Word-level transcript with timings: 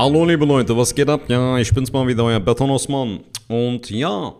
Hallo 0.00 0.24
liebe 0.24 0.44
Leute, 0.44 0.76
was 0.76 0.94
geht 0.94 1.08
ab? 1.08 1.22
Ja, 1.26 1.58
ich 1.58 1.74
bin's 1.74 1.92
mal 1.92 2.06
wieder, 2.06 2.22
euer 2.22 2.38
Beton 2.38 2.70
Osman. 2.70 3.18
Und 3.48 3.90
ja, 3.90 4.32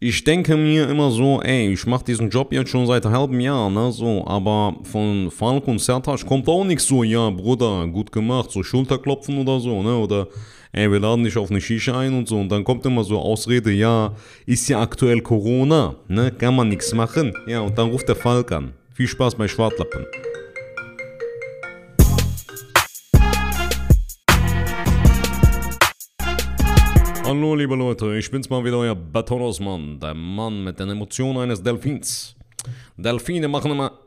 ich 0.00 0.24
denke 0.24 0.56
mir 0.56 0.88
immer 0.88 1.10
so, 1.10 1.42
ey, 1.42 1.70
ich 1.70 1.84
mach 1.84 2.00
diesen 2.00 2.30
Job 2.30 2.50
jetzt 2.50 2.70
schon 2.70 2.86
seit 2.86 3.04
halben 3.04 3.38
Jahr, 3.38 3.68
ne, 3.68 3.92
so, 3.92 4.26
aber 4.26 4.74
von 4.84 5.30
Falk 5.30 5.68
und 5.68 5.82
Sertac 5.82 6.24
kommt 6.24 6.48
auch 6.48 6.64
nichts 6.64 6.86
so, 6.86 7.02
ja, 7.02 7.28
Bruder, 7.28 7.86
gut 7.88 8.10
gemacht, 8.10 8.50
so 8.50 8.62
Schulterklopfen 8.62 9.36
oder 9.36 9.60
so, 9.60 9.82
ne, 9.82 9.98
oder, 9.98 10.28
ey, 10.72 10.90
wir 10.90 10.98
laden 10.98 11.24
dich 11.24 11.36
auf 11.36 11.50
eine 11.50 11.60
Shisha 11.60 11.98
ein 11.98 12.14
und 12.14 12.26
so, 12.26 12.38
und 12.38 12.48
dann 12.48 12.64
kommt 12.64 12.86
immer 12.86 13.04
so 13.04 13.18
Ausrede, 13.18 13.72
ja, 13.72 14.14
ist 14.46 14.66
ja 14.66 14.80
aktuell 14.80 15.20
Corona, 15.20 15.94
ne, 16.08 16.32
kann 16.32 16.56
man 16.56 16.70
nichts 16.70 16.94
machen, 16.94 17.34
ja, 17.46 17.60
und 17.60 17.76
dann 17.76 17.90
ruft 17.90 18.08
der 18.08 18.16
Falk 18.16 18.50
an. 18.50 18.72
Viel 18.94 19.08
Spaß 19.08 19.34
bei 19.34 19.46
Schwartlappen. 19.46 20.06
Hallo 27.26 27.56
liebe 27.56 27.74
Leute, 27.74 28.16
ich 28.16 28.30
bin's 28.30 28.48
mal 28.48 28.64
wieder, 28.64 28.78
euer 28.78 28.94
Batonosmann, 28.94 29.98
der 29.98 30.14
Mann 30.14 30.62
mit 30.62 30.78
den 30.78 30.90
Emotionen 30.90 31.40
eines 31.40 31.60
Delfins. 31.60 32.36
Delfine 32.96 33.48
machen 33.48 33.72
immer 33.72 33.98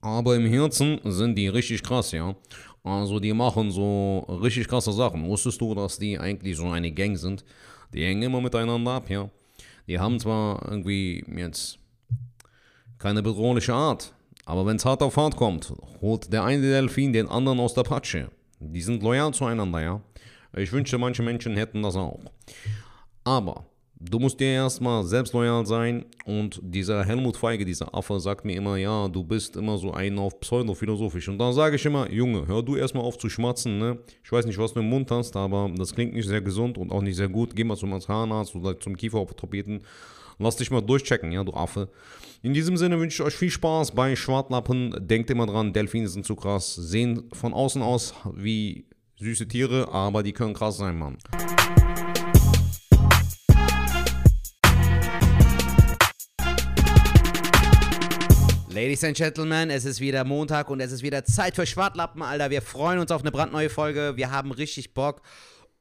aber 0.00 0.36
im 0.36 0.46
Herzen 0.46 1.00
sind 1.02 1.34
die 1.34 1.48
richtig 1.48 1.82
krass, 1.82 2.12
ja. 2.12 2.36
Also 2.84 3.18
die 3.18 3.32
machen 3.32 3.72
so 3.72 4.20
richtig 4.40 4.68
krasse 4.68 4.92
Sachen. 4.92 5.26
Wusstest 5.26 5.60
du, 5.60 5.74
dass 5.74 5.98
die 5.98 6.16
eigentlich 6.16 6.56
so 6.56 6.68
eine 6.68 6.92
Gang 6.92 7.18
sind? 7.18 7.44
Die 7.92 8.04
hängen 8.04 8.22
immer 8.22 8.40
miteinander 8.40 8.92
ab, 8.92 9.10
ja. 9.10 9.28
Die 9.88 9.98
haben 9.98 10.20
zwar 10.20 10.64
irgendwie 10.70 11.24
jetzt 11.26 11.80
keine 12.98 13.20
bedrohliche 13.20 13.74
Art, 13.74 14.14
aber 14.44 14.64
wenn's 14.64 14.84
hart 14.84 15.02
auf 15.02 15.16
hart 15.16 15.34
kommt, 15.34 15.72
holt 16.00 16.32
der 16.32 16.44
eine 16.44 16.62
Delfin 16.62 17.12
den 17.12 17.26
anderen 17.26 17.58
aus 17.58 17.74
der 17.74 17.82
Patsche. 17.82 18.30
Die 18.60 18.80
sind 18.80 19.02
loyal 19.02 19.34
zueinander, 19.34 19.82
ja. 19.82 20.00
Ich 20.56 20.72
wünschte, 20.72 20.98
manche 20.98 21.22
Menschen 21.22 21.56
hätten 21.56 21.82
das 21.82 21.96
auch. 21.96 22.20
Aber 23.24 23.66
du 23.98 24.18
musst 24.18 24.38
dir 24.38 24.48
erstmal 24.48 25.04
selbst 25.04 25.32
loyal 25.32 25.64
sein 25.66 26.04
und 26.24 26.60
dieser 26.62 27.04
Helmut 27.04 27.36
Feige, 27.36 27.64
dieser 27.64 27.94
Affe, 27.94 28.20
sagt 28.20 28.44
mir 28.44 28.56
immer, 28.56 28.76
ja, 28.76 29.08
du 29.08 29.24
bist 29.24 29.56
immer 29.56 29.78
so 29.78 29.92
ein 29.92 30.18
auf 30.18 30.38
pseudophilosophisch. 30.40 31.28
Und 31.28 31.38
da 31.38 31.52
sage 31.52 31.76
ich 31.76 31.86
immer, 31.86 32.10
Junge, 32.10 32.46
hör 32.46 32.62
du 32.62 32.76
erstmal 32.76 33.04
auf 33.04 33.18
zu 33.18 33.28
schmatzen, 33.28 33.78
ne? 33.78 33.98
Ich 34.22 34.30
weiß 34.30 34.46
nicht, 34.46 34.58
was 34.58 34.74
du 34.74 34.80
im 34.80 34.88
Mund 34.88 35.10
hast, 35.10 35.36
aber 35.36 35.70
das 35.76 35.94
klingt 35.94 36.14
nicht 36.14 36.28
sehr 36.28 36.40
gesund 36.40 36.78
und 36.78 36.92
auch 36.92 37.02
nicht 37.02 37.16
sehr 37.16 37.28
gut. 37.28 37.56
Geh 37.56 37.64
mal 37.64 37.76
zum 37.76 37.98
Zahnarzt 38.00 38.54
oder 38.54 38.78
zum 38.78 38.96
Kieferorthopäden. 38.96 39.82
Lass 40.38 40.56
dich 40.56 40.70
mal 40.70 40.80
durchchecken, 40.80 41.32
ja, 41.32 41.44
du 41.44 41.52
Affe. 41.52 41.88
In 42.42 42.52
diesem 42.52 42.76
Sinne 42.76 42.98
wünsche 42.98 43.22
ich 43.22 43.26
euch 43.26 43.34
viel 43.34 43.50
Spaß 43.50 43.92
bei 43.92 44.16
Schwartlappen. 44.16 44.94
Denkt 44.98 45.30
immer 45.30 45.46
dran, 45.46 45.72
Delfine 45.72 46.08
sind 46.08 46.26
zu 46.26 46.36
krass. 46.36 46.74
Sehen 46.74 47.24
von 47.32 47.54
außen 47.54 47.80
aus 47.80 48.14
wie 48.34 48.84
süße 49.24 49.48
Tiere, 49.48 49.88
aber 49.90 50.22
die 50.22 50.32
können 50.32 50.54
krass 50.54 50.76
sein, 50.76 50.98
Mann. 50.98 51.16
Ladies 58.68 59.04
and 59.04 59.16
Gentlemen, 59.16 59.70
es 59.70 59.84
ist 59.84 60.00
wieder 60.00 60.24
Montag 60.24 60.68
und 60.68 60.80
es 60.80 60.92
ist 60.92 61.02
wieder 61.02 61.24
Zeit 61.24 61.54
für 61.54 61.64
Schwartlappen, 61.64 62.22
Alter. 62.22 62.50
Wir 62.50 62.60
freuen 62.60 62.98
uns 62.98 63.10
auf 63.10 63.22
eine 63.22 63.30
brandneue 63.30 63.70
Folge. 63.70 64.14
Wir 64.16 64.30
haben 64.30 64.50
richtig 64.50 64.94
Bock. 64.94 65.22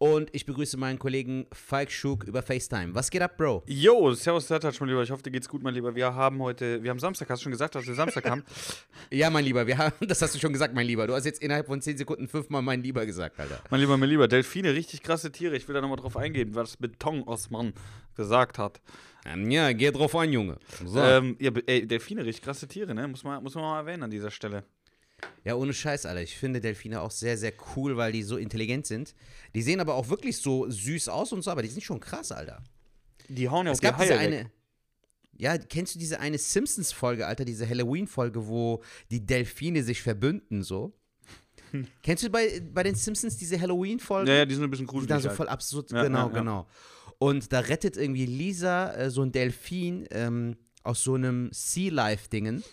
Und 0.04 0.30
ich 0.34 0.46
begrüße 0.46 0.76
meinen 0.76 1.00
Kollegen 1.00 1.46
Falk 1.54 1.90
Schug 1.90 2.26
über 2.26 2.42
FaceTime. 2.42 2.94
Was 2.94 3.10
geht 3.10 3.22
ab, 3.22 3.38
Bro? 3.38 3.64
Jo, 3.68 4.14
servus, 4.14 4.50
Sertac, 4.50 4.78
mein 4.82 4.90
Lieber. 4.90 5.02
Ich 5.02 5.12
hoffe, 5.12 5.24
dir 5.24 5.32
geht's 5.32 5.48
gut, 5.48 5.64
mein 5.64 5.74
Lieber. 5.74 5.96
Wir 5.96 6.14
haben 6.14 6.42
heute, 6.42 6.84
wir 6.84 6.90
haben 6.90 7.00
Samstag, 7.00 7.30
hast 7.30 7.40
du 7.40 7.44
schon 7.44 7.54
gesagt, 7.54 7.74
dass 7.76 7.88
wir 7.88 7.94
Samstag 7.94 8.30
haben? 8.30 8.44
Ja, 9.12 9.30
mein 9.30 9.46
Lieber, 9.46 9.66
wir 9.66 9.78
haben, 9.78 9.94
das 10.06 10.22
hast 10.22 10.36
du 10.36 10.40
schon 10.40 10.52
gesagt, 10.52 10.74
mein 10.74 10.88
Lieber. 10.88 11.08
Du 11.08 11.14
hast 11.14 11.24
jetzt 11.24 11.42
innerhalb 11.42 11.68
von 11.68 11.82
10 11.82 11.98
Sekunden 12.00 12.28
fünfmal 12.28 12.62
mein 12.62 12.84
Lieber 12.84 13.06
gesagt, 13.06 13.40
Alter. 13.40 13.62
Mein 13.70 13.80
Lieber, 13.80 13.96
mein 13.96 14.10
Lieber, 14.10 14.28
Delfine, 14.28 14.74
richtig 14.74 15.04
krasse 15.04 15.32
Tiere. 15.32 15.56
Ich 15.56 15.66
will 15.70 15.74
da 15.76 15.80
nochmal 15.80 15.98
drauf 15.98 16.18
eingehen, 16.18 16.54
was 16.54 16.76
Beton 16.76 17.24
Osman 17.24 17.72
gesagt 18.18 18.58
hat. 18.58 18.82
Ähm, 19.26 19.50
Ja, 19.52 19.72
geh 19.72 19.90
drauf 19.92 20.18
ein, 20.18 20.34
Junge. 20.34 20.58
So. 20.86 21.00
Ähm, 21.00 21.38
ja, 21.40 21.52
ey, 21.66 21.88
Delfine, 21.88 22.26
richtig 22.26 22.44
krasse 22.44 22.68
Tiere, 22.68 22.94
ne? 22.94 23.08
Muss 23.08 23.24
man, 23.24 23.42
muss 23.42 23.56
man 23.56 23.64
mal 23.64 23.80
erwähnen 23.80 24.04
an 24.04 24.12
dieser 24.12 24.32
Stelle. 24.32 24.66
Ja, 25.44 25.56
ohne 25.56 25.74
Scheiß, 25.74 26.06
Alter. 26.06 26.22
Ich 26.22 26.38
finde 26.38 26.62
Delfine 26.62 27.02
auch 27.02 27.12
sehr, 27.12 27.38
sehr 27.38 27.54
cool, 27.76 27.98
weil 27.98 28.12
die 28.12 28.24
so 28.24 28.38
intelligent 28.38 28.86
sind. 28.86 29.14
Die 29.54 29.62
sehen 29.62 29.80
aber 29.80 29.96
auch 29.96 30.10
wirklich 30.10 30.38
so 30.38 30.70
süß 30.70 31.10
aus 31.10 31.32
und 31.34 31.42
so, 31.42 31.52
aber 31.52 31.62
die 31.62 31.68
sind 31.70 31.82
schon 31.84 32.00
krass, 32.00 32.32
Alter. 32.32 32.64
Die 33.28 33.50
hauen 33.50 33.66
ja 33.66 33.72
auch 33.72 33.76
Es 33.76 33.82
gab 33.82 33.98
die 33.98 34.04
diese 34.04 34.14
weg. 34.14 34.20
eine. 34.20 34.52
Ja, 35.36 35.58
kennst 35.58 35.96
du 35.96 36.00
diese 36.00 36.20
eine 36.20 36.38
Simpsons-Folge, 36.38 37.26
Alter, 37.26 37.44
diese 37.44 37.68
Halloween-Folge, 37.68 38.48
wo 38.48 38.84
die 39.10 39.26
Delfine 39.26 39.84
sich 39.84 40.02
verbünden, 40.02 40.62
so? 40.64 40.94
kennst 42.04 42.24
du 42.24 42.30
bei, 42.30 42.62
bei 42.72 42.84
den 42.84 42.96
Simpsons 42.96 43.38
diese 43.38 43.60
Halloween-Folge? 43.60 44.32
Ja, 44.32 44.38
ja, 44.40 44.46
die 44.46 44.54
sind 44.56 44.64
ein 44.64 44.70
bisschen 44.70 44.86
die 44.86 44.92
gruselig. 44.92 45.10
dann 45.10 45.22
so 45.22 45.30
halt. 45.30 45.38
voll 45.38 45.50
absurd, 45.50 45.92
Ja, 45.92 46.04
genau, 46.04 46.28
ja, 46.28 46.34
ja. 46.34 46.40
genau. 46.40 46.68
Und 47.18 47.52
da 47.52 47.60
rettet 47.60 47.98
irgendwie 47.98 48.26
Lisa 48.26 48.94
äh, 48.94 49.10
so 49.10 49.22
ein 49.22 49.32
Delfin 49.32 50.08
ähm, 50.12 50.56
aus 50.84 51.04
so 51.04 51.16
einem 51.16 51.50
Sea-Life-Dingen. 51.52 52.64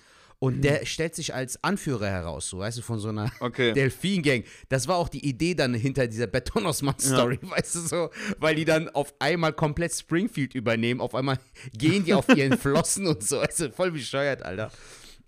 Und 0.43 0.57
Mhm. 0.57 0.63
der 0.63 0.87
stellt 0.87 1.15
sich 1.15 1.35
als 1.35 1.63
Anführer 1.63 2.07
heraus, 2.09 2.49
so, 2.49 2.59
weißt 2.61 2.79
du, 2.79 2.83
von 2.83 2.99
so 2.99 3.11
einer 3.11 3.31
Okay. 3.41 3.73
Delfin-Gang. 3.75 4.43
Das 4.71 4.89
war 4.89 4.97
auch 4.97 5.11
die 5.11 5.25
Idee 5.29 5.55
dann 5.55 5.75
hinter 5.75 6.07
dieser 6.07 6.27
Betonosmann-Story, 6.27 7.39
weißt 7.43 7.75
du 7.75 7.81
so, 7.81 8.11
weil 8.39 8.55
die 8.55 8.65
dann 8.65 8.89
auf 8.89 9.13
einmal 9.19 9.53
komplett 9.53 9.93
Springfield 9.93 10.55
übernehmen, 10.55 11.01
auf 11.03 11.15
einmal 11.15 11.39
gehen 11.77 12.05
die 12.07 12.15
auf 12.15 12.27
ihren 12.35 12.57
Flossen 12.57 13.07
und 13.07 13.23
so, 13.23 13.39
also 13.39 13.71
voll 13.71 13.93
bescheuert, 13.93 14.43
Alter. 14.43 14.73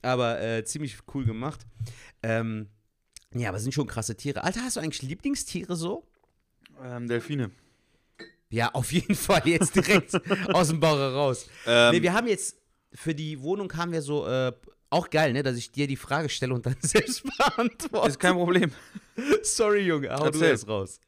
Aber 0.00 0.40
äh, 0.40 0.64
ziemlich 0.64 0.96
cool 1.14 1.26
gemacht. 1.26 1.60
Ähm, 2.22 2.68
ja, 3.34 3.50
aber 3.50 3.60
sind 3.60 3.72
schon 3.74 3.86
krasse 3.86 4.16
Tiere. 4.16 4.42
Alter, 4.42 4.62
hast 4.62 4.76
du 4.76 4.80
eigentlich 4.80 5.02
Lieblingstiere 5.02 5.76
so? 5.76 6.06
Ähm, 6.82 7.06
Delfine. 7.06 7.50
Ja, 8.48 8.70
auf 8.74 8.92
jeden 8.92 9.14
Fall 9.14 9.42
jetzt 9.46 9.76
direkt 9.76 10.14
aus 10.54 10.68
dem 10.68 10.80
Bauch 10.80 10.96
heraus. 10.98 11.46
Ähm, 11.66 11.92
nee, 11.96 12.02
wir 12.02 12.14
haben 12.14 12.26
jetzt 12.28 12.56
für 12.94 13.14
die 13.14 13.40
Wohnung 13.42 13.72
haben 13.74 13.92
wir 13.92 14.02
so 14.02 14.26
äh, 14.26 14.52
auch 14.92 15.10
geil, 15.10 15.32
ne, 15.32 15.42
dass 15.42 15.56
ich 15.56 15.72
dir 15.72 15.86
die 15.86 15.97
Frage 15.97 16.28
stelle 16.28 16.54
und 16.54 16.64
dann 16.66 16.76
selbst 16.80 17.22
beantworte. 17.25 18.08
ist 18.08 18.20
kein 18.20 18.34
Problem. 18.34 18.70
Sorry, 19.42 19.80
Junge, 19.86 20.10
hau 20.10 20.19
du 20.19 20.25
Erzähl. 20.26 20.50
das 20.53 20.69
raus. 20.69 21.00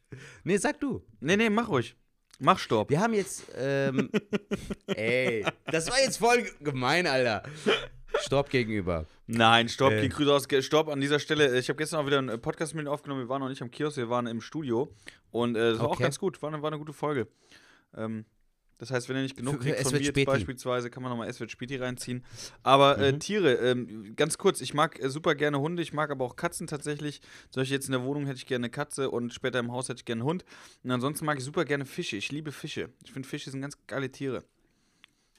Nee, 0.44 0.56
sag 0.56 0.80
du. 0.80 1.04
Nee, 1.20 1.36
nee, 1.36 1.50
mach 1.50 1.68
ruhig. 1.68 1.94
Mach 2.40 2.58
Stopp. 2.58 2.90
Wir 2.90 3.00
haben 3.00 3.14
jetzt, 3.14 3.44
ähm, 3.56 4.10
ey, 4.88 5.44
das 5.66 5.88
war 5.90 5.98
jetzt 6.00 6.16
voll 6.18 6.44
gemein, 6.60 7.06
Alter. 7.06 7.44
Stopp 8.20 8.50
gegenüber. 8.50 9.06
Nein, 9.26 9.68
Stopp, 9.68 9.92
Äh. 9.92 10.04
äh. 10.04 10.08
Grüße 10.08 10.32
aus, 10.32 10.46
Stopp 10.64 10.88
an 10.88 11.00
dieser 11.00 11.18
Stelle. 11.20 11.56
Ich 11.58 11.68
habe 11.68 11.76
gestern 11.76 12.00
auch 12.00 12.06
wieder 12.06 12.18
einen 12.18 12.40
Podcast 12.40 12.74
mit 12.74 12.82
Ihnen 12.82 12.88
aufgenommen. 12.88 13.22
Wir 13.22 13.28
waren 13.28 13.40
noch 13.40 13.48
nicht 13.48 13.62
am 13.62 13.70
Kiosk, 13.70 13.96
wir 13.96 14.10
waren 14.10 14.26
im 14.26 14.40
Studio. 14.40 14.92
Und 15.30 15.56
äh, 15.56 15.70
es 15.70 15.78
war 15.78 15.86
auch 15.86 15.92
Okay. 15.92 16.02
ganz 16.04 16.18
gut, 16.18 16.40
war 16.42 16.52
eine, 16.52 16.60
war 16.62 16.70
eine 16.70 16.78
gute 16.78 16.92
Folge. 16.92 17.28
Ähm, 17.96 18.24
das 18.78 18.90
heißt, 18.90 19.08
wenn 19.08 19.16
ihr 19.16 19.22
nicht 19.22 19.36
genug 19.36 19.60
kriegt 19.60 19.80
von 19.80 19.92
mir 19.92 20.00
jetzt 20.00 20.24
beispielsweise, 20.24 20.90
kann 20.90 21.02
man 21.02 21.10
nochmal 21.10 21.28
Es 21.28 21.40
wird 21.40 21.50
Späti 21.50 21.76
reinziehen. 21.76 22.24
Aber 22.62 22.98
äh, 22.98 23.12
Mhm. 23.12 23.20
Tiere, 23.20 23.54
ähm, 23.54 24.16
ganz 24.16 24.36
kurz, 24.38 24.60
ich 24.60 24.74
mag 24.74 24.98
äh, 25.00 25.08
super 25.08 25.34
gerne 25.34 25.60
Hunde, 25.60 25.82
ich 25.82 25.92
mag 25.92 26.10
aber 26.10 26.24
auch 26.24 26.36
Katzen 26.36 26.66
tatsächlich. 26.66 27.20
Zum 27.50 27.60
Beispiel 27.60 27.76
jetzt 27.76 27.86
in 27.86 27.92
der 27.92 28.02
Wohnung 28.02 28.26
hätte 28.26 28.38
ich 28.38 28.46
gerne 28.46 28.64
eine 28.64 28.70
Katze 28.70 29.10
und 29.10 29.32
später 29.32 29.58
im 29.60 29.72
Haus 29.72 29.88
hätte 29.88 29.98
ich 30.00 30.04
gerne 30.04 30.22
einen 30.22 30.28
Hund. 30.28 30.44
Und 30.82 30.90
ansonsten 30.90 31.24
mag 31.24 31.38
ich 31.38 31.44
super 31.44 31.64
gerne 31.64 31.84
Fische. 31.84 32.16
Ich 32.16 32.32
liebe 32.32 32.52
Fische. 32.52 32.90
Ich 33.04 33.12
finde 33.12 33.28
Fische 33.28 33.50
sind 33.50 33.60
ganz 33.60 33.76
geile 33.86 34.10
Tiere. 34.10 34.44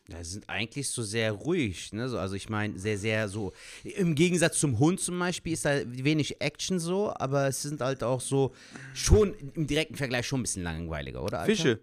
Ja, 0.08 0.24
sie 0.24 0.34
sind 0.34 0.48
eigentlich 0.50 0.90
so 0.90 1.02
sehr 1.02 1.32
ruhig, 1.32 1.92
ne? 1.92 2.08
So, 2.10 2.20
also 2.20 2.36
ich 2.36 2.48
meine, 2.48 2.78
sehr, 2.78 2.98
sehr 3.00 3.28
so. 3.28 3.54
Im 3.84 4.14
Gegensatz 4.14 4.60
zum 4.60 4.78
Hund 4.78 5.00
zum 5.00 5.18
Beispiel 5.18 5.54
ist 5.54 5.66
da 5.66 5.82
wenig 5.86 6.40
Action 6.42 6.78
so, 6.80 7.12
aber 7.16 7.48
es 7.48 7.64
sind 7.64 7.82
halt 7.82 8.04
auch 8.04 8.22
so 8.22 8.54
schon 8.94 9.34
im 9.56 9.66
direkten 9.66 9.96
Vergleich 9.96 10.28
schon 10.28 10.42
ein 10.42 10.44
bisschen 10.44 10.62
langweiliger, 10.62 11.24
oder? 11.24 11.40
Alter? 11.40 11.56
Fische. 11.56 11.80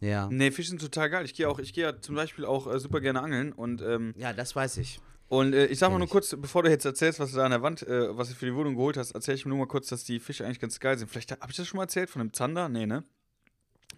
Ja. 0.00 0.28
Nee, 0.30 0.50
Fische 0.50 0.70
sind 0.70 0.80
total 0.80 1.10
geil. 1.10 1.24
Ich 1.24 1.34
gehe 1.34 1.48
auch, 1.48 1.58
ich 1.58 1.72
gehe 1.72 1.84
ja 1.84 2.00
zum 2.00 2.14
Beispiel 2.14 2.44
auch 2.44 2.72
äh, 2.72 2.78
super 2.78 3.00
gerne 3.00 3.20
angeln 3.20 3.52
und 3.52 3.82
ähm, 3.82 4.14
Ja, 4.16 4.32
das 4.32 4.54
weiß 4.54 4.76
ich. 4.78 5.00
Und 5.28 5.52
äh, 5.52 5.66
ich 5.66 5.78
sag 5.78 5.90
mal 5.90 5.98
nur 5.98 6.08
kurz, 6.08 6.34
bevor 6.38 6.62
du 6.62 6.70
jetzt 6.70 6.86
erzählst, 6.86 7.20
was 7.20 7.32
du 7.32 7.36
da 7.36 7.44
an 7.44 7.50
der 7.50 7.62
Wand, 7.62 7.82
äh, 7.82 8.16
was 8.16 8.28
du 8.30 8.34
für 8.34 8.46
die 8.46 8.54
Wohnung 8.54 8.76
geholt 8.76 8.96
hast, 8.96 9.10
erzähl 9.12 9.34
ich 9.34 9.44
mir 9.44 9.50
nur 9.50 9.58
mal 9.58 9.66
kurz, 9.66 9.88
dass 9.88 10.04
die 10.04 10.20
Fische 10.20 10.44
eigentlich 10.44 10.60
ganz 10.60 10.80
geil 10.80 10.96
sind. 10.96 11.10
Vielleicht 11.10 11.32
habe 11.32 11.50
ich 11.50 11.56
das 11.56 11.66
schon 11.66 11.76
mal 11.76 11.84
erzählt 11.84 12.08
von 12.08 12.20
einem 12.20 12.32
Zander? 12.32 12.68
Nee, 12.68 12.86
ne? 12.86 13.04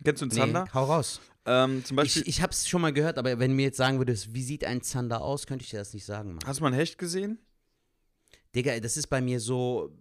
Kennst 0.03 0.23
du 0.23 0.25
einen 0.25 0.33
Zander? 0.33 0.65
Nee, 0.65 0.71
hau 0.75 0.85
raus. 0.85 1.21
Ähm, 1.47 1.85
zum 1.85 1.97
Beispiel, 1.97 2.23
Ich, 2.23 2.29
ich 2.29 2.43
hab's 2.43 2.69
schon 2.69 2.81
mal 2.81 2.93
gehört, 2.93 3.17
aber 3.17 3.39
wenn 3.39 3.51
du 3.51 3.57
mir 3.57 3.63
jetzt 3.63 3.77
sagen 3.77 3.99
würdest, 3.99 4.35
wie 4.35 4.43
sieht 4.43 4.65
ein 4.65 4.83
Zander 4.83 5.21
aus, 5.21 5.47
könnte 5.47 5.65
ich 5.65 5.71
dir 5.71 5.79
das 5.79 5.95
nicht 5.95 6.05
sagen, 6.05 6.31
Mann. 6.35 6.41
hast 6.47 6.59
du 6.59 6.63
mal 6.63 6.69
einen 6.69 6.77
Hecht 6.77 6.99
gesehen? 6.99 7.39
Digga, 8.55 8.79
das 8.81 8.97
ist 8.97 9.07
bei 9.07 9.21
mir 9.21 9.39
so, 9.39 9.93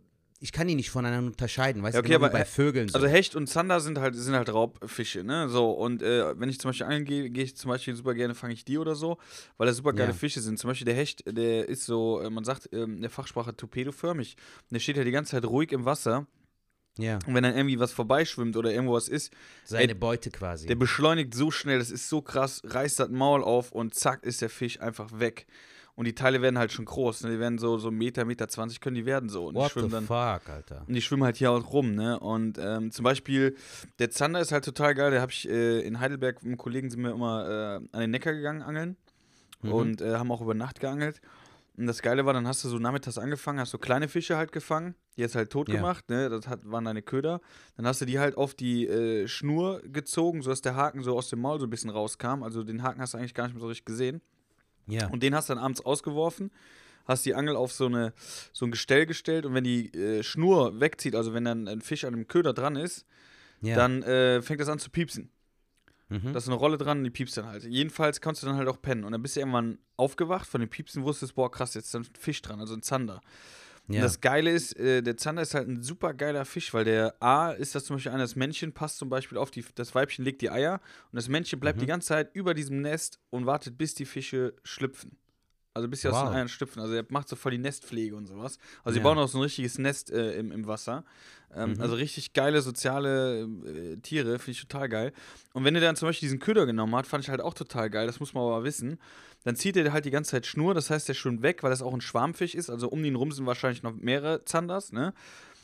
ich 0.41 0.51
kann 0.53 0.67
die 0.67 0.75
nicht 0.75 0.89
voneinander 0.89 1.27
unterscheiden, 1.27 1.83
weißt 1.83 1.95
Ja, 1.95 2.01
du, 2.01 2.05
okay, 2.05 2.11
wie 2.11 2.15
aber, 2.15 2.29
bei 2.29 2.45
Vögeln 2.45 2.87
so. 2.87 2.95
Also 2.95 3.07
Hecht 3.07 3.35
und 3.35 3.47
Zander 3.47 3.79
sind 3.81 3.97
halt, 3.99 4.15
sind 4.15 4.35
halt 4.35 4.51
Raubfische, 4.53 5.23
ne? 5.23 5.49
So, 5.49 5.71
und 5.71 6.01
äh, 6.01 6.39
wenn 6.39 6.47
ich 6.49 6.59
zum 6.59 6.69
Beispiel 6.69 6.85
angeln 6.85 7.05
gehe, 7.05 7.43
ich 7.43 7.57
zum 7.57 7.69
Beispiel 7.69 7.93
super 7.95 8.13
gerne, 8.13 8.35
fange 8.35 8.53
ich 8.53 8.63
die 8.63 8.77
oder 8.77 8.95
so, 8.95 9.17
weil 9.57 9.67
das 9.67 9.75
super 9.75 9.91
geile 9.93 10.11
Ja. 10.11 10.15
Fische 10.15 10.39
sind. 10.39 10.57
Zum 10.57 10.69
Beispiel 10.69 10.85
der 10.85 10.95
Hecht, 10.95 11.23
der 11.27 11.67
ist 11.67 11.85
so, 11.85 12.21
äh, 12.21 12.29
man 12.29 12.45
sagt 12.45 12.69
ähm, 12.71 12.95
in 12.95 13.01
der 13.01 13.09
Fachsprache 13.09 13.55
torpedoförmig. 13.55 14.37
Der 14.69 14.79
steht 14.79 14.95
ja 14.97 15.03
die 15.03 15.11
ganze 15.11 15.31
Zeit 15.31 15.45
ruhig 15.45 15.71
im 15.73 15.83
Wasser. 15.85 16.25
ja, 16.97 17.19
Und 17.27 17.33
wenn 17.35 17.43
dann 17.43 17.55
irgendwie 17.55 17.79
was 17.79 17.91
vorbeischwimmt 17.91 18.55
oder 18.55 18.71
irgendwo 18.71 18.93
was 18.93 19.09
ist, 19.09 19.33
seine 19.65 19.89
ey, 19.89 19.93
Beute 19.95 20.31
quasi. 20.31 20.67
Der 20.67 20.75
beschleunigt 20.75 21.33
so 21.33 21.51
schnell, 21.51 21.79
das 21.79 21.91
ist 21.91 22.07
so 22.09 22.21
krass, 22.21 22.61
reißt 22.63 22.99
das 22.99 23.09
Maul 23.09 23.43
auf 23.43 23.71
und 23.73 23.93
zack 23.93 24.23
ist 24.23 24.41
der 24.41 24.49
Fisch 24.49 24.79
einfach 24.79 25.19
weg. 25.19 25.47
Und 25.99 26.05
die 26.05 26.15
Teile 26.15 26.41
werden 26.41 26.57
halt 26.57 26.71
schon 26.71 26.85
groß. 26.85 27.23
Ne? 27.23 27.31
Die 27.31 27.39
werden 27.39 27.57
so, 27.57 27.77
so 27.77 27.91
Meter, 27.91 28.23
Meter 28.23 28.47
20 28.47 28.79
können 28.79 28.95
die 28.95 29.05
werden 29.05 29.27
so. 29.27 29.47
Und 29.47 29.55
die 29.55 29.59
What 29.59 29.73
the 29.73 29.79
schwimmen 29.81 29.91
dann. 29.91 30.05
fuck, 30.05 30.47
Alter. 30.49 30.85
Und 30.87 30.93
die 30.93 31.01
schwimmen 31.01 31.25
halt 31.25 31.35
hier 31.35 31.51
auch 31.51 31.73
rum, 31.73 31.93
ne? 31.93 32.17
Und 32.21 32.57
ähm, 32.57 32.89
zum 32.91 33.03
Beispiel, 33.03 33.57
der 33.99 34.09
Zander 34.09 34.39
ist 34.39 34.53
halt 34.53 34.63
total 34.63 34.95
geil. 34.95 35.11
Der 35.11 35.19
habe 35.19 35.33
ich 35.33 35.49
äh, 35.49 35.81
in 35.81 35.99
Heidelberg 35.99 36.37
mit 36.37 36.45
einem 36.51 36.57
Kollegen 36.57 36.89
sind 36.89 37.01
wir 37.03 37.11
immer 37.11 37.49
äh, 37.49 37.75
an 37.91 37.99
den 37.99 38.11
Neckar 38.11 38.33
gegangen 38.33 38.61
angeln 38.61 38.95
Mhm. 39.61 39.71
und 39.73 40.01
äh, 40.01 40.15
haben 40.15 40.31
auch 40.31 40.39
über 40.39 40.53
Nacht 40.53 40.79
geangelt. 40.79 41.19
Und 41.75 41.85
das 41.87 42.01
Geile 42.01 42.25
war, 42.25 42.31
dann 42.33 42.47
hast 42.47 42.63
du 42.63 42.69
so 42.69 42.79
nachmittags 42.79 43.17
angefangen, 43.17 43.59
hast 43.59 43.71
so 43.71 43.77
kleine 43.77 44.07
Fische 44.07 44.37
halt 44.37 44.53
gefangen, 44.53 44.95
die 45.17 45.21
jetzt 45.21 45.35
halt 45.35 45.49
tot 45.49 45.67
Ja. 45.67 45.75
gemacht, 45.75 46.09
ne? 46.09 46.29
Das 46.29 46.47
hat, 46.47 46.61
waren 46.63 46.85
deine 46.85 47.01
Köder. 47.01 47.41
Dann 47.75 47.85
hast 47.85 47.99
du 47.99 48.05
die 48.05 48.19
halt 48.19 48.37
auf 48.37 48.53
die 48.53 48.87
äh, 48.87 49.27
Schnur 49.27 49.81
gezogen, 49.81 50.41
sodass 50.43 50.61
der 50.61 50.75
Haken 50.77 51.03
so 51.03 51.17
aus 51.17 51.27
dem 51.29 51.41
Maul 51.41 51.59
so 51.59 51.65
ein 51.65 51.69
bisschen 51.69 51.89
rauskam. 51.89 52.41
Also 52.41 52.63
den 52.63 52.83
Haken 52.83 53.01
hast 53.01 53.13
du 53.13 53.17
eigentlich 53.17 53.33
gar 53.33 53.45
nicht 53.47 53.53
mehr 53.53 53.59
so 53.61 53.67
richtig 53.67 53.83
gesehen. 53.83 54.21
Ja. 54.91 55.07
Und 55.07 55.23
den 55.23 55.35
hast 55.35 55.49
du 55.49 55.53
dann 55.53 55.63
abends 55.63 55.81
ausgeworfen, 55.81 56.51
hast 57.05 57.25
die 57.25 57.35
Angel 57.35 57.55
auf 57.55 57.71
so, 57.71 57.85
eine, 57.85 58.13
so 58.53 58.65
ein 58.65 58.71
Gestell 58.71 59.05
gestellt 59.05 59.45
und 59.45 59.53
wenn 59.53 59.63
die 59.63 59.93
äh, 59.93 60.23
Schnur 60.23 60.79
wegzieht, 60.79 61.15
also 61.15 61.33
wenn 61.33 61.45
dann 61.45 61.67
ein 61.67 61.81
Fisch 61.81 62.05
an 62.05 62.13
dem 62.13 62.27
Köder 62.27 62.53
dran 62.53 62.75
ist, 62.75 63.05
ja. 63.61 63.75
dann 63.75 64.03
äh, 64.03 64.41
fängt 64.41 64.61
das 64.61 64.69
an 64.69 64.79
zu 64.79 64.89
piepsen. 64.89 65.31
Mhm. 66.09 66.33
Da 66.33 66.39
ist 66.39 66.47
eine 66.47 66.55
Rolle 66.55 66.77
dran 66.77 66.99
und 66.99 67.03
die 67.03 67.11
piepst 67.11 67.37
dann 67.37 67.45
halt. 67.45 67.63
Jedenfalls 67.63 68.19
kannst 68.19 68.41
du 68.41 68.47
dann 68.47 68.57
halt 68.57 68.67
auch 68.67 68.81
pennen. 68.81 69.03
Und 69.03 69.11
dann 69.11 69.21
bist 69.21 69.35
du 69.35 69.41
irgendwann 69.41 69.77
aufgewacht 69.95 70.47
von 70.47 70.59
dem 70.59 70.69
Piepsen, 70.69 71.03
wusstest, 71.03 71.35
boah, 71.35 71.51
krass, 71.51 71.75
jetzt 71.75 71.87
ist 71.87 71.95
ein 71.95 72.07
Fisch 72.19 72.41
dran, 72.41 72.59
also 72.59 72.73
ein 72.73 72.81
Zander. 72.81 73.21
Und 73.89 73.95
ja. 73.95 74.01
das 74.01 74.21
Geile 74.21 74.51
ist, 74.51 74.77
äh, 74.79 75.01
der 75.01 75.17
Zander 75.17 75.41
ist 75.41 75.55
halt 75.55 75.67
ein 75.67 75.81
super 75.81 76.13
geiler 76.13 76.45
Fisch, 76.45 76.73
weil 76.75 76.85
der 76.85 77.15
A 77.21 77.51
ist 77.51 77.73
das 77.73 77.85
zum 77.85 77.95
Beispiel 77.95 78.11
einer, 78.11 78.21
das 78.21 78.35
Männchen 78.35 78.71
passt 78.71 78.99
zum 78.99 79.09
Beispiel 79.09 79.37
auf 79.37 79.49
die, 79.49 79.65
das 79.73 79.95
Weibchen 79.95 80.23
legt 80.23 80.41
die 80.43 80.51
Eier 80.51 80.79
und 81.11 81.15
das 81.15 81.27
Männchen 81.27 81.59
bleibt 81.59 81.77
Mhm. 81.77 81.81
die 81.81 81.87
ganze 81.87 82.07
Zeit 82.09 82.29
über 82.35 82.53
diesem 82.53 82.81
Nest 82.81 83.19
und 83.31 83.47
wartet, 83.47 83.77
bis 83.79 83.95
die 83.95 84.05
Fische 84.05 84.53
schlüpfen. 84.63 85.17
Also 85.79 85.89
bis 85.89 86.01
sie 86.01 86.09
aus 86.09 86.15
den 86.15 86.27
Wow. 86.27 86.35
Eiern 86.35 86.47
schlüpfen. 86.47 86.81
Also 86.81 86.93
er 86.93 87.05
macht 87.09 87.27
so 87.27 87.35
voll 87.35 87.51
die 87.51 87.57
Nestpflege 87.57 88.15
und 88.15 88.27
sowas. 88.27 88.57
Also 88.83 88.93
sie 88.93 88.99
Ja. 88.99 89.03
bauen 89.03 89.17
auch 89.17 89.27
so 89.27 89.37
ein 89.39 89.41
richtiges 89.43 89.77
Nest 89.77 90.11
äh, 90.11 90.33
im, 90.39 90.51
im 90.51 90.67
Wasser. 90.67 91.03
Ähm, 91.55 91.73
Mhm. 91.73 91.81
Also 91.81 91.95
richtig 91.95 92.33
geile 92.33 92.61
soziale 92.61 93.41
äh, 93.65 93.97
Tiere, 93.97 94.37
finde 94.37 94.51
ich 94.51 94.61
total 94.61 94.87
geil. 94.87 95.13
Und 95.53 95.63
wenn 95.63 95.73
er 95.75 95.81
dann 95.81 95.95
zum 95.95 96.07
Beispiel 96.07 96.27
diesen 96.27 96.39
Köder 96.39 96.65
genommen 96.67 96.95
hat, 96.95 97.07
fand 97.07 97.23
ich 97.23 97.29
halt 97.31 97.41
auch 97.41 97.55
total 97.55 97.89
geil, 97.89 98.05
das 98.05 98.19
muss 98.19 98.33
man 98.35 98.43
aber 98.43 98.63
wissen. 98.63 98.99
Dann 99.45 99.55
zieht 99.55 99.75
er 99.77 99.91
halt 99.91 100.05
die 100.05 100.11
ganze 100.11 100.31
Zeit 100.31 100.45
Schnur, 100.45 100.73
das 100.75 100.89
heißt, 100.91 101.07
der 101.09 101.15
schwimmt 101.15 101.41
weg, 101.41 101.63
weil 101.63 101.71
das 101.71 101.81
auch 101.81 101.93
ein 101.93 102.01
Schwarmfisch 102.01 102.53
ist. 102.53 102.69
Also 102.69 102.87
um 102.89 103.01
den 103.01 103.15
rum 103.15 103.31
sind 103.31 103.45
wahrscheinlich 103.47 103.81
noch 103.81 103.93
mehrere 103.95 104.45
Zanders, 104.45 104.91
ne? 104.91 105.13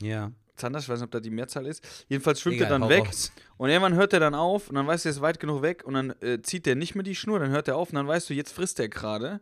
ja. 0.00 0.32
Zanders, 0.56 0.84
ich 0.84 0.88
weiß 0.88 1.00
nicht, 1.00 1.04
ob 1.04 1.10
da 1.10 1.20
die 1.20 1.28
Mehrzahl 1.28 1.66
ist. 1.66 1.86
Jedenfalls 2.08 2.40
schwimmt 2.40 2.56
Egal, 2.56 2.72
er 2.72 2.78
dann 2.78 2.88
weg. 2.88 3.06
raus. 3.06 3.30
Und 3.58 3.68
irgendwann 3.68 3.92
hört 3.92 4.14
er 4.14 4.20
dann 4.20 4.34
auf 4.34 4.70
und 4.70 4.74
dann 4.76 4.86
weißt 4.86 5.04
du, 5.04 5.10
er 5.10 5.10
ist 5.10 5.20
weit 5.20 5.38
genug 5.38 5.60
weg 5.60 5.84
und 5.84 5.92
dann 5.92 6.10
äh, 6.22 6.40
zieht 6.40 6.64
der 6.64 6.76
nicht 6.76 6.94
mehr 6.94 7.04
die 7.04 7.14
Schnur, 7.14 7.38
dann 7.38 7.50
hört 7.50 7.68
er 7.68 7.76
auf 7.76 7.90
und 7.90 7.96
dann 7.96 8.08
weißt 8.08 8.30
du, 8.30 8.32
jetzt 8.34 8.52
frisst 8.52 8.80
er 8.80 8.88
gerade. 8.88 9.40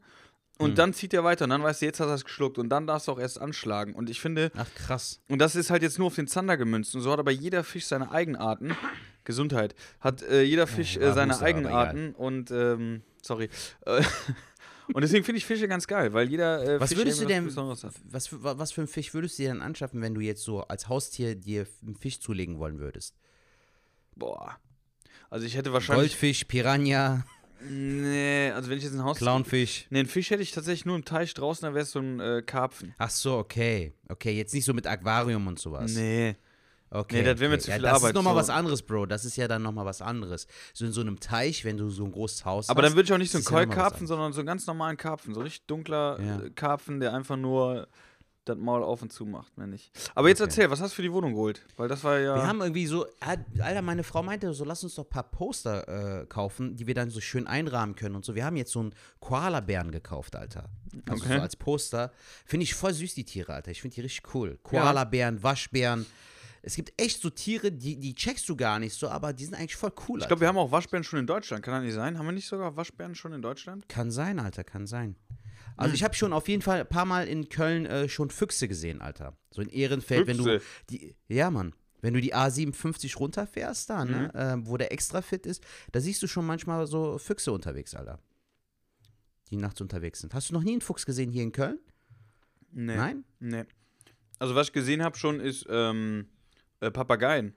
Und 0.58 0.70
Hm. 0.70 0.74
dann 0.76 0.92
zieht 0.94 1.12
er 1.14 1.24
weiter 1.24 1.44
und 1.44 1.50
dann 1.50 1.62
weißt 1.62 1.82
du, 1.82 1.86
jetzt 1.86 1.98
hat 1.98 2.08
er 2.08 2.14
es 2.14 2.24
geschluckt 2.24 2.58
und 2.58 2.68
dann 2.68 2.86
darfst 2.86 3.08
du 3.08 3.12
auch 3.12 3.18
erst 3.18 3.40
anschlagen. 3.40 3.94
Und 3.94 4.08
ich 4.08 4.20
finde, 4.20 4.52
Ach, 4.56 4.66
krass. 4.76 5.20
und 5.28 5.40
das 5.40 5.56
ist 5.56 5.70
halt 5.70 5.82
jetzt 5.82 5.98
nur 5.98 6.06
auf 6.08 6.14
den 6.14 6.28
Zander 6.28 6.56
gemünzt. 6.56 6.94
Und 6.94 7.00
so 7.00 7.10
hat 7.10 7.18
aber 7.18 7.32
jeder 7.32 7.64
Fisch 7.64 7.86
seine 7.86 8.10
Eigenarten. 8.12 8.76
Gesundheit. 9.24 9.74
Hat 10.00 10.22
äh, 10.22 10.42
jeder 10.42 10.66
Fisch 10.66 10.96
äh, 10.96 11.12
seine 11.12 11.40
Eigenarten 11.40 12.14
und, 12.14 12.50
ähm, 12.50 13.02
sorry. 13.22 13.48
Äh, 13.86 14.02
und 14.92 15.00
deswegen 15.02 15.24
finde 15.24 15.38
ich 15.38 15.46
Fische 15.46 15.66
ganz 15.66 15.86
geil, 15.86 16.12
weil 16.12 16.28
jeder 16.28 16.62
äh, 16.62 16.80
Was 16.80 16.90
Fisch 16.90 16.98
würdest 16.98 17.22
du 17.22 17.26
denn, 17.26 17.56
was 18.10 18.26
für, 18.28 18.42
was 18.42 18.72
für 18.72 18.82
einen 18.82 18.88
Fisch 18.88 19.14
würdest 19.14 19.38
du 19.38 19.44
dir 19.44 19.48
dann 19.48 19.62
anschaffen, 19.62 20.02
wenn 20.02 20.14
du 20.14 20.20
jetzt 20.20 20.42
so 20.42 20.60
als 20.62 20.88
Haustier 20.88 21.34
dir 21.34 21.66
einen 21.82 21.96
Fisch 21.96 22.20
zulegen 22.20 22.58
wollen 22.58 22.78
würdest? 22.78 23.14
Boah. 24.14 24.58
Also 25.30 25.46
ich 25.46 25.56
hätte 25.56 25.72
wahrscheinlich. 25.72 26.12
Goldfisch, 26.12 26.44
Piranha, 26.44 27.24
Nee, 27.68 28.50
also 28.54 28.68
wenn 28.70 28.78
ich 28.78 28.84
jetzt 28.84 28.94
ein 28.94 29.04
Haus. 29.04 29.18
Clownfisch. 29.18 29.86
Nee, 29.90 30.00
einen 30.00 30.08
Fisch 30.08 30.30
hätte 30.30 30.42
ich 30.42 30.52
tatsächlich 30.52 30.84
nur 30.86 30.96
im 30.96 31.04
Teich 31.04 31.34
draußen, 31.34 31.64
dann 31.64 31.74
wäre 31.74 31.82
es 31.84 31.90
so 31.92 32.00
ein 32.00 32.20
äh, 32.20 32.42
Karpfen. 32.44 32.94
Ach 32.98 33.10
so, 33.10 33.36
okay. 33.38 33.92
Okay, 34.08 34.32
jetzt 34.36 34.54
nicht 34.54 34.64
so 34.64 34.72
mit 34.74 34.86
Aquarium 34.86 35.46
und 35.46 35.58
sowas. 35.58 35.92
Nee. 35.94 36.36
Okay, 36.90 37.16
Nee, 37.16 37.22
das 37.24 37.40
wäre 37.40 37.48
mir 37.50 37.54
okay. 37.56 37.64
zu 37.64 37.70
ja, 37.70 37.74
viel 37.76 37.82
Das 37.82 37.92
Arbeit, 37.94 38.10
ist 38.10 38.14
nochmal 38.14 38.34
so. 38.34 38.38
was 38.38 38.50
anderes, 38.50 38.82
Bro. 38.82 39.06
Das 39.06 39.24
ist 39.24 39.36
ja 39.36 39.48
dann 39.48 39.62
nochmal 39.62 39.84
was 39.84 40.00
anderes. 40.00 40.46
So 40.72 40.84
in 40.84 40.92
so 40.92 41.00
einem 41.00 41.18
Teich, 41.18 41.64
wenn 41.64 41.76
du 41.76 41.90
so 41.90 42.04
ein 42.04 42.12
großes 42.12 42.44
Haus 42.44 42.68
Aber 42.68 42.82
hast. 42.82 42.90
dann 42.90 42.96
würde 42.96 43.06
ich 43.06 43.12
auch 43.12 43.18
nicht 43.18 43.32
so 43.32 43.38
einen 43.38 43.42
ist 43.42 43.50
ja 43.76 44.06
sondern 44.06 44.32
so 44.32 44.40
einen 44.40 44.46
ganz 44.46 44.66
normalen 44.66 44.96
Karpfen. 44.96 45.34
So 45.34 45.40
richtig 45.40 45.66
dunkler 45.66 46.20
Ja. 46.20 46.40
äh, 46.42 46.50
Karpfen, 46.50 47.00
der 47.00 47.12
einfach 47.12 47.36
nur 47.36 47.88
das 48.44 48.56
Maul 48.58 48.82
auf 48.82 49.00
und 49.02 49.12
zu 49.12 49.24
macht, 49.26 49.56
mehr 49.56 49.66
nicht. 49.66 49.90
Aber 50.14 50.28
jetzt 50.28 50.40
Okay. 50.40 50.48
erzähl, 50.50 50.70
was 50.70 50.80
hast 50.80 50.92
du 50.92 50.96
für 50.96 51.02
die 51.02 51.12
Wohnung 51.12 51.32
geholt? 51.32 51.64
Weil 51.76 51.88
das 51.88 52.04
war 52.04 52.18
ja. 52.18 52.34
Wir 52.36 52.46
haben 52.46 52.60
irgendwie 52.60 52.86
so, 52.86 53.06
Alter, 53.20 53.82
meine 53.82 54.02
Frau 54.04 54.22
meinte 54.22 54.52
so, 54.52 54.64
lass 54.64 54.84
uns 54.84 54.94
doch 54.96 55.04
ein 55.04 55.10
paar 55.10 55.22
Poster 55.30 56.22
äh, 56.22 56.26
kaufen, 56.26 56.76
die 56.76 56.86
wir 56.86 56.94
dann 56.94 57.10
so 57.10 57.20
schön 57.20 57.46
einrahmen 57.46 57.94
können 57.94 58.14
und 58.16 58.24
so. 58.24 58.34
Wir 58.34 58.44
haben 58.44 58.56
jetzt 58.56 58.72
so 58.72 58.80
einen 58.80 58.94
Koala-Bären 59.20 59.90
gekauft, 59.90 60.36
Alter. 60.36 60.68
Also 61.08 61.24
Okay. 61.24 61.36
so 61.36 61.40
als 61.42 61.56
Poster. 61.56 62.12
Finde 62.44 62.64
ich 62.64 62.74
voll 62.74 62.92
süß, 62.92 63.14
die 63.14 63.24
Tiere, 63.24 63.52
Alter. 63.54 63.70
Ich 63.70 63.80
finde 63.82 63.94
die 63.94 64.00
richtig 64.02 64.34
cool. 64.34 64.58
Koala-Bären, 64.62 65.42
Waschbären. 65.42 66.06
Es 66.66 66.76
gibt 66.76 66.98
echt 66.98 67.20
so 67.20 67.28
Tiere, 67.28 67.70
die, 67.70 67.98
die 68.00 68.14
checkst 68.14 68.48
du 68.48 68.56
gar 68.56 68.78
nicht 68.78 68.94
so, 68.94 69.08
aber 69.08 69.34
die 69.34 69.44
sind 69.44 69.54
eigentlich 69.54 69.76
voll 69.76 69.92
cool, 70.08 70.18
ich 70.18 70.24
Alter. 70.24 70.28
glaube, 70.28 70.40
wir 70.40 70.48
haben 70.48 70.56
auch 70.56 70.70
Waschbären 70.72 71.04
schon 71.04 71.18
in 71.18 71.26
Deutschland. 71.26 71.62
Kann 71.62 71.74
das 71.74 71.82
nicht 71.84 71.92
sein? 71.94 72.18
Haben 72.18 72.24
wir 72.26 72.32
nicht 72.32 72.46
sogar 72.48 72.74
Waschbären 72.74 73.14
schon 73.14 73.34
in 73.34 73.42
Deutschland? 73.42 73.86
Kann 73.88 74.10
sein, 74.10 74.38
Alter, 74.38 74.64
kann 74.64 74.86
sein. 74.86 75.14
Also 75.76 75.90
Hm. 75.90 75.94
ich 75.96 76.04
habe 76.04 76.14
schon 76.14 76.32
auf 76.32 76.48
jeden 76.48 76.62
Fall 76.62 76.80
ein 76.80 76.88
paar 76.88 77.04
Mal 77.04 77.26
in 77.26 77.48
Köln 77.48 77.86
äh, 77.86 78.08
schon 78.08 78.30
Füchse 78.30 78.68
gesehen, 78.68 79.00
Alter. 79.00 79.36
So 79.50 79.60
in 79.62 79.68
Ehrenfeld, 79.68 80.26
wenn 80.26 80.36
du 80.38 80.44
Füchse? 80.44 80.64
die, 80.90 81.16
ja 81.28 81.50
Mann, 81.50 81.74
wenn 82.00 82.14
du 82.14 82.20
die 82.20 82.34
A57 82.34 83.16
runterfährst 83.16 83.90
da, 83.90 84.04
ne, 84.04 84.30
Mhm. 84.34 84.40
ähm, 84.40 84.66
wo 84.68 84.76
der 84.76 84.92
extra 84.92 85.20
fit 85.22 85.46
ist, 85.46 85.64
da 85.92 86.00
siehst 86.00 86.22
du 86.22 86.26
schon 86.28 86.46
manchmal 86.46 86.86
so 86.86 87.18
Füchse 87.18 87.50
unterwegs, 87.52 87.94
Alter. 87.94 88.18
Die 89.50 89.56
nachts 89.56 89.80
unterwegs 89.80 90.20
sind. 90.20 90.34
Hast 90.34 90.50
du 90.50 90.54
noch 90.54 90.62
nie 90.62 90.72
einen 90.72 90.80
Fuchs 90.80 91.04
gesehen 91.06 91.30
hier 91.30 91.42
in 91.42 91.52
Köln? 91.52 91.78
Nee. 92.70 92.96
Nein? 92.96 93.24
Nee. 93.40 93.64
Also, 94.38 94.54
was 94.54 94.68
ich 94.68 94.72
gesehen 94.72 95.02
habe 95.02 95.16
schon, 95.16 95.38
ist 95.40 95.66
ähm, 95.68 96.26
äh, 96.80 96.90
Papageien. 96.90 97.54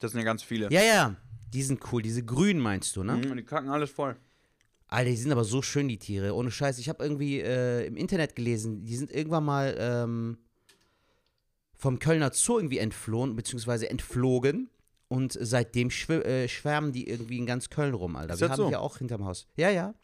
Das 0.00 0.12
sind 0.12 0.20
ja 0.20 0.24
ganz 0.24 0.42
viele. 0.42 0.70
Ja, 0.70 0.82
ja. 0.82 1.16
Die 1.52 1.62
sind 1.62 1.80
cool, 1.92 2.02
diese 2.02 2.24
grünen 2.24 2.60
meinst 2.60 2.94
du, 2.96 3.02
ne? 3.04 3.16
Mhm, 3.16 3.36
die 3.36 3.42
kacken 3.44 3.68
alles 3.70 3.90
voll. 3.90 4.16
Alter, 4.94 5.10
die 5.10 5.16
sind 5.16 5.32
aber 5.32 5.44
so 5.44 5.60
schön, 5.60 5.88
die 5.88 5.98
Tiere. 5.98 6.34
Ohne 6.34 6.52
Scheiß. 6.52 6.78
Ich 6.78 6.88
habe 6.88 7.02
irgendwie 7.02 7.40
äh, 7.40 7.84
im 7.84 7.96
Internet 7.96 8.36
gelesen, 8.36 8.84
die 8.84 8.96
sind 8.96 9.10
irgendwann 9.10 9.44
mal 9.44 9.74
ähm, 9.76 10.38
vom 11.76 11.98
Kölner 11.98 12.30
Zoo 12.32 12.58
irgendwie 12.58 12.78
entflohen, 12.78 13.34
beziehungsweise 13.34 13.90
entflogen. 13.90 14.70
Und 15.08 15.36
seitdem 15.40 15.88
äh, 15.88 16.48
schwärmen 16.48 16.92
die 16.92 17.08
irgendwie 17.08 17.38
in 17.38 17.46
ganz 17.46 17.70
Köln 17.70 17.94
rum, 17.94 18.14
Alter. 18.14 18.34
Ist 18.34 18.40
Wir 18.40 18.48
haben 18.48 18.56
so? 18.56 18.68
hier 18.68 18.80
auch 18.80 18.98
hinterm 18.98 19.24
Haus. 19.24 19.48
Ja, 19.56 19.68
ja. 19.68 19.94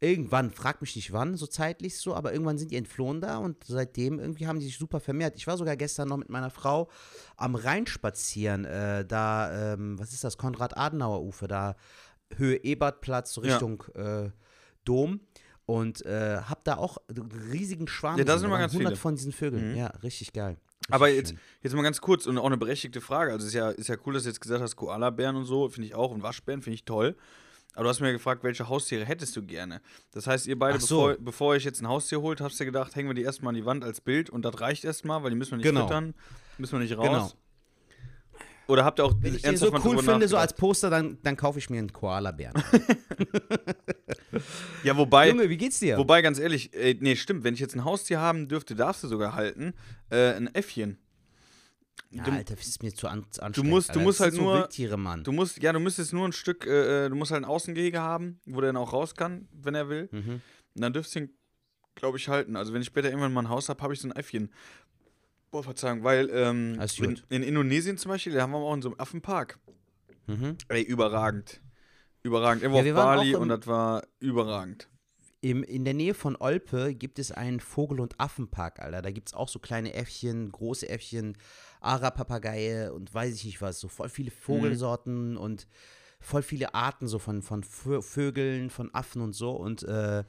Irgendwann, 0.00 0.52
frag 0.52 0.80
mich 0.80 0.94
nicht 0.94 1.12
wann, 1.12 1.36
so 1.36 1.46
zeitlich 1.46 1.98
so, 1.98 2.14
aber 2.14 2.32
irgendwann 2.32 2.56
sind 2.56 2.70
die 2.70 2.76
entflohen 2.76 3.20
da 3.20 3.38
und 3.38 3.64
seitdem 3.64 4.20
irgendwie 4.20 4.46
haben 4.46 4.60
die 4.60 4.66
sich 4.66 4.78
super 4.78 5.00
vermehrt. 5.00 5.34
Ich 5.36 5.48
war 5.48 5.56
sogar 5.56 5.76
gestern 5.76 6.08
noch 6.08 6.18
mit 6.18 6.28
meiner 6.28 6.50
Frau 6.50 6.88
am 7.36 7.56
Rhein 7.56 7.84
spazieren, 7.86 8.64
äh, 8.64 9.04
da, 9.04 9.72
ähm, 9.72 9.98
was 9.98 10.12
ist 10.12 10.22
das, 10.22 10.38
Konrad-Adenauer-Ufer, 10.38 11.48
da 11.48 11.74
Höhe 12.36 12.56
Ebertplatz 12.62 13.32
so 13.32 13.42
Ja. 13.42 13.52
Richtung 13.52 13.84
äh, 13.94 14.30
Dom 14.84 15.20
und 15.66 16.04
äh, 16.06 16.38
hab 16.48 16.64
da 16.64 16.76
auch 16.76 16.98
riesigen 17.52 17.88
Schwarm 17.88 18.18
Ja, 18.18 18.24
da 18.24 18.38
sind 18.38 18.46
immer 18.48 18.58
ganz 18.58 18.72
100 18.72 18.92
viele. 18.92 19.00
von 19.00 19.14
diesen 19.16 19.32
Vögeln. 19.32 19.72
Mhm. 19.72 19.76
Ja, 19.76 19.86
richtig 20.02 20.32
geil. 20.32 20.56
Richtig 20.80 20.94
Aber 20.94 21.08
jetzt, 21.08 21.30
schön. 21.30 21.38
jetzt 21.62 21.74
mal 21.74 21.82
ganz 21.82 22.00
kurz 22.00 22.26
und 22.26 22.38
auch 22.38 22.46
eine 22.46 22.56
berechtigte 22.56 23.00
Frage. 23.00 23.32
Also 23.32 23.46
ist 23.46 23.52
ja, 23.54 23.70
ist 23.70 23.88
ja 23.88 23.96
cool, 24.06 24.14
dass 24.14 24.22
du 24.22 24.28
jetzt 24.30 24.40
gesagt 24.40 24.62
hast, 24.62 24.76
Koalabären 24.76 25.36
und 25.36 25.44
so, 25.44 25.68
finde 25.68 25.86
ich 25.88 25.94
auch. 25.94 26.10
Und 26.10 26.22
Waschbären 26.22 26.62
finde 26.62 26.74
ich 26.74 26.84
toll. 26.84 27.16
Aber 27.74 27.84
du 27.84 27.90
hast 27.90 28.00
mir 28.00 28.12
gefragt, 28.12 28.42
welche 28.42 28.68
Haustiere 28.68 29.04
hättest 29.04 29.36
du 29.36 29.42
gerne? 29.44 29.80
Das 30.12 30.26
heißt, 30.26 30.46
ihr 30.46 30.58
beide, 30.58 30.80
so. 30.80 31.02
bevor, 31.08 31.16
bevor 31.18 31.48
euch 31.48 31.64
jetzt 31.64 31.80
ein 31.82 31.86
Haustier 31.88 32.20
holt, 32.22 32.40
habt 32.40 32.58
ihr 32.58 32.66
gedacht, 32.66 32.96
hängen 32.96 33.08
wir 33.08 33.14
die 33.14 33.22
erstmal 33.22 33.50
an 33.50 33.54
die 33.56 33.66
Wand 33.66 33.84
als 33.84 34.00
Bild 34.00 34.30
und 34.30 34.42
das 34.44 34.60
reicht 34.60 34.84
erstmal, 34.84 35.22
weil 35.22 35.30
die 35.30 35.36
müssen 35.36 35.52
wir 35.52 35.56
nicht 35.58 35.66
Genau. 35.66 35.82
füttern, 35.86 36.14
müssen 36.56 36.72
wir 36.72 36.78
nicht 36.80 36.96
raus. 36.96 37.06
Genau. 37.06 37.30
Oder 38.68 38.84
habt 38.84 39.00
ihr 39.00 39.04
auch 39.06 39.14
Wenn 39.20 39.34
ich 39.34 39.42
den 39.42 39.56
so 39.56 39.72
cool 39.84 40.02
finde, 40.02 40.28
so 40.28 40.36
als? 40.36 40.52
Poster, 40.52 40.90
dann, 40.90 41.18
dann 41.22 41.36
kaufe 41.36 41.58
ich 41.58 41.70
mir 41.70 41.78
einen 41.78 41.92
Koalabären. 41.92 42.54
Ja, 44.84 44.96
wobei, 44.96 45.28
Junge, 45.30 45.48
wie 45.48 45.56
geht's 45.56 45.80
dir? 45.80 45.96
wobei 45.98 46.22
ganz 46.22 46.38
ehrlich, 46.38 46.72
äh, 46.74 46.94
nee, 47.00 47.16
stimmt, 47.16 47.44
wenn 47.44 47.54
ich 47.54 47.60
jetzt 47.60 47.74
ein 47.74 47.84
Haustier 47.84 48.20
haben 48.20 48.46
dürfte, 48.48 48.74
darfst 48.74 49.02
du 49.02 49.08
sogar 49.08 49.34
halten, 49.34 49.74
äh, 50.10 50.34
ein 50.34 50.54
Äffchen. 50.54 50.98
ja, 52.10 52.22
du- 52.22 52.30
Alter, 52.30 52.54
das 52.54 52.66
ist 52.66 52.82
mir 52.82 52.94
zu 52.94 53.08
an, 53.08 53.24
anstrengend. 53.40 53.70
musst- 53.70 53.94
du 53.94 54.00
musst 54.00 54.20
halt 54.20 54.34
nur- 54.34 54.54
Wildtiere, 54.58 54.96
Mann. 54.96 55.24
Du 55.24 55.32
musst, 55.32 55.60
ja, 55.62 55.72
du 55.72 55.80
müsstest 55.80 56.12
nur 56.12 56.26
ein 56.28 56.32
Stück, 56.32 56.66
äh, 56.66 57.06
äh, 57.06 57.08
du 57.08 57.16
musst 57.16 57.32
halt 57.32 57.42
ein 57.42 57.48
Außengehege 57.48 58.00
haben, 58.00 58.40
wo 58.46 58.60
der 58.60 58.68
dann 58.72 58.76
auch 58.82 58.92
raus 58.92 59.14
kann, 59.14 59.48
wenn 59.52 59.74
er 59.74 59.88
will. 59.88 60.08
Mhm. 60.12 60.40
Und 60.74 60.82
dann 60.82 60.92
dürfst 60.92 61.14
du 61.14 61.20
ihn, 61.20 61.30
glaube 61.94 62.18
ich, 62.18 62.28
halten. 62.28 62.54
Also 62.56 62.72
wenn 62.72 62.80
ich 62.82 62.86
später 62.86 63.08
irgendwann 63.08 63.32
mal 63.32 63.42
ein 63.42 63.48
Haus 63.48 63.68
habe, 63.68 63.82
habe 63.82 63.94
ich 63.94 64.00
so 64.00 64.08
ein 64.08 64.12
Äffchen. 64.12 64.52
Boah, 65.50 65.62
Verzeihung, 65.62 66.04
weil 66.04 66.28
ähm, 66.30 66.78
in, 66.98 67.22
in 67.30 67.42
Indonesien 67.42 67.96
zum 67.96 68.10
Beispiel, 68.10 68.34
da 68.34 68.42
haben 68.42 68.52
wir 68.52 68.58
auch 68.58 68.74
in 68.74 68.82
so 68.82 68.90
einem 68.90 69.00
Affenpark. 69.00 69.58
Mhm. 70.26 70.56
Ey, 70.68 70.82
überragend. 70.82 71.62
Überragend. 72.22 72.62
Irgendwo 72.62 72.78
Ja, 72.80 72.84
wir 72.84 72.92
auf 72.94 72.98
waren 72.98 73.16
Bali 73.18 73.34
und 73.34 73.48
das 73.48 73.66
war 73.66 74.02
überragend. 74.20 74.88
Im, 75.40 75.62
in 75.62 75.84
der 75.84 75.94
Nähe 75.94 76.14
von 76.14 76.36
Olpe 76.36 76.94
gibt 76.94 77.18
es 77.18 77.30
einen 77.30 77.60
Vogel- 77.60 78.00
und 78.00 78.18
Affenpark, 78.18 78.80
Alter. 78.80 79.02
Da 79.02 79.10
gibt 79.10 79.28
es 79.28 79.34
auch 79.34 79.48
so 79.48 79.58
kleine 79.60 79.94
Äffchen, 79.94 80.50
große 80.50 80.88
Äffchen, 80.88 81.38
Ara-Papageie 81.80 82.92
und 82.92 83.14
weiß 83.14 83.34
ich 83.34 83.44
nicht 83.44 83.62
was. 83.62 83.78
So 83.80 83.88
voll 83.88 84.08
viele 84.08 84.32
Vogelsorten 84.32 85.36
und 85.36 85.68
voll 86.20 86.42
viele 86.42 86.74
Arten 86.74 87.06
so 87.06 87.18
von, 87.20 87.42
von 87.42 87.62
Vö- 87.62 88.02
Vögeln, 88.02 88.68
von 88.68 88.92
Affen 88.92 89.22
und 89.22 89.32
so. 89.32 89.52
Und 89.52 89.84
äh, 89.84 90.24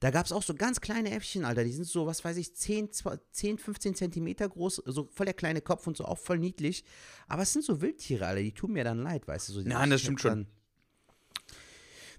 Da 0.00 0.10
gab 0.10 0.26
es 0.26 0.32
auch 0.32 0.42
so 0.42 0.54
ganz 0.54 0.80
kleine 0.80 1.10
Äffchen, 1.10 1.44
Alter. 1.44 1.64
Die 1.64 1.72
sind 1.72 1.86
so, 1.86 2.06
was 2.06 2.24
weiß 2.24 2.36
ich, 2.36 2.54
10, 2.54 2.92
2 2.92 3.18
10 3.32 3.58
15 3.58 3.94
Zentimeter 3.94 4.48
groß. 4.48 4.82
So 4.86 5.08
voll 5.12 5.26
der 5.26 5.34
kleine 5.34 5.60
Kopf 5.60 5.86
und 5.86 5.96
so 5.96 6.04
auch 6.04 6.18
voll 6.18 6.38
niedlich. 6.38 6.84
Aber 7.26 7.42
es 7.42 7.52
sind 7.52 7.64
so 7.64 7.80
Wildtiere, 7.80 8.26
Alter. 8.26 8.42
Die 8.42 8.52
tun 8.52 8.72
mir 8.72 8.84
dann 8.84 9.02
leid, 9.02 9.26
weißt 9.26 9.48
du. 9.48 9.52
So, 9.54 9.60
Nein, 9.62 9.90
das 9.90 10.00
stimmt 10.02 10.22
hab 10.24 10.30
schon. 10.32 10.44
Dann, 10.44 10.46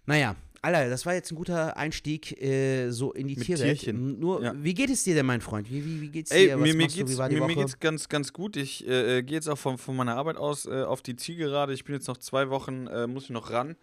naja, 0.05 0.36
Alter, 0.62 0.89
das 0.89 1.05
war 1.05 1.13
jetzt 1.13 1.31
ein 1.31 1.36
guter 1.36 1.77
Einstieg 1.77 2.41
äh, 2.41 2.89
so 2.91 3.13
in 3.13 3.27
die 3.27 3.36
Mit 3.38 3.45
Tierwelt. 3.45 3.79
Tierchen. 3.79 4.19
Nur, 4.19 4.43
Ja. 4.43 4.53
wie 4.62 4.74
geht 4.74 4.89
es 4.89 5.03
dir 5.05 5.15
denn, 5.15 5.25
mein 5.25 5.39
Freund? 5.39 5.69
Wie, 5.71 5.86
wie, 5.86 6.01
wie 6.01 6.09
geht's 6.09 6.31
Ey, 6.31 6.48
dir? 6.48 6.55
Was 6.59 6.62
mir, 6.67 6.74
mir, 6.74 6.88
du? 6.88 6.93
geht's, 6.95 7.12
Wie 7.12 7.17
war 7.17 7.29
die 7.29 7.36
mir, 7.36 7.48
mir 7.48 7.55
geht's 7.55 7.79
ganz, 7.79 8.09
ganz 8.09 8.33
gut. 8.33 8.57
Ich 8.57 8.86
äh, 8.86 9.24
gehe 9.24 9.36
jetzt 9.36 9.48
auch 9.48 9.57
von, 9.57 9.77
von 9.77 9.95
meiner 9.95 10.17
Arbeit 10.17 10.36
aus 10.36 10.65
äh, 10.65 10.83
auf 10.83 11.01
die 11.01 11.15
Zielgerade. 11.15 11.71
Ich 11.74 11.86
bin 11.86 11.95
jetzt 11.95 12.07
noch 12.07 12.17
zwei 12.17 12.50
Wochen, 12.50 12.88
äh, 12.88 13.07
muss 13.07 13.25
ich 13.25 13.29
noch 13.29 13.51
ran. 13.51 13.77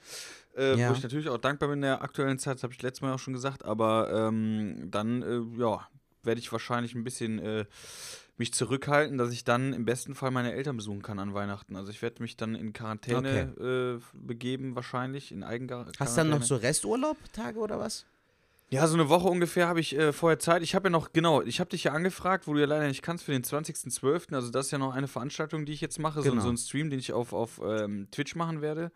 Äh, 0.56 0.76
Ja. 0.78 0.90
Wo 0.90 0.94
ich 0.94 1.02
natürlich 1.02 1.28
auch 1.28 1.38
dankbar 1.38 1.68
bin 1.68 1.78
in 1.78 1.82
der 1.82 2.02
aktuellen 2.02 2.38
Zeit, 2.38 2.56
das 2.56 2.62
habe 2.62 2.72
ich 2.72 2.82
letztes 2.82 3.02
Mal 3.02 3.12
auch 3.12 3.18
schon 3.18 3.34
gesagt. 3.34 3.64
Aber 3.64 4.10
ähm, 4.12 4.88
dann, 4.90 5.22
äh, 5.22 5.60
ja, 5.60 5.86
werde 6.22 6.40
ich 6.40 6.50
wahrscheinlich 6.50 6.94
ein 6.94 7.04
bisschen 7.04 7.38
äh, 7.38 7.64
mich 8.38 8.52
zurückhalten, 8.52 9.16
dass 9.16 9.32
ich 9.32 9.44
dann 9.44 9.72
im 9.72 9.84
besten 9.84 10.14
Fall 10.14 10.30
meine 10.30 10.52
Eltern 10.52 10.76
besuchen 10.76 11.02
kann 11.02 11.18
an 11.18 11.32
Weihnachten. 11.34 11.76
Also 11.76 11.90
ich 11.90 12.02
werde 12.02 12.22
mich 12.22 12.36
dann 12.36 12.54
in 12.54 12.72
Quarantäne 12.72 14.00
äh, 14.00 14.02
begeben, 14.12 14.74
wahrscheinlich 14.74 15.32
in 15.32 15.42
Eigenquarantäne. 15.44 15.94
Hast 16.00 16.16
du 16.16 16.20
dann 16.20 16.30
noch 16.30 16.42
so 16.42 16.56
Resturlaub, 16.56 17.16
Tage 17.32 17.58
oder 17.58 17.78
was? 17.78 18.04
Ja, 18.68 18.86
so 18.88 18.94
eine 18.94 19.08
Woche 19.08 19.28
ungefähr 19.28 19.68
habe 19.68 19.78
ich 19.78 19.96
äh, 19.96 20.12
vorher 20.12 20.40
Zeit. 20.40 20.62
Ich 20.62 20.74
habe 20.74 20.86
ja 20.88 20.90
noch, 20.90 21.12
genau, 21.12 21.40
ich 21.42 21.60
habe 21.60 21.70
dich 21.70 21.84
ja 21.84 21.92
angefragt, 21.92 22.48
wo 22.48 22.52
du 22.54 22.58
ja 22.60 22.66
leider 22.66 22.88
nicht 22.88 23.00
kannst, 23.00 23.24
für 23.24 23.30
den 23.30 23.44
20.12. 23.44 24.34
Also 24.34 24.50
das 24.50 24.66
ist 24.66 24.72
ja 24.72 24.78
noch 24.78 24.92
eine 24.92 25.06
Veranstaltung, 25.06 25.64
die 25.66 25.72
ich 25.72 25.80
jetzt 25.80 26.00
mache, 26.00 26.20
so, 26.22 26.30
Genau. 26.30 26.42
so 26.42 26.48
ein 26.48 26.56
Stream, 26.56 26.90
den 26.90 26.98
ich 26.98 27.12
auf, 27.12 27.32
auf 27.32 27.60
ähm, 27.64 28.08
Twitch 28.10 28.34
machen 28.34 28.60
werde. 28.62 28.90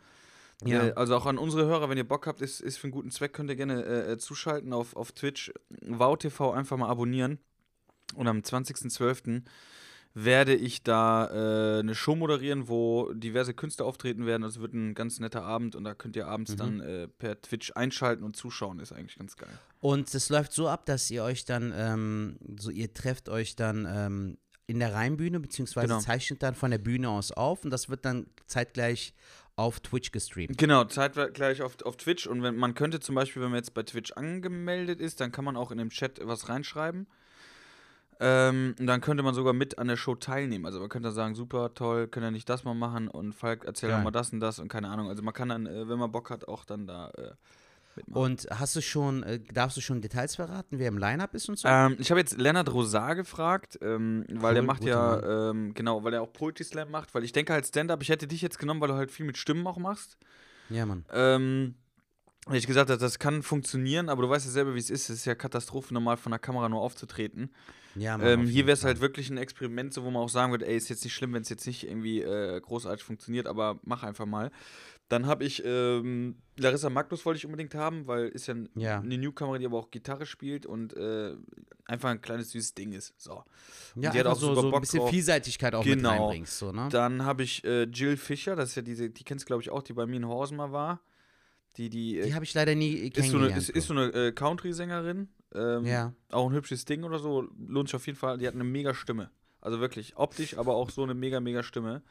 Ja. 0.65 0.89
Äh, 0.89 0.93
also 0.93 1.17
auch 1.17 1.27
an 1.27 1.39
unsere 1.39 1.67
Hörer, 1.67 1.89
wenn 1.89 1.99
ihr 1.99 2.07
Bock 2.09 2.27
habt, 2.27 2.41
ist, 2.43 2.61
ist 2.61 2.79
für 2.79 2.85
einen 2.85 2.93
guten 2.93 3.11
Zweck, 3.11 3.33
könnt 3.33 3.49
ihr 3.51 3.57
gerne 3.57 3.83
äh, 3.85 4.13
äh, 4.13 4.19
zuschalten 4.19 4.73
auf, 4.73 4.95
auf 4.97 5.13
Twitch. 5.13 5.53
WowTV 5.83 6.51
einfach 6.53 6.77
mal 6.77 6.89
abonnieren. 6.89 7.39
Und 8.15 8.27
am 8.27 8.39
20.12. 8.41 9.43
werde 10.15 10.55
ich 10.57 10.83
da 10.83 11.29
äh, 11.77 11.79
eine 11.81 11.95
Show 11.95 12.17
moderieren, 12.17 12.69
wo 12.69 13.13
diverse 13.13 13.55
Künstler 13.55 13.87
auftreten 13.87 14.27
werden. 14.27 14.43
Also 14.43 14.61
wird 14.61 14.75
ein 14.75 14.95
ganz 14.95 15.21
netter 15.21 15.45
Abend 15.45 15.77
und 15.77 15.85
da 15.85 15.95
könnt 15.95 16.17
ihr 16.17 16.27
abends 16.27 16.53
Mhm. 16.53 16.57
dann 16.57 16.81
äh, 16.81 17.09
per 17.09 17.41
Twitch 17.41 17.73
einschalten 17.77 18.25
und 18.25 18.37
zuschauen. 18.37 18.81
Ist 18.81 18.93
eigentlich 18.93 19.17
ganz 19.19 19.37
geil. 19.37 19.49
Und 19.81 20.13
es 20.13 20.29
läuft 20.29 20.53
so 20.53 20.69
ab, 20.69 20.85
dass 20.87 21.11
ihr 21.11 21.23
euch 21.23 21.45
dann, 21.45 21.73
ähm, 21.77 22.39
so 22.59 22.71
ihr 22.71 22.93
trefft 22.93 23.29
euch 23.29 23.55
dann 23.55 23.87
ähm, 23.89 24.39
in 24.67 24.81
der 24.81 24.93
Rheinbühne, 24.95 25.39
beziehungsweise 25.41 25.87
Genau. 25.89 26.01
zeichnet 26.01 26.43
dann 26.43 26.55
von 26.57 26.71
der 26.73 26.79
Bühne 26.79 27.09
aus 27.09 27.31
auf 27.33 27.65
und 27.65 27.71
das 27.71 27.89
wird 27.89 28.05
dann 28.05 28.27
zeitgleich 28.47 29.15
auf 29.61 29.81
Twitch 29.81 30.11
gestreamt. 30.11 30.57
Genau, 30.57 30.85
zeitgleich 30.85 31.61
auf, 31.61 31.83
auf 31.85 31.97
Twitch. 31.99 32.27
Und 32.27 32.43
wenn 32.43 32.57
man 32.57 32.73
könnte 32.75 32.99
zum 32.99 33.15
Beispiel, 33.15 33.43
wenn 33.43 33.51
man 33.51 33.59
jetzt 33.59 33.75
bei 33.75 33.83
Twitch 33.83 34.13
angemeldet 34.13 35.01
ist, 35.01 35.21
dann 35.21 35.33
kann 35.33 35.45
man 35.45 35.57
auch 35.57 35.71
in 35.71 35.77
dem 35.77 35.91
Chat 35.91 36.19
was 36.27 36.49
reinschreiben. 36.49 37.07
Ähm, 38.21 38.75
und 38.79 38.87
dann 38.87 39.03
könnte 39.03 39.23
man 39.23 39.35
sogar 39.35 39.53
mit 39.53 39.79
an 39.79 39.89
der 39.89 39.97
Show 39.97 40.15
teilnehmen. 40.15 40.65
Also 40.65 40.81
man 40.81 40.89
könnte 40.89 41.09
dann 41.09 41.15
sagen, 41.15 41.35
super, 41.35 41.75
toll, 41.75 42.09
können 42.09 42.25
ja 42.25 42.31
nicht 42.31 42.49
das 42.49 42.65
mal 42.65 42.75
machen 42.75 43.09
und 43.09 43.35
Falk 43.35 43.65
erzähl 43.65 43.91
doch 43.91 43.97
Geil. 43.97 44.05
mal 44.05 44.11
das 44.11 44.33
und 44.33 44.41
das 44.41 44.59
und 44.59 44.69
keine 44.69 44.89
Ahnung. 44.89 45.09
Also 45.09 45.23
man 45.23 45.35
kann 45.35 45.51
dann, 45.51 45.67
äh, 45.67 45.89
wenn 45.89 45.99
man 45.99 46.11
Bock 46.11 46.31
hat, 46.31 46.49
auch 46.49 46.65
dann 46.65 46.87
da 46.87 47.11
äh, 47.11 47.33
mitmachen. 47.97 48.23
Und 48.23 48.47
hast 48.51 48.77
du 48.77 48.81
schon, 48.81 49.23
äh, 49.23 49.41
darfst 49.53 49.77
du 49.77 49.81
schon 49.81 50.01
Details 50.01 50.37
verraten, 50.37 50.79
wer 50.79 50.89
im 50.89 50.99
Line-Up 50.99 51.35
ist 51.35 51.49
und 51.49 51.59
so? 51.59 51.69
Ähm, 51.69 51.97
ich 51.99 52.11
habe 52.11 52.21
jetzt 52.21 52.39
Lennart 52.39 52.73
Rosar 52.73 53.15
gefragt, 53.15 53.79
ähm, 53.83 54.25
weil 54.33 54.55
der 54.55 54.63
Cool, 54.63 54.67
macht 54.67 54.81
guter 54.81 55.23
ja, 55.23 55.51
ähm, 55.51 55.75
genau, 55.75 56.05
weil 56.05 56.15
er 56.15 56.23
auch 56.23 56.33
Poetry 56.33 56.65
Slam 56.65 56.91
macht, 56.91 57.15
weil 57.15 57.25
ich 57.25 57.33
denke 57.33 57.53
halt 57.53 57.67
Stand-Up, 57.67 58.03
ich 58.03 58.09
hätte 58.09 58.27
dich 58.27 58.43
jetzt 58.43 58.59
genommen, 58.59 58.81
weil 58.81 58.89
du 58.89 58.95
halt 58.95 59.11
viel 59.11 59.27
mit 59.27 59.37
Stimmen 59.37 59.67
auch 59.67 59.79
machst. 59.79 60.17
ja, 60.69 60.87
Mann. 60.87 61.05
Ähm, 61.13 61.75
weil 62.47 62.57
ich 62.57 62.67
gesagt 62.67 62.91
habe, 62.91 62.99
das 62.99 63.19
kann 63.19 63.43
funktionieren, 63.43 64.09
aber 64.09 64.23
du 64.23 64.31
weißt 64.31 64.47
ja 64.47 64.51
selber, 64.51 64.75
wie 64.75 64.79
es 64.79 64.91
ist. 64.91 65.11
Es 65.11 65.19
ist 65.19 65.25
ja 65.27 65.35
Katastrophe, 65.35 65.93
normal 65.93 66.17
von 66.17 66.33
der 66.33 66.39
Kamera 66.39 66.69
nur 66.69 66.81
aufzutreten. 66.81 67.51
Ja, 67.97 68.17
Mann 68.17 68.27
Ähm, 68.27 68.47
hier 68.47 68.67
wäre 68.67 68.75
es 68.75 68.85
halt 68.85 69.01
wirklich 69.01 69.31
ein 69.31 69.37
Experiment, 69.37 69.93
so, 69.93 70.05
wo 70.05 70.11
man 70.11 70.23
auch 70.23 70.29
sagen 70.29 70.53
würde, 70.53 70.67
ey, 70.67 70.77
ist 70.77 70.89
jetzt 70.89 71.05
nicht 71.05 71.15
schlimm, 71.15 71.35
wenn 71.35 71.43
es 71.43 71.49
jetzt 71.49 71.67
nicht 71.67 71.87
irgendwie 71.87 72.23
äh, 72.23 72.61
großartig 72.61 73.05
funktioniert, 73.05 73.47
aber 73.47 73.79
mach 73.85 74.03
einfach 74.03 74.27
mal. 74.27 74.51
Dann 75.11 75.27
habe 75.27 75.45
ich 75.45 75.63
ähm, 75.67 76.37
Larissa 76.57 76.89
Magnus 76.89 77.27
wollte 77.27 77.37
ich 77.39 77.45
unbedingt 77.45 77.75
haben, 77.75 78.07
weil 78.07 78.29
ist 78.29 78.47
ja, 78.47 78.55
Ja. 78.77 79.01
eine 79.01 79.19
Newcomer, 79.19 79.59
die 79.59 79.67
aber 79.67 79.77
auch 79.79 79.91
Gitarre 79.91 80.25
spielt 80.25 80.65
und 80.67 80.97
äh, 80.97 81.35
einfach 81.85 82.09
ein 82.11 82.21
kleines 82.23 82.51
süßes 82.53 82.75
Ding 82.75 82.93
ist. 82.93 83.13
So. 83.19 83.43
Ja, 83.97 84.11
die 84.13 84.21
hat 84.21 84.27
auch 84.27 84.37
so, 84.39 84.55
so 84.55 84.73
ein 84.73 84.81
bisschen 84.81 85.01
drauf. 85.01 85.11
Vielseitigkeit 85.11 85.75
auch 85.75 85.85
mit 85.85 85.97
Genau. 85.97 86.11
reinbringst, 86.11 86.59
so, 86.59 86.71
ne? 86.73 86.89
Dann 86.93 87.25
habe 87.25 87.43
ich 87.43 87.65
äh, 87.65 87.83
Jill 87.85 88.17
Fischer, 88.17 88.55
das 88.57 88.71
ist 88.71 88.75
ja 88.77 88.83
diese, 88.83 89.11
die 89.11 89.25
kennst 89.25 89.45
du 89.45 89.47
glaube 89.49 89.63
ich 89.63 89.71
auch, 89.71 89.83
die 89.83 89.93
bei 89.95 90.07
mir 90.07 90.17
in 90.17 90.27
Horsen 90.29 90.57
mal 90.57 90.71
war. 90.73 91.01
Die, 91.77 91.89
die, 91.91 92.19
äh, 92.19 92.27
Die 92.27 92.35
habe 92.35 92.45
ich 92.45 92.55
leider 92.55 92.75
nie 92.75 92.93
ist 92.95 93.15
so 93.31 93.37
eine, 93.37 93.49
kennengelernt. 93.49 93.69
ist 93.69 93.87
so 93.87 93.95
eine 93.95 94.07
äh, 94.13 94.33
Country-Sängerin. 94.33 95.29
Ähm, 95.55 95.85
ja. 95.87 96.13
Auch 96.31 96.49
ein 96.49 96.55
hübsches 96.55 96.85
Ding 96.85 97.03
oder 97.05 97.19
so. 97.19 97.49
Lohnt 97.67 97.89
sich 97.89 97.97
auf 97.97 98.07
jeden 98.07 98.19
Fall. 98.19 98.39
Die 98.39 98.47
hat 98.47 98.55
eine 98.55 98.65
mega 98.65 98.95
Stimme. 98.95 99.31
Also 99.61 99.81
wirklich 99.81 100.17
optisch, 100.17 100.57
aber 100.57 100.75
auch 100.77 100.91
so 100.91 101.03
eine 101.03 101.15
mega, 101.15 101.41
mega 101.41 101.63
Stimme. 101.65 102.03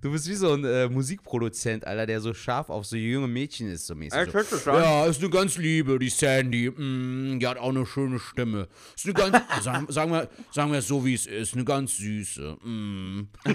Du 0.00 0.10
bist 0.12 0.28
wie 0.28 0.34
so 0.34 0.52
ein 0.52 0.64
äh, 0.64 0.88
Musikproduzent, 0.88 1.86
Alter, 1.86 2.06
der 2.06 2.20
so 2.20 2.34
scharf 2.34 2.68
auf 2.70 2.84
so 2.86 2.96
junge 2.96 3.28
Mädchen 3.28 3.68
ist, 3.70 3.86
so 3.86 3.94
mäßig. 3.94 4.30
so. 4.32 4.70
Ja, 4.70 5.06
ist 5.06 5.20
eine 5.20 5.30
ganz 5.30 5.56
liebe, 5.56 5.98
die 5.98 6.08
Sandy. 6.08 6.70
Mm, 6.70 7.38
die 7.38 7.46
hat 7.46 7.58
auch 7.58 7.70
eine 7.70 7.86
schöne 7.86 8.18
Stimme. 8.18 8.68
Ist 8.96 9.04
eine 9.06 9.14
ganz, 9.14 9.36
sagen, 9.62 9.86
sagen, 9.90 10.12
wir, 10.12 10.28
sagen 10.50 10.72
wir 10.72 10.78
es 10.78 10.88
so, 10.88 11.04
wie 11.04 11.14
es 11.14 11.26
ist, 11.26 11.54
eine 11.54 11.64
ganz 11.64 11.96
süße. 11.96 12.56
Mm. 12.64 13.28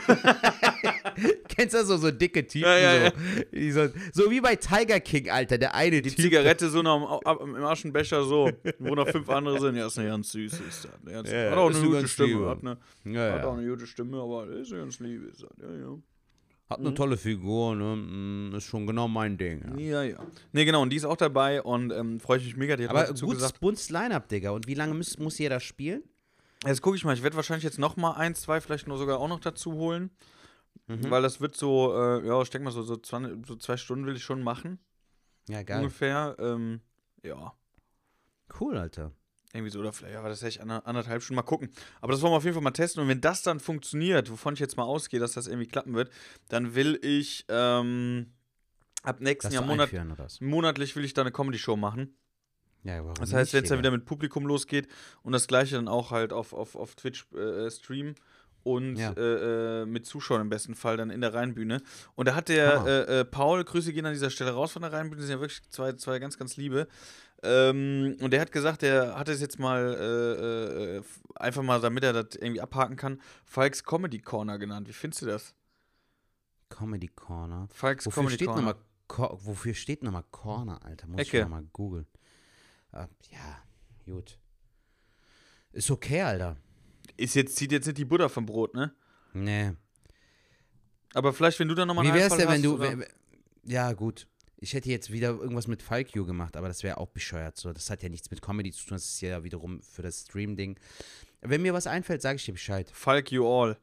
Kennst 1.49 1.73
du 1.75 1.85
so, 1.85 1.97
so 1.97 2.11
dicke 2.11 2.45
Typen? 2.45 2.67
Ja, 2.67 2.77
ja, 2.77 3.11
so, 3.11 3.15
Die 3.51 3.71
so, 3.71 3.87
so 4.13 4.31
wie 4.31 4.41
bei 4.41 4.55
Tiger 4.55 4.99
King, 4.99 5.29
Alter, 5.29 5.57
der 5.57 5.73
eine 5.75 6.01
Die 6.01 6.09
Typ. 6.09 6.25
Zigarette 6.25 6.69
so 6.69 6.81
noch 6.81 7.21
am, 7.25 7.55
im 7.55 7.63
Aschenbecher 7.63 8.23
so, 8.23 8.51
wo 8.79 8.95
noch 8.95 9.07
fünf 9.09 9.29
andere 9.29 9.59
sind. 9.59 9.75
Ja, 9.75 9.87
ist 9.87 9.97
eine 9.97 10.09
ganz 10.09 10.31
süße. 10.31 10.61
Ist. 10.67 10.87
Eine 11.03 11.13
ganz, 11.13 11.29
Ja, 11.31 11.51
hat 11.51 11.57
auch 11.57 11.69
eine 11.69 11.79
gute 11.85 12.07
Stimme. 12.07 12.27
liebe. 12.29 12.49
Hat, 12.49 12.59
eine, 12.61 12.77
Ja, 13.05 13.33
hat 13.33 13.43
auch 13.45 13.53
ja. 13.53 13.59
eine 13.59 13.69
gute 13.69 13.87
Stimme, 13.87 14.21
aber 14.21 14.47
ist 14.49 14.71
eine 14.71 14.81
ganz 14.81 14.99
liebe. 14.99 15.25
Ist 15.25 15.43
das. 15.43 15.49
Ja, 15.61 15.75
ja. 15.75 15.96
Hat 16.69 16.79
eine 16.79 16.93
tolle 16.93 17.15
Figur, 17.15 17.75
ne? 17.75 17.95
Mm, 17.95 18.55
ist 18.55 18.65
schon 18.65 18.85
genau 18.85 19.07
mein 19.07 19.37
Ding. 19.37 19.63
Ja. 19.77 20.03
Ja, 20.03 20.03
ja. 20.03 20.27
Nee, 20.51 20.65
genau, 20.65 20.81
und 20.81 20.89
die 20.89 20.97
ist 20.97 21.05
auch 21.05 21.15
dabei 21.15 21.61
und 21.61 21.91
ähm, 21.91 22.19
freue 22.19 22.39
ich 22.39 22.45
mich 22.45 22.57
mega. 22.57 22.75
Die 22.75 22.89
Aber 22.89 23.05
gutes 23.13 23.53
buntes 23.53 23.89
Line-Up, 23.89 24.27
Digga. 24.27 24.51
Und 24.51 24.67
wie 24.67 24.73
lange 24.73 24.93
muss, 24.93 25.17
muss 25.17 25.37
jeder 25.37 25.61
spielen? 25.61 26.03
Jetzt 26.65 26.81
gucke 26.81 26.97
ich 26.97 27.05
mal, 27.05 27.13
ich 27.13 27.23
werde 27.23 27.37
wahrscheinlich 27.37 27.63
jetzt 27.63 27.79
noch 27.79 27.95
mal 27.95 28.13
eins, 28.13 28.41
zwei, 28.41 28.59
vielleicht 28.59 28.87
nur 28.87 28.97
sogar 28.97 29.19
auch 29.19 29.29
noch 29.29 29.39
dazu 29.39 29.73
holen. 29.73 30.09
Mhm. 30.87 31.09
Weil 31.09 31.21
das 31.21 31.39
wird 31.39 31.55
so, 31.55 31.93
äh, 31.95 32.27
ja, 32.27 32.41
ich 32.41 32.49
denke 32.49 32.65
mal, 32.65 32.71
so, 32.71 32.81
so, 32.83 32.97
20, 32.97 33.45
so 33.47 33.55
zwei 33.55 33.77
Stunden 33.77 34.05
will 34.05 34.17
ich 34.17 34.23
schon 34.23 34.41
machen. 34.43 34.79
Ja, 35.47 35.63
geil. 35.63 35.79
Ungefähr. 35.79 36.35
Ähm, 36.39 36.81
ja. 37.23 37.53
Cool, 38.59 38.77
Alter. 38.77 39.11
Irgendwie 39.53 39.71
so, 39.71 39.79
oder 39.79 39.93
vielleicht, 39.93 40.13
ja, 40.13 40.27
das 40.27 40.41
hätte 40.41 40.49
ich 40.49 40.61
ander- 40.61 40.85
anderthalb 40.85 41.23
Stunden 41.23 41.37
mal 41.37 41.43
gucken. 41.43 41.69
Aber 42.01 42.11
das 42.11 42.21
wollen 42.21 42.33
wir 42.33 42.37
auf 42.37 42.43
jeden 42.43 42.53
Fall 42.53 42.63
mal 42.63 42.71
testen. 42.71 43.01
Und 43.01 43.07
wenn 43.09 43.21
das 43.21 43.43
dann 43.43 43.59
funktioniert, 43.59 44.29
wovon 44.29 44.53
ich 44.53 44.59
jetzt 44.59 44.75
mal 44.75 44.83
ausgehe, 44.83 45.19
dass 45.19 45.33
das 45.33 45.47
irgendwie 45.47 45.67
klappen 45.67 45.93
wird, 45.93 46.11
dann 46.49 46.75
will 46.75 46.99
ich 47.01 47.45
ähm, 47.47 48.33
ab 49.03 49.21
nächsten 49.21 49.47
Das 49.47 49.53
Jahr 49.53 49.63
Monat, 49.65 49.89
monatlich 50.41 50.95
will 50.95 51.05
ich 51.05 51.13
da 51.13 51.21
eine 51.21 51.31
Comedy-Show 51.31 51.77
machen. 51.77 52.17
Ja, 52.83 53.01
Das 53.19 53.33
heißt, 53.33 53.53
wenn 53.53 53.63
es 53.63 53.69
dann 53.69 53.79
wieder 53.79 53.91
mit 53.91 54.05
Publikum 54.05 54.45
losgeht 54.45 54.87
und 55.23 55.31
das 55.33 55.47
gleiche 55.47 55.75
dann 55.75 55.87
auch 55.87 56.11
halt 56.11 56.31
auf, 56.31 56.53
auf, 56.53 56.75
auf 56.75 56.95
Twitch 56.95 57.25
äh, 57.33 57.69
streamen 57.71 58.15
und 58.63 58.97
Ja. 58.97 59.11
äh, 59.13 59.81
äh, 59.81 59.85
mit 59.85 60.05
Zuschauern 60.05 60.41
im 60.41 60.49
besten 60.49 60.75
Fall 60.75 60.97
dann 60.97 61.09
in 61.09 61.21
der 61.21 61.33
Rheinbühne. 61.33 61.81
Und 62.15 62.27
da 62.27 62.35
hat 62.35 62.49
der 62.49 62.85
äh, 62.85 63.19
äh, 63.19 63.25
Paul, 63.25 63.63
Grüße 63.63 63.93
gehen 63.93 64.05
an 64.05 64.13
dieser 64.13 64.29
Stelle 64.29 64.51
raus 64.51 64.73
von 64.73 64.81
der 64.81 64.93
Rheinbühne, 64.93 65.21
sind 65.21 65.31
ja 65.31 65.39
wirklich 65.39 65.61
zwei, 65.69 65.93
zwei 65.93 66.19
ganz, 66.19 66.37
ganz 66.37 66.55
liebe. 66.57 66.87
Ähm, 67.43 68.17
und 68.19 68.31
der 68.31 68.41
hat 68.41 68.51
gesagt, 68.51 68.81
der 68.81 69.17
hat 69.17 69.29
es 69.29 69.39
jetzt 69.41 69.59
mal 69.59 69.93
äh, 69.93 70.95
äh, 70.95 70.97
f- 70.99 71.21
einfach 71.35 71.61
mal, 71.61 71.79
damit 71.79 72.03
er 72.03 72.11
das 72.13 72.35
irgendwie 72.35 72.61
abhaken 72.61 72.95
kann, 72.95 73.21
Falks 73.45 73.83
Comedy 73.83 74.19
Corner 74.19 74.57
genannt. 74.57 74.87
Wie 74.87 74.93
findest 74.93 75.21
du 75.21 75.27
das? 75.27 75.53
Comedy 76.69 77.07
Corner. 77.09 77.67
Falks 77.71 78.05
Wofür 78.07 78.23
Comedy 78.23 78.35
steht, 78.35 78.47
Corner. 78.47 78.75
Co 79.07 79.39
wofür 79.41 79.73
steht 79.73 80.03
nochmal 80.03 80.25
Corner, 80.31 80.83
Alter? 80.83 81.07
Muss 81.07 81.21
Ecke. 81.21 81.37
ich 81.37 81.43
nochmal 81.43 81.63
googeln. 81.71 82.07
Ah, 82.91 83.07
ja, 83.31 83.63
gut. 84.05 84.37
Ist 85.71 85.91
okay, 85.91 86.23
Alter. 86.23 86.57
Ist 87.15 87.35
jetzt, 87.35 87.55
zieht 87.55 87.71
jetzt 87.71 87.85
nicht 87.85 87.97
die 87.99 88.05
Butter 88.05 88.29
vom 88.29 88.45
Brot, 88.45 88.73
ne? 88.73 88.93
Nee. 89.33 89.73
Aber 91.13 91.31
vielleicht, 91.33 91.59
wenn 91.59 91.67
du 91.67 91.75
dann 91.75 91.87
nochmal 91.87 92.03
Wie 92.05 92.09
einen 92.09 92.17
wär's 92.19 92.33
Einfall 92.33 92.47
denn, 92.47 92.55
wenn 92.55 92.63
du. 92.63 92.79
wenn- 92.79 93.05
ja, 93.63 93.93
gut. 93.93 94.27
Ich 94.59 94.73
hätte 94.73 94.89
jetzt 94.89 95.11
wieder 95.11 95.29
irgendwas 95.29 95.67
mit 95.67 95.83
Falk 95.83 96.15
You 96.15 96.25
gemacht, 96.25 96.57
aber 96.57 96.67
das 96.67 96.81
wäre 96.83 96.97
auch 96.97 97.09
bescheuert. 97.09 97.57
So. 97.57 97.73
Das 97.73 97.89
hat 97.89 98.01
ja 98.01 98.09
nichts 98.09 98.31
mit 98.31 98.41
Comedy 98.41 98.71
zu 98.71 98.87
tun. 98.87 98.95
Das 98.95 99.05
ist 99.05 99.21
ja 99.21 99.43
wiederum 99.43 99.81
für 99.81 100.01
das 100.01 100.21
Stream-Ding. 100.21 100.79
Wenn 101.41 101.61
mir 101.61 101.73
was 101.73 101.85
einfällt, 101.85 102.21
sage 102.21 102.37
ich 102.37 102.45
dir 102.45 102.53
Bescheid. 102.53 102.89
Fuck 102.91 103.31
you 103.31 103.47
all. 103.47 103.77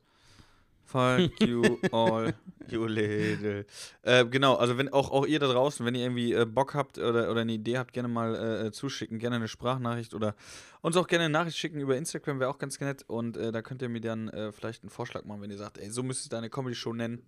Fuck 0.84 1.40
you 1.40 1.78
all, 1.92 2.34
you 2.68 2.86
little. 2.86 3.64
Äh, 4.02 4.26
genau, 4.26 4.56
also 4.56 4.76
wenn 4.76 4.90
auch, 4.90 5.10
auch 5.10 5.26
ihr 5.26 5.38
da 5.38 5.48
draußen, 5.48 5.84
wenn 5.86 5.94
ihr 5.94 6.02
irgendwie 6.02 6.32
äh, 6.32 6.44
Bock 6.44 6.74
habt 6.74 6.98
oder, 6.98 7.30
oder 7.30 7.40
eine 7.40 7.52
Idee 7.52 7.78
habt, 7.78 7.92
gerne 7.92 8.08
mal 8.08 8.66
äh, 8.66 8.72
zuschicken, 8.72 9.18
gerne 9.18 9.36
eine 9.36 9.48
Sprachnachricht 9.48 10.14
oder 10.14 10.34
uns 10.82 10.96
auch 10.96 11.06
gerne 11.06 11.24
eine 11.24 11.32
Nachricht 11.32 11.56
schicken 11.56 11.80
über 11.80 11.96
Instagram, 11.96 12.38
wäre 12.38 12.50
auch 12.50 12.58
ganz 12.58 12.78
nett. 12.80 13.02
Und 13.06 13.36
äh, 13.36 13.50
da 13.50 13.62
könnt 13.62 13.80
ihr 13.82 13.88
mir 13.88 14.00
dann 14.00 14.28
äh, 14.28 14.52
vielleicht 14.52 14.82
einen 14.82 14.90
Vorschlag 14.90 15.24
machen, 15.24 15.40
wenn 15.40 15.50
ihr 15.50 15.56
sagt, 15.56 15.78
ey, 15.78 15.90
so 15.90 16.02
müsstest 16.02 16.32
du 16.32 16.36
deine 16.36 16.50
Comedy-Show 16.50 16.92
nennen. 16.92 17.22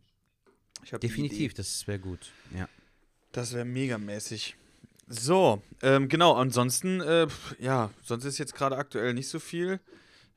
Definitiv, 1.02 1.54
das 1.54 1.86
wäre 1.86 1.98
gut. 1.98 2.30
Ja. 2.54 2.68
Das 3.36 3.52
wäre 3.52 3.66
megamäßig. 3.66 4.56
So, 5.08 5.62
ähm, 5.82 6.08
genau, 6.08 6.32
ansonsten, 6.36 7.02
äh, 7.02 7.26
ja, 7.58 7.90
sonst 8.02 8.24
ist 8.24 8.38
jetzt 8.38 8.54
gerade 8.54 8.78
aktuell 8.78 9.12
nicht 9.12 9.28
so 9.28 9.38
viel. 9.38 9.78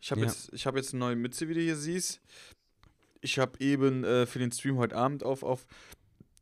Ich 0.02 0.12
habe 0.12 0.20
Ja. 0.20 0.28
jetzt, 0.28 0.50
ich 0.52 0.66
hab 0.66 0.76
jetzt 0.76 0.94
eine 0.94 1.00
neue 1.00 1.16
Mütze, 1.16 1.48
wie 1.48 1.54
du 1.54 1.62
hier 1.62 1.78
siehst. 1.78 2.20
Ich 3.22 3.40
habe 3.40 3.58
eben 3.62 4.04
äh, 4.04 4.26
für 4.26 4.40
den 4.40 4.52
Stream 4.52 4.76
heute 4.78 4.98
Abend 4.98 5.24
auf, 5.24 5.44
auf 5.44 5.66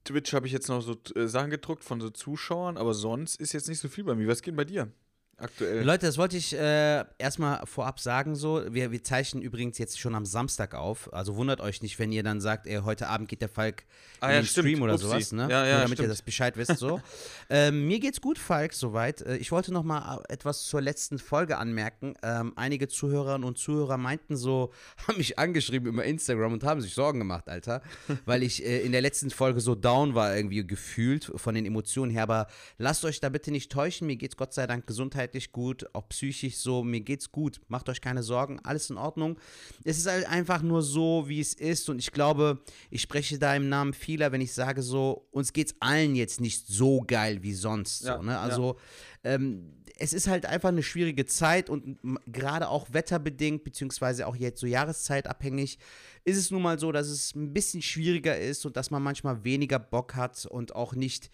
Twitch 0.03 0.33
habe 0.33 0.47
ich 0.47 0.51
jetzt 0.53 0.67
noch 0.67 0.81
so 0.81 0.97
äh, 1.15 1.27
Sachen 1.27 1.51
gedruckt 1.51 1.83
von 1.83 2.01
so 2.01 2.09
Zuschauern, 2.09 2.77
aber 2.77 2.95
sonst 2.95 3.39
ist 3.39 3.53
jetzt 3.53 3.69
nicht 3.69 3.79
so 3.79 3.87
viel 3.87 4.03
bei 4.03 4.15
mir. 4.15 4.27
Was 4.27 4.41
geht 4.41 4.55
bei 4.55 4.65
dir 4.65 4.91
aktuell? 5.37 5.83
Leute, 5.83 6.05
das 6.05 6.17
wollte 6.17 6.37
ich 6.37 6.53
äh, 6.53 7.05
erstmal 7.17 7.65
vorab 7.65 7.99
sagen 7.99 8.35
so. 8.35 8.63
Wir, 8.69 8.91
wir 8.91 9.03
zeichnen 9.03 9.41
übrigens 9.41 9.77
jetzt 9.77 9.99
schon 9.99 10.15
am 10.15 10.25
Samstag 10.25 10.75
auf. 10.75 11.11
Also 11.13 11.35
wundert 11.35 11.61
euch 11.61 11.81
nicht, 11.81 11.99
wenn 11.99 12.11
ihr 12.11 12.23
dann 12.23 12.41
sagt, 12.41 12.67
ey, 12.67 12.81
heute 12.83 13.07
Abend 13.07 13.29
geht 13.29 13.41
der 13.41 13.49
Falk 13.49 13.83
Ah 14.19 14.27
in 14.29 14.33
ja, 14.33 14.41
den 14.41 14.45
stimmt. 14.47 14.67
Stream 14.67 14.81
oder 14.81 14.93
Upsi. 14.93 15.05
sowas, 15.05 15.31
ne? 15.31 15.43
Ja, 15.43 15.65
ja, 15.65 15.71
Nur 15.71 15.81
damit 15.81 15.89
ihr 15.91 15.95
stimmt. 15.95 16.11
das 16.11 16.21
Bescheid 16.21 16.57
wisst 16.57 16.77
so. 16.77 17.01
ähm, 17.49 17.87
mir 17.87 17.99
geht's 17.99 18.21
gut, 18.21 18.39
Falk, 18.39 18.73
soweit. 18.73 19.21
Äh, 19.21 19.37
ich 19.37 19.51
wollte 19.51 19.71
noch 19.71 19.83
mal 19.83 20.23
etwas 20.29 20.63
zur 20.63 20.81
letzten 20.81 21.19
Folge 21.19 21.57
anmerken. 21.57 22.15
Ähm, 22.23 22.53
einige 22.55 22.87
Zuhörerinnen 22.87 23.47
und 23.47 23.57
Zuhörer 23.57 23.97
meinten 23.97 24.35
so, 24.35 24.71
haben 25.07 25.17
mich 25.17 25.37
angeschrieben 25.37 25.87
über 25.87 26.03
Instagram 26.03 26.53
und 26.53 26.63
haben 26.63 26.81
sich 26.81 26.93
Sorgen 26.93 27.19
gemacht, 27.19 27.47
Alter, 27.47 27.81
weil 28.25 28.43
ich 28.43 28.65
äh, 28.65 28.81
in 28.81 28.91
der 28.91 29.01
letzten 29.01 29.29
Folge 29.29 29.61
so 29.61 29.75
down 29.75 30.15
war 30.15 30.35
irgendwie 30.35 30.65
gefühlt 30.65 31.31
von 31.35 31.53
den 31.53 31.65
Emotionen 31.65 32.11
her. 32.11 32.23
Aber 32.23 32.47
lasst 32.77 33.05
euch 33.05 33.19
da 33.19 33.29
bitte 33.29 33.51
nicht 33.51 33.71
täuschen. 33.71 34.07
Mir 34.07 34.15
geht's 34.15 34.37
Gott 34.37 34.53
sei 34.53 34.65
Dank 34.65 34.87
gesundheitlich 35.27 35.51
gut, 35.51 35.85
auch 35.93 36.07
psychisch 36.09 36.57
so. 36.57 36.83
Mir 36.83 37.01
geht's 37.01 37.31
gut. 37.31 37.59
Macht 37.67 37.89
euch 37.89 38.01
keine 38.01 38.23
Sorgen, 38.23 38.59
alles 38.63 38.89
in 38.89 38.97
Ordnung. 38.97 39.37
Es 39.83 39.97
ist 39.97 40.07
halt 40.07 40.27
einfach 40.27 40.61
nur 40.61 40.81
so, 40.81 41.25
wie 41.27 41.39
es 41.39 41.53
ist. 41.53 41.89
Und 41.89 41.99
ich 41.99 42.11
glaube, 42.11 42.59
ich 42.89 43.01
spreche 43.01 43.37
da 43.37 43.55
im 43.55 43.69
Namen 43.69 43.93
vieler, 43.93 44.31
wenn 44.31 44.41
ich 44.41 44.53
sage 44.53 44.81
so, 44.81 45.27
uns 45.31 45.53
geht's 45.53 45.75
allen 45.79 46.15
jetzt 46.15 46.41
nicht 46.41 46.67
so 46.67 47.03
geil 47.05 47.43
wie 47.43 47.53
sonst. 47.53 48.05
Ja, 48.05 48.17
so, 48.17 48.23
ne? 48.23 48.31
ja. 48.31 48.41
Also 48.41 48.77
ähm, 49.23 49.73
es 49.99 50.13
ist 50.13 50.27
halt 50.27 50.45
einfach 50.45 50.69
eine 50.69 50.83
schwierige 50.83 51.25
Zeit 51.25 51.69
und 51.69 51.97
gerade 52.27 52.69
auch 52.69 52.93
wetterbedingt, 52.93 53.63
beziehungsweise 53.63 54.27
auch 54.27 54.35
jetzt 54.35 54.59
so 54.59 54.67
jahreszeitabhängig, 54.67 55.79
ist 56.23 56.37
es 56.37 56.51
nun 56.51 56.61
mal 56.61 56.77
so, 56.77 56.91
dass 56.91 57.07
es 57.07 57.33
ein 57.35 57.53
bisschen 57.53 57.81
schwieriger 57.81 58.37
ist 58.37 58.65
und 58.65 58.77
dass 58.77 58.91
man 58.91 59.01
manchmal 59.01 59.43
weniger 59.43 59.79
Bock 59.79 60.15
hat 60.15 60.45
und 60.45 60.75
auch 60.75 60.93
nicht 60.93 61.31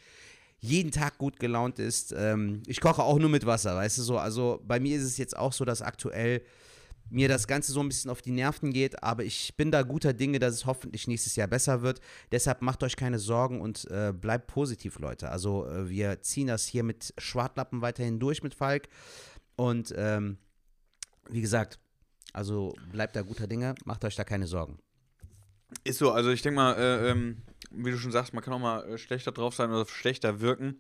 jeden 0.63 0.91
Tag 0.91 1.17
gut 1.17 1.39
gelaunt 1.39 1.77
ist. 1.77 2.15
Ähm, 2.17 2.63
ich 2.67 2.79
koche 2.79 3.03
auch 3.03 3.20
nur 3.20 3.29
mit 3.29 3.46
Wasser, 3.46 3.75
weißt 3.75 3.98
du 3.98 4.01
so. 4.01 4.17
Also 4.17 4.62
bei 4.65 4.79
mir 4.79 4.98
ist 4.98 5.03
es 5.03 5.17
jetzt 5.17 5.36
auch 5.36 5.51
so, 5.51 5.65
dass 5.65 5.82
aktuell 5.82 6.41
mir 7.10 7.27
das 7.27 7.48
Ganze 7.48 7.74
so 7.74 7.82
ein 7.82 7.89
bisschen 7.89 8.10
auf 8.10 8.22
die 8.22 8.32
Nerven 8.32 8.72
geht, 8.72 9.03
aber 9.03 9.25
ich 9.25 9.55
bin 9.58 9.72
da 9.72 9.82
guter 9.82 10.13
Dinge, 10.13 10.39
dass 10.39 10.53
es 10.53 10.65
hoffentlich 10.65 11.05
nächstes 11.05 11.36
Jahr 11.36 11.50
besser 11.50 11.82
wird. 11.82 12.00
Deshalb 12.32 12.62
macht 12.62 12.82
euch 12.82 12.96
keine 12.96 13.20
Sorgen 13.20 13.60
und 13.60 13.91
äh, 13.91 14.13
bleibt 14.13 14.48
positiv, 14.48 15.00
Leute. 15.00 15.29
Also 15.29 15.67
äh, 15.67 15.89
wir 15.89 16.22
ziehen 16.22 16.48
das 16.48 16.65
hier 16.65 16.84
mit 16.84 17.13
Schwartlappen 17.17 17.82
weiterhin 17.82 18.20
durch 18.20 18.41
mit 18.41 18.55
Falk 18.55 18.88
und 19.58 19.93
ähm, 19.98 20.38
wie 21.29 21.41
gesagt, 21.41 21.77
also 22.32 22.74
bleibt 22.89 23.17
da 23.17 23.22
guter 23.22 23.48
Dinge, 23.48 23.75
macht 23.84 24.05
euch 24.05 24.15
da 24.15 24.24
keine 24.24 24.48
Sorgen. 24.48 24.79
Ist 25.84 26.00
so, 26.00 26.12
also 26.12 26.32
ich 26.32 26.41
denke 26.41 26.55
mal, 26.55 26.74
äh, 26.77 27.10
ähm, 27.10 27.41
wie 27.74 27.92
du 27.92 27.98
schon 27.98 28.12
sagst, 28.12 28.34
man 28.34 28.44
kann 28.44 28.53
auch 28.53 28.60
mal 28.60 28.84
äh, 28.88 28.98
schlechter 28.98 29.32
drauf 29.32 29.56
sein 29.56 29.70
oder 29.72 29.86
schlechter 29.86 30.39
wirken. 30.42 30.80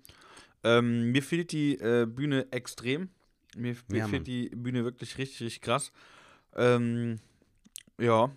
Ähm, 0.63 1.11
mir 1.11 1.21
fehlt 1.23 1.51
die 1.51 1.75
äh, 1.79 2.05
Bühne 2.05 2.47
extrem. 2.51 3.09
Mir, 3.55 3.75
mir 3.89 3.99
Ja, 3.99 4.07
fehlt 4.07 4.27
die 4.27 4.49
Bühne 4.49 4.83
wirklich 4.83 5.17
richtig, 5.17 5.41
richtig 5.41 5.61
krass. 5.61 5.91
Ähm, 6.55 7.19
ja. 7.99 8.31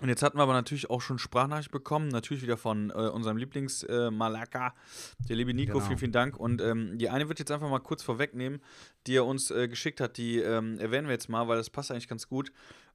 Und 0.00 0.08
jetzt 0.08 0.22
hatten 0.22 0.38
wir 0.38 0.42
aber 0.44 0.52
natürlich 0.52 0.90
auch 0.90 1.00
schon 1.00 1.18
Sprachnachricht 1.18 1.72
bekommen, 1.72 2.06
natürlich 2.08 2.42
wieder 2.44 2.56
von 2.56 2.90
äh, 2.90 2.92
unserem 2.92 3.36
Lieblings 3.36 3.82
äh, 3.82 4.10
der 4.10 5.36
liebe 5.36 5.52
Nico, 5.52 5.72
Genau. 5.72 5.84
vielen, 5.84 5.98
vielen 5.98 6.12
Dank. 6.12 6.36
Und 6.38 6.60
ähm, 6.60 6.98
die 6.98 7.08
eine 7.10 7.28
wird 7.28 7.40
jetzt 7.40 7.50
einfach 7.50 7.68
mal 7.68 7.80
kurz 7.80 8.04
vorwegnehmen, 8.04 8.60
die 9.08 9.16
er 9.16 9.24
uns 9.26 9.50
äh, 9.50 9.66
geschickt 9.66 10.00
hat, 10.00 10.16
die 10.16 10.38
ähm, 10.38 10.78
erwähnen 10.78 11.08
wir 11.08 11.14
jetzt 11.14 11.28
mal, 11.28 11.48
weil 11.48 11.56
das 11.56 11.68
passt 11.70 11.90
eigentlich 11.90 12.06
ganz 12.08 12.28
gut. 12.28 12.52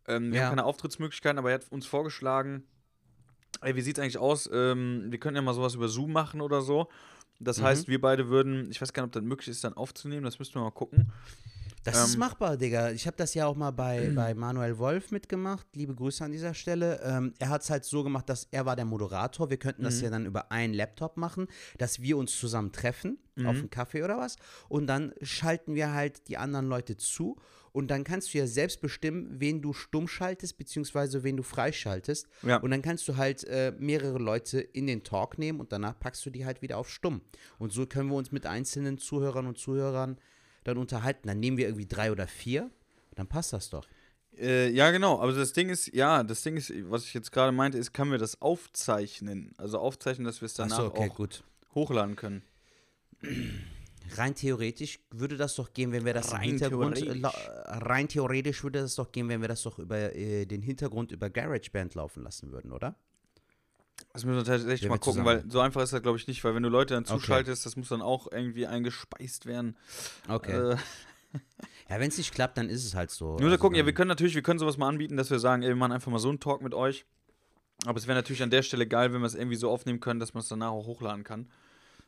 Ähm, 0.08 0.32
wir 0.32 0.40
Ja. 0.40 0.46
haben 0.46 0.52
keine 0.52 0.64
Auftrittsmöglichkeiten, 0.66 1.40
aber 1.40 1.50
er 1.52 1.56
hat 1.56 1.70
uns 1.72 1.86
vorgeschlagen, 1.86 2.64
ey, 3.62 3.76
wie 3.76 3.82
sieht's 3.82 4.00
eigentlich 4.00 4.18
aus? 4.18 4.50
Ähm, 4.52 5.06
wir 5.10 5.20
können 5.20 5.36
ja 5.36 5.42
mal 5.42 5.54
sowas 5.54 5.76
über 5.76 5.88
Zoom 5.88 6.12
machen 6.12 6.42
oder 6.42 6.62
so. 6.62 6.88
Das 7.40 7.60
Mhm. 7.60 7.64
heißt, 7.64 7.88
wir 7.88 8.00
beide 8.02 8.30
würden, 8.30 8.70
ich 8.72 8.82
weiß 8.82 8.94
gar 8.94 9.04
nicht, 9.04 9.08
ob 9.10 9.14
das 9.14 9.24
möglich 9.24 9.48
ist, 9.50 9.64
dann 9.64 9.74
aufzunehmen, 9.74 10.24
das 10.24 10.40
müssten 10.40 10.56
wir 10.56 10.62
mal 10.62 10.72
gucken. 10.72 11.12
Das 11.84 12.08
ist 12.08 12.14
Ähm, 12.14 12.20
machbar, 12.20 12.58
Digga. 12.58 12.92
Ich 12.92 13.06
habe 13.08 13.18
das 13.18 13.34
ja 13.34 13.46
auch 13.46 13.56
mal 13.56 13.72
bei, 13.72 14.12
bei 14.16 14.34
Manuel 14.34 14.78
Wolf 14.78 15.12
mitgemacht. 15.12 15.68
Liebe 15.76 15.94
Grüße 15.94 16.24
an 16.24 16.32
dieser 16.32 16.54
Stelle. 16.54 17.02
Ähm, 17.04 17.34
er 17.40 17.50
hat 17.50 17.62
es 17.64 17.70
halt 17.70 17.84
so 17.84 18.04
gemacht, 18.04 18.30
dass 18.30 18.48
er 18.52 18.66
war 18.66 18.76
der 18.76 18.86
Moderator. 18.86 19.50
Wir 19.50 19.58
könnten 19.58 19.84
das 19.84 20.00
ja 20.02 20.10
dann 20.10 20.26
über 20.26 20.52
einen 20.52 20.74
Laptop 20.74 21.18
machen, 21.18 21.48
dass 21.78 22.02
wir 22.02 22.18
uns 22.18 22.38
zusammen 22.40 22.72
treffen 22.72 23.18
auf 23.46 23.58
einen 23.58 23.70
Kaffee 23.70 24.04
oder 24.04 24.18
was. 24.18 24.38
Und 24.70 24.88
dann 24.88 25.14
schalten 25.22 25.76
wir 25.76 25.94
halt 25.94 26.28
die 26.28 26.38
anderen 26.38 26.68
Leute 26.68 26.98
zu. 26.98 27.38
Und 27.72 27.90
dann 27.90 28.04
kannst 28.04 28.34
du 28.34 28.38
ja 28.38 28.46
selbst 28.46 28.82
bestimmen, 28.82 29.40
wen 29.40 29.64
du 29.64 29.74
stumm 29.74 30.08
schaltest, 30.08 30.58
beziehungsweise 30.60 31.24
wen 31.24 31.36
du 31.38 31.42
freischaltest. 31.44 32.28
Ja. 32.44 32.58
Und 32.58 32.70
dann 32.70 32.84
kannst 32.84 33.08
du 33.08 33.18
halt 33.18 33.44
äh, 33.46 33.74
mehrere 33.80 34.20
Leute 34.20 34.62
in 34.62 34.86
den 34.86 35.04
Talk 35.04 35.40
nehmen 35.40 35.60
und 35.60 35.72
danach 35.72 36.00
packst 36.00 36.24
du 36.26 36.30
die 36.30 36.46
halt 36.46 36.62
wieder 36.62 36.78
auf 36.78 36.88
stumm. 36.88 37.22
Und 37.58 37.74
so 37.74 37.88
können 37.88 38.10
wir 38.10 38.16
uns 38.16 38.32
mit 38.32 38.46
einzelnen 38.46 39.00
Zuhörern 39.00 39.48
und 39.48 39.58
Zuhörern 39.58 40.18
dann 40.64 40.78
unterhalten. 40.78 41.28
Dann 41.28 41.40
nehmen 41.40 41.58
wir 41.58 41.68
irgendwie 41.68 41.86
drei 41.88 42.12
oder 42.12 42.28
vier, 42.28 42.70
dann 43.16 43.28
passt 43.28 43.54
das 43.54 43.70
doch. 43.70 43.86
Äh, 44.38 44.70
ja, 44.72 44.90
genau, 44.92 45.20
aber 45.22 45.32
das 45.34 45.54
Ding 45.54 45.70
ist, 45.70 45.94
ja, 45.94 46.24
das 46.24 46.42
Ding 46.42 46.58
ist, 46.58 46.74
was 46.90 47.04
ich 47.06 47.14
jetzt 47.14 47.32
gerade 47.32 47.52
meinte, 47.52 47.78
ist, 47.78 47.94
können 47.94 48.12
wir 48.12 48.18
das 48.18 48.42
aufzeichnen? 48.42 49.54
Also 49.58 49.78
aufzeichnen, 49.78 50.26
dass 50.26 50.42
wir 50.42 50.48
es 50.48 50.56
danach 50.56 50.80
Achso, 50.80 50.88
okay, 50.88 51.10
auch 51.10 51.16
gut. 51.16 51.44
hochladen 51.76 52.16
können. 52.16 52.42
Rein 54.16 54.36
theoretisch 54.36 55.00
würde 55.12 55.38
das 55.38 55.56
doch 55.56 55.74
gehen, 55.74 55.92
wenn 55.92 56.04
wir 56.06 56.14
das 56.14 56.34
Rein 56.34 56.44
im 56.44 56.50
Hintergrund. 56.50 56.96
theoretisch. 56.98 57.22
la- 57.22 57.34
rein 57.80 58.08
theoretisch 58.08 58.64
würde 58.64 58.82
das 58.82 58.96
doch 58.96 59.12
gehen, 59.12 59.30
wenn 59.30 59.42
wir 59.42 59.48
das 59.48 59.64
doch 59.64 59.80
über 59.80 60.16
äh, 60.16 60.46
den 60.46 60.62
Hintergrund 60.62 61.12
über 61.12 61.30
GarageBand 61.30 61.96
laufen 61.96 62.24
lassen 62.24 62.52
würden, 62.52 62.72
oder? 62.72 62.96
Das 64.12 64.26
müssen 64.26 64.38
wir 64.38 64.44
tatsächlich 64.44 64.90
mal 64.90 64.98
gucken, 64.98 65.24
zusammen- 65.24 65.44
weil 65.44 65.52
so 65.52 65.60
einfach 65.60 65.82
ist 65.82 65.94
das, 65.94 66.02
glaube 66.02 66.18
ich, 66.18 66.28
nicht, 66.28 66.44
weil 66.44 66.54
wenn 66.56 66.64
du 66.64 66.70
Leute 66.70 66.94
dann 66.94 67.04
Okay. 67.04 67.14
zuschaltest, 67.14 67.66
das 67.66 67.76
muss 67.76 67.90
dann 67.90 68.02
auch 68.02 68.32
irgendwie 68.32 68.68
eingespeist 68.68 69.46
werden. 69.46 69.76
Okay. 70.28 70.52
Äh, 70.74 70.78
ja, 71.90 72.00
wenn 72.00 72.10
es 72.10 72.18
nicht 72.18 72.34
klappt, 72.34 72.58
dann 72.58 72.70
ist 72.70 72.86
es 72.86 72.94
halt 72.96 73.10
so. 73.12 73.26
wir 73.26 73.32
müssen 73.34 73.46
Also 73.46 73.58
gucken, 73.58 73.78
ja, 73.78 73.86
wir 73.86 73.94
können 73.94 74.10
natürlich, 74.10 74.36
wir 74.36 74.42
können 74.44 74.60
sowas 74.60 74.78
mal 74.78 74.88
anbieten, 74.88 75.18
dass 75.18 75.32
wir 75.32 75.40
sagen, 75.40 75.64
ey, 75.64 75.70
wir 75.70 75.76
machen 75.76 75.92
einfach 75.94 76.12
mal 76.12 76.20
so 76.20 76.30
einen 76.30 76.40
Talk 76.40 76.62
mit 76.62 76.74
euch. 76.74 77.06
Aber 77.86 77.98
es 77.98 78.08
wäre 78.08 78.16
natürlich 78.18 78.44
an 78.44 78.52
der 78.52 78.62
Stelle 78.62 78.88
geil, 78.88 79.14
wenn 79.14 79.22
wir 79.22 79.26
es 79.26 79.36
irgendwie 79.36 79.56
so 79.58 79.70
aufnehmen 79.70 80.00
können, 80.00 80.20
dass 80.20 80.34
man 80.34 80.42
es 80.42 80.48
danach 80.48 80.70
auch 80.72 80.86
hochladen 80.86 81.24
kann. 81.24 81.50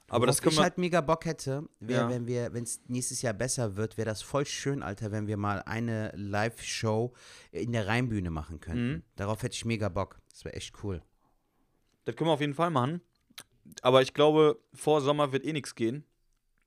Aber 0.07 0.27
das 0.27 0.35
Worauf 0.37 0.43
können 0.43 0.53
ich 0.53 0.59
halt 0.61 0.77
mega 0.77 1.01
Bock 1.01 1.25
hätte, 1.25 1.67
wäre, 1.79 2.03
Ja. 2.03 2.09
wenn 2.09 2.27
wir, 2.27 2.53
wenn 2.53 2.63
es 2.63 2.79
nächstes 2.87 3.23
Jahr 3.23 3.33
besser 3.33 3.75
wird, 3.75 3.97
wäre 3.97 4.05
das 4.05 4.21
voll 4.21 4.45
schön, 4.45 4.83
Alter, 4.83 5.11
wenn 5.11 5.25
wir 5.25 5.35
mal 5.37 5.63
eine 5.63 6.11
Live-Show 6.15 7.11
in 7.51 7.71
der 7.71 7.87
Rheinbühne 7.87 8.29
machen 8.29 8.59
könnten. 8.59 8.87
Mhm. 8.91 9.03
Darauf 9.15 9.41
hätte 9.41 9.55
ich 9.55 9.65
mega 9.65 9.89
Bock. 9.89 10.19
Das 10.29 10.45
wäre 10.45 10.55
echt 10.55 10.75
cool. 10.83 11.01
Das 12.05 12.15
können 12.15 12.29
wir 12.29 12.33
auf 12.33 12.41
jeden 12.41 12.53
Fall 12.53 12.69
machen. 12.71 13.01
Aber 13.81 14.01
ich 14.01 14.13
glaube, 14.13 14.59
vor 14.73 15.01
Sommer 15.01 15.31
wird 15.31 15.43
eh 15.45 15.53
nichts 15.53 15.75
gehen. 15.75 16.03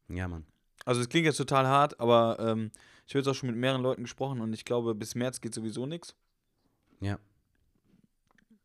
Ja, 0.09 0.29
Mann. 0.29 0.45
Also 0.85 1.01
es 1.01 1.09
klingt 1.09 1.27
jetzt 1.27 1.37
total 1.37 1.67
hart, 1.67 1.99
aber 2.01 2.39
ähm, 2.41 2.71
ich 3.07 3.15
habe 3.15 3.21
jetzt 3.21 3.29
auch 3.29 3.35
schon 3.35 3.49
mit 3.51 3.59
mehreren 3.59 3.83
Leuten 3.83 4.03
gesprochen 4.03 4.41
und 4.41 4.53
ich 4.53 4.65
glaube, 4.65 4.95
bis 4.95 5.15
März 5.15 5.41
geht 5.41 5.55
sowieso 5.55 5.87
nichts. 5.87 6.15
Ja. 7.01 7.19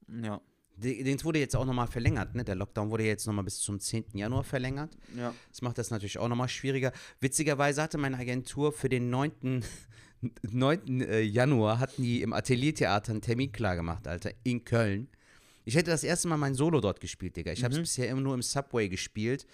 Ja. 0.08 0.42
De- 0.76 1.04
Den 1.04 1.24
wurde 1.24 1.40
jetzt 1.40 1.56
auch 1.56 1.66
nochmal 1.66 1.88
verlängert, 1.88 2.34
ne? 2.34 2.44
Der 2.44 2.56
Lockdown 2.56 2.90
wurde 2.90 3.04
jetzt 3.04 3.28
nochmal 3.28 3.44
bis 3.44 3.60
zum 3.60 3.80
10. 3.80 4.06
Januar 4.14 4.44
verlängert. 4.44 4.98
Ja. 5.16 5.34
Das 5.50 5.62
macht 5.62 5.78
das 5.78 5.92
natürlich 5.92 6.18
auch 6.18 6.28
nochmal 6.28 6.50
schwieriger. 6.50 6.92
Witzigerweise 7.20 7.82
hatte 7.82 7.98
meine 7.98 8.18
Agentur 8.18 8.72
für 8.72 8.90
den 8.90 9.10
9. 9.10 9.64
9. 10.42 11.02
äh, 11.02 11.22
Januar 11.22 11.80
hatten 11.80 12.02
die 12.02 12.22
im 12.22 12.34
Ateliertheater 12.34 13.12
einen 13.12 13.22
Termin 13.22 13.52
klar 13.52 13.76
gemacht, 13.76 14.08
Alter, 14.08 14.32
in 14.44 14.64
Köln. 14.66 15.10
Ich 15.66 15.76
hätte 15.76 15.92
das 15.92 16.04
erste 16.04 16.28
Mal 16.28 16.38
mein 16.38 16.56
Solo 16.56 16.82
dort 16.82 17.00
gespielt, 17.00 17.36
Digga. 17.36 17.52
Ich 17.52 17.64
habe 17.64 17.74
es 17.74 17.80
bisher 17.80 18.10
immer 18.10 18.22
nur 18.22 18.34
im 18.34 18.42
Subway 18.42 18.90
gespielt. 18.90 19.46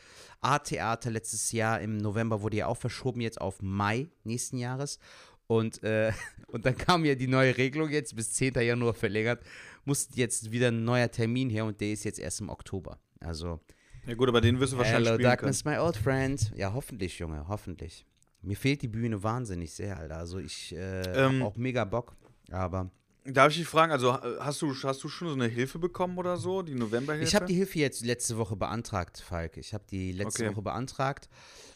A-Theater 0.42 1.12
letztes 1.12 1.52
Jahr 1.52 1.82
im 1.82 1.98
November 1.98 2.42
wurde 2.42 2.58
ja 2.58 2.68
auch 2.68 2.78
verschoben, 2.78 3.22
jetzt 3.22 3.40
auf 3.40 3.62
Mai 3.62 4.10
nächsten 4.24 4.58
Jahres. 4.58 5.00
Und, 5.48 5.84
äh, 5.84 6.12
und 6.48 6.66
dann 6.66 6.78
kam 6.78 7.06
ja 7.06 7.16
die 7.16 7.28
neue 7.28 7.58
Regelung 7.58 7.90
jetzt, 7.90 8.16
bis 8.16 8.34
10. 8.34 8.54
Januar 8.56 8.94
verlängert, 8.94 9.44
musste 9.86 10.18
jetzt 10.20 10.52
wieder 10.52 10.70
ein 10.70 10.84
neuer 10.84 11.10
Termin 11.10 11.50
her 11.50 11.66
und 11.66 11.80
der 11.82 11.92
ist 11.92 12.04
jetzt 12.04 12.20
erst 12.20 12.42
im 12.42 12.50
Oktober. 12.50 13.00
Also, 13.20 13.60
Ja 14.06 14.14
gut, 14.16 14.30
aber 14.30 14.42
den 14.42 14.60
wirst 14.60 14.74
du 14.74 14.78
wahrscheinlich 14.78 15.08
Hello 15.08 15.16
spielen 15.18 15.30
Darkness, 15.30 15.66
my 15.66 15.78
old 15.78 15.98
friend. 15.98 16.52
Ja, 16.56 16.74
hoffentlich, 16.74 17.20
Junge, 17.20 17.48
hoffentlich. 17.48 18.06
Mir 18.42 18.56
fehlt 18.56 18.82
die 18.82 18.88
Bühne 18.88 19.22
wahnsinnig 19.22 19.74
sehr, 19.74 19.98
Alter. 19.98 20.18
Also 20.18 20.40
ich 20.40 20.74
äh, 20.74 21.02
Ähm, 21.26 21.42
hab 21.42 21.48
auch 21.54 21.58
mega 21.58 21.84
Bock, 21.84 22.16
aber 22.52 22.80
können. 22.80 22.92
Darf 23.26 23.52
ich 23.52 23.58
dich 23.58 23.68
fragen, 23.68 23.92
also 23.92 24.14
hast 24.14 24.62
du, 24.62 24.74
hast 24.74 25.04
du 25.04 25.10
schon 25.10 25.28
so 25.28 25.34
eine 25.34 25.48
Hilfe 25.48 25.78
bekommen 25.78 26.18
oder 26.18 26.38
so, 26.38 26.62
die 26.62 26.74
Novemberhilfe? 26.74 27.28
ich 27.28 27.36
habe 27.36 27.46
die 27.46 27.54
Hilfe 27.54 27.78
jetzt 27.80 28.06
letzte 28.06 28.38
Woche 28.38 28.56
beantragt, 28.56 29.20
Falk. 29.20 29.58
Ich 29.58 29.74
habe 29.74 29.84
die 29.92 30.14
letzte 30.14 30.44
Okay. 30.46 30.56
Woche 30.56 30.62
beantragt. 30.62 31.30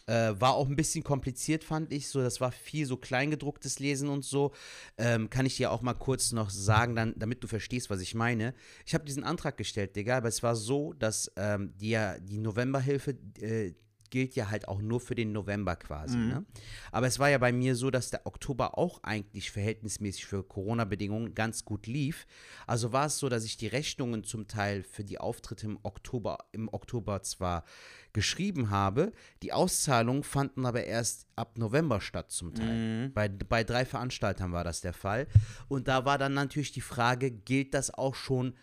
Äh, 0.06 0.34
war 0.38 0.54
auch 0.54 0.68
ein 0.68 0.76
bisschen 0.76 1.04
kompliziert, 1.04 1.62
fand 1.62 1.92
ich. 1.92 2.08
So, 2.08 2.20
das 2.20 2.40
war 2.40 2.50
viel 2.50 2.86
so 2.86 2.96
kleingedrucktes 2.96 3.78
Lesen 3.78 4.08
und 4.08 4.24
so. 4.24 4.52
Ähm, 4.98 5.30
kann 5.30 5.46
ich 5.46 5.56
dir 5.56 5.70
auch 5.70 5.82
mal 5.82 5.94
kurz 5.94 6.32
noch 6.32 6.50
sagen, 6.50 6.96
dann, 6.96 7.14
damit 7.16 7.42
du 7.42 7.46
verstehst, 7.46 7.88
was 7.90 8.00
ich 8.00 8.14
meine. 8.14 8.54
Ich 8.86 8.94
habe 8.94 9.04
diesen 9.04 9.22
Antrag 9.24 9.56
gestellt, 9.56 9.96
Digga, 9.96 10.16
aber 10.16 10.28
es 10.28 10.42
war 10.42 10.56
so, 10.56 10.92
dass 10.94 11.30
ähm, 11.36 11.72
die 11.76 11.98
die 12.22 12.38
Novemberhilfe 12.38 13.16
äh, 13.40 13.74
gilt 14.14 14.36
ja 14.36 14.48
halt 14.48 14.68
auch 14.68 14.80
nur 14.80 15.00
für 15.00 15.16
den 15.16 15.32
November 15.32 15.74
quasi. 15.74 16.16
Mhm. 16.16 16.28
Ne? 16.28 16.44
Aber 16.92 17.08
es 17.08 17.18
war 17.18 17.30
ja 17.30 17.38
bei 17.38 17.50
mir 17.50 17.74
so, 17.74 17.90
dass 17.90 18.10
der 18.10 18.28
Oktober 18.28 18.78
auch 18.78 19.02
eigentlich 19.02 19.50
verhältnismäßig 19.50 20.24
für 20.26 20.44
Corona-Bedingungen 20.44 21.34
ganz 21.34 21.64
gut 21.64 21.88
lief. 21.88 22.24
Also 22.68 22.92
war 22.92 23.06
es 23.06 23.18
so, 23.18 23.28
dass 23.28 23.44
ich 23.44 23.56
die 23.56 23.66
Rechnungen 23.66 24.22
zum 24.22 24.46
Teil 24.46 24.84
für 24.84 25.02
die 25.02 25.18
Auftritte 25.18 25.66
im 25.66 25.80
Oktober, 25.82 26.38
im 26.52 26.72
Oktober 26.72 27.22
zwar 27.22 27.64
geschrieben 28.12 28.70
habe, 28.70 29.10
die 29.42 29.52
Auszahlungen 29.52 30.22
fanden 30.22 30.64
aber 30.64 30.84
erst 30.84 31.26
ab 31.34 31.58
November 31.58 32.00
statt 32.00 32.30
zum 32.30 32.54
Teil. 32.54 33.08
Bei, 33.14 33.28
bei 33.28 33.64
drei 33.64 33.84
Veranstaltern 33.84 34.52
war 34.52 34.62
das 34.62 34.80
der 34.80 34.92
Fall. 34.92 35.26
Und 35.66 35.88
da 35.88 36.04
war 36.04 36.18
dann 36.18 36.34
natürlich 36.34 36.70
die 36.70 36.80
Frage, 36.80 37.32
gilt 37.32 37.74
das 37.74 37.92
auch 37.92 38.14
schon 38.14 38.54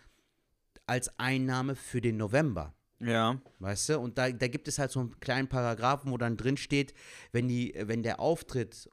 als 0.86 1.18
Einnahme 1.18 1.76
für 1.76 2.00
den 2.00 2.16
November? 2.16 2.74
Ja. 3.02 3.40
Weißt 3.58 3.90
du? 3.90 3.98
Und 3.98 4.18
da, 4.18 4.30
da 4.30 4.48
gibt 4.48 4.68
es 4.68 4.78
halt 4.78 4.90
so 4.90 5.00
einen 5.00 5.20
kleinen 5.20 5.48
Paragraphen, 5.48 6.10
wo 6.10 6.18
dann 6.18 6.36
drin 6.36 6.56
steht, 6.56 6.94
wenn, 7.32 7.48
die, 7.48 7.74
wenn 7.76 8.02
der 8.02 8.20
Auftritt 8.20 8.88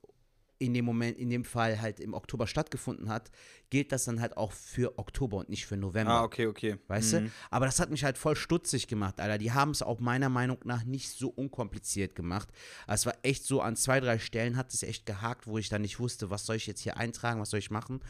in 0.60 0.74
dem 0.74 0.84
Moment, 0.84 1.18
in 1.18 1.30
dem 1.30 1.46
Fall 1.46 1.80
halt 1.82 2.02
im 2.02 2.14
Oktober 2.14 2.46
stattgefunden 2.46 3.10
hat, 3.10 3.32
gilt 3.70 3.94
das 3.94 4.04
dann 4.04 4.20
halt 4.20 4.36
auch 4.36 4.52
für 4.52 5.00
Oktober 5.00 5.38
und 5.38 5.50
nicht 5.50 5.66
für 5.66 5.78
November. 5.78 6.12
Ah, 6.12 6.24
okay, 6.24 6.48
okay. 6.48 6.78
Weißt 6.88 7.14
du? 7.14 7.32
Aber 7.50 7.66
das 7.66 7.80
hat 7.80 7.90
mich 7.90 8.04
halt 8.04 8.18
voll 8.18 8.36
stutzig 8.36 8.88
gemacht, 8.88 9.22
Alter. 9.22 9.38
Die 9.38 9.54
haben 9.54 9.72
es 9.72 9.82
auch 9.82 10.00
meiner 10.02 10.28
Meinung 10.28 10.58
nach 10.66 10.84
nicht 10.84 11.12
so 11.12 11.30
unkompliziert 11.30 12.14
gemacht. 12.14 12.50
Es 12.88 13.06
war 13.06 13.14
echt 13.24 13.46
so, 13.46 13.62
an 13.62 13.78
zwei, 13.78 14.02
drei 14.02 14.20
Stellen 14.20 14.58
hat 14.58 14.74
es 14.74 14.84
echt 14.84 15.06
gehakt, 15.06 15.48
wo 15.48 15.58
ich 15.58 15.70
dann 15.70 15.82
nicht 15.82 16.00
wusste, 16.00 16.30
was 16.30 16.46
soll 16.46 16.58
ich 16.58 16.68
jetzt 16.68 16.82
hier 16.82 16.98
eintragen, 16.98 17.40
was 17.40 17.52
soll 17.52 17.60
ich 17.60 17.72
machen. 17.72 18.02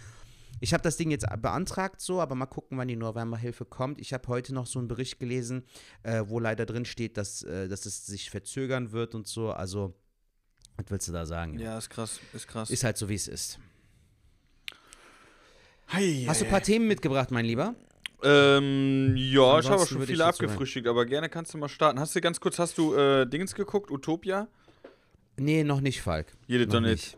Ich 0.60 0.74
habe 0.74 0.84
das 0.84 0.98
Ding 0.98 1.12
jetzt 1.12 1.26
beantragt 1.42 2.02
so, 2.02 2.22
aber 2.22 2.36
mal 2.36 2.46
gucken, 2.46 2.78
wann 2.78 2.88
die 2.88 2.96
Novemberhilfe 2.96 3.66
kommt. 3.66 4.00
Ich 4.00 4.14
habe 4.14 4.28
heute 4.28 4.54
noch 4.54 4.66
so 4.66 4.80
einen 4.80 4.88
Bericht 4.88 5.20
gelesen, 5.20 5.64
äh, 6.04 6.24
wo 6.26 6.40
leider 6.40 6.66
drin 6.66 6.86
steht, 6.86 7.18
dass, 7.18 7.44
äh, 7.44 7.68
dass 7.68 7.86
es 7.86 8.06
sich 8.06 8.30
verzögern 8.30 8.92
wird 8.92 9.16
und 9.16 9.28
so. 9.28 9.52
Also, 9.52 9.94
was 10.78 10.86
willst 10.90 11.08
du 11.08 11.12
da 11.12 11.26
sagen? 11.26 11.60
Ja, 11.60 11.78
ist 11.78 11.90
krass, 11.90 12.20
ist 12.34 12.48
krass. 12.48 12.70
Ist 12.70 12.84
halt 12.84 12.98
so, 12.98 13.10
wie 13.10 13.16
es 13.16 13.28
ist. 13.28 13.60
Hei, 15.92 16.26
Hast 16.28 16.42
du 16.42 16.46
ein 16.46 16.52
paar 16.52 16.62
Themen 16.62 16.88
mitgebracht, 16.88 17.32
mein 17.32 17.46
Lieber? 17.46 17.74
Ähm, 18.22 19.16
ja, 19.16 19.32
ich 19.32 19.38
habe 19.38 19.48
auch 19.48 19.56
Ansonsten 19.72 19.96
schon 19.96 20.06
viele 20.06 20.26
abgefrühstückt, 20.26 20.88
aber 20.88 21.06
gerne 21.06 21.30
kannst 21.30 21.54
du 21.54 21.58
mal 21.58 21.70
starten. 21.70 22.00
Hast 22.00 22.16
du 22.16 22.22
ganz 22.22 22.40
kurz, 22.40 22.60
hast 22.60 22.78
du 22.78 22.94
äh, 22.94 23.26
Dings 23.26 23.56
geguckt, 23.56 23.90
Utopia? 23.90 24.48
Nee, 25.38 25.64
noch 25.64 25.80
nicht, 25.80 26.02
Falk. 26.02 26.28
Jede 26.48 26.66
Noch 26.66 26.74
doch 26.74 26.82
nicht. 26.82 27.18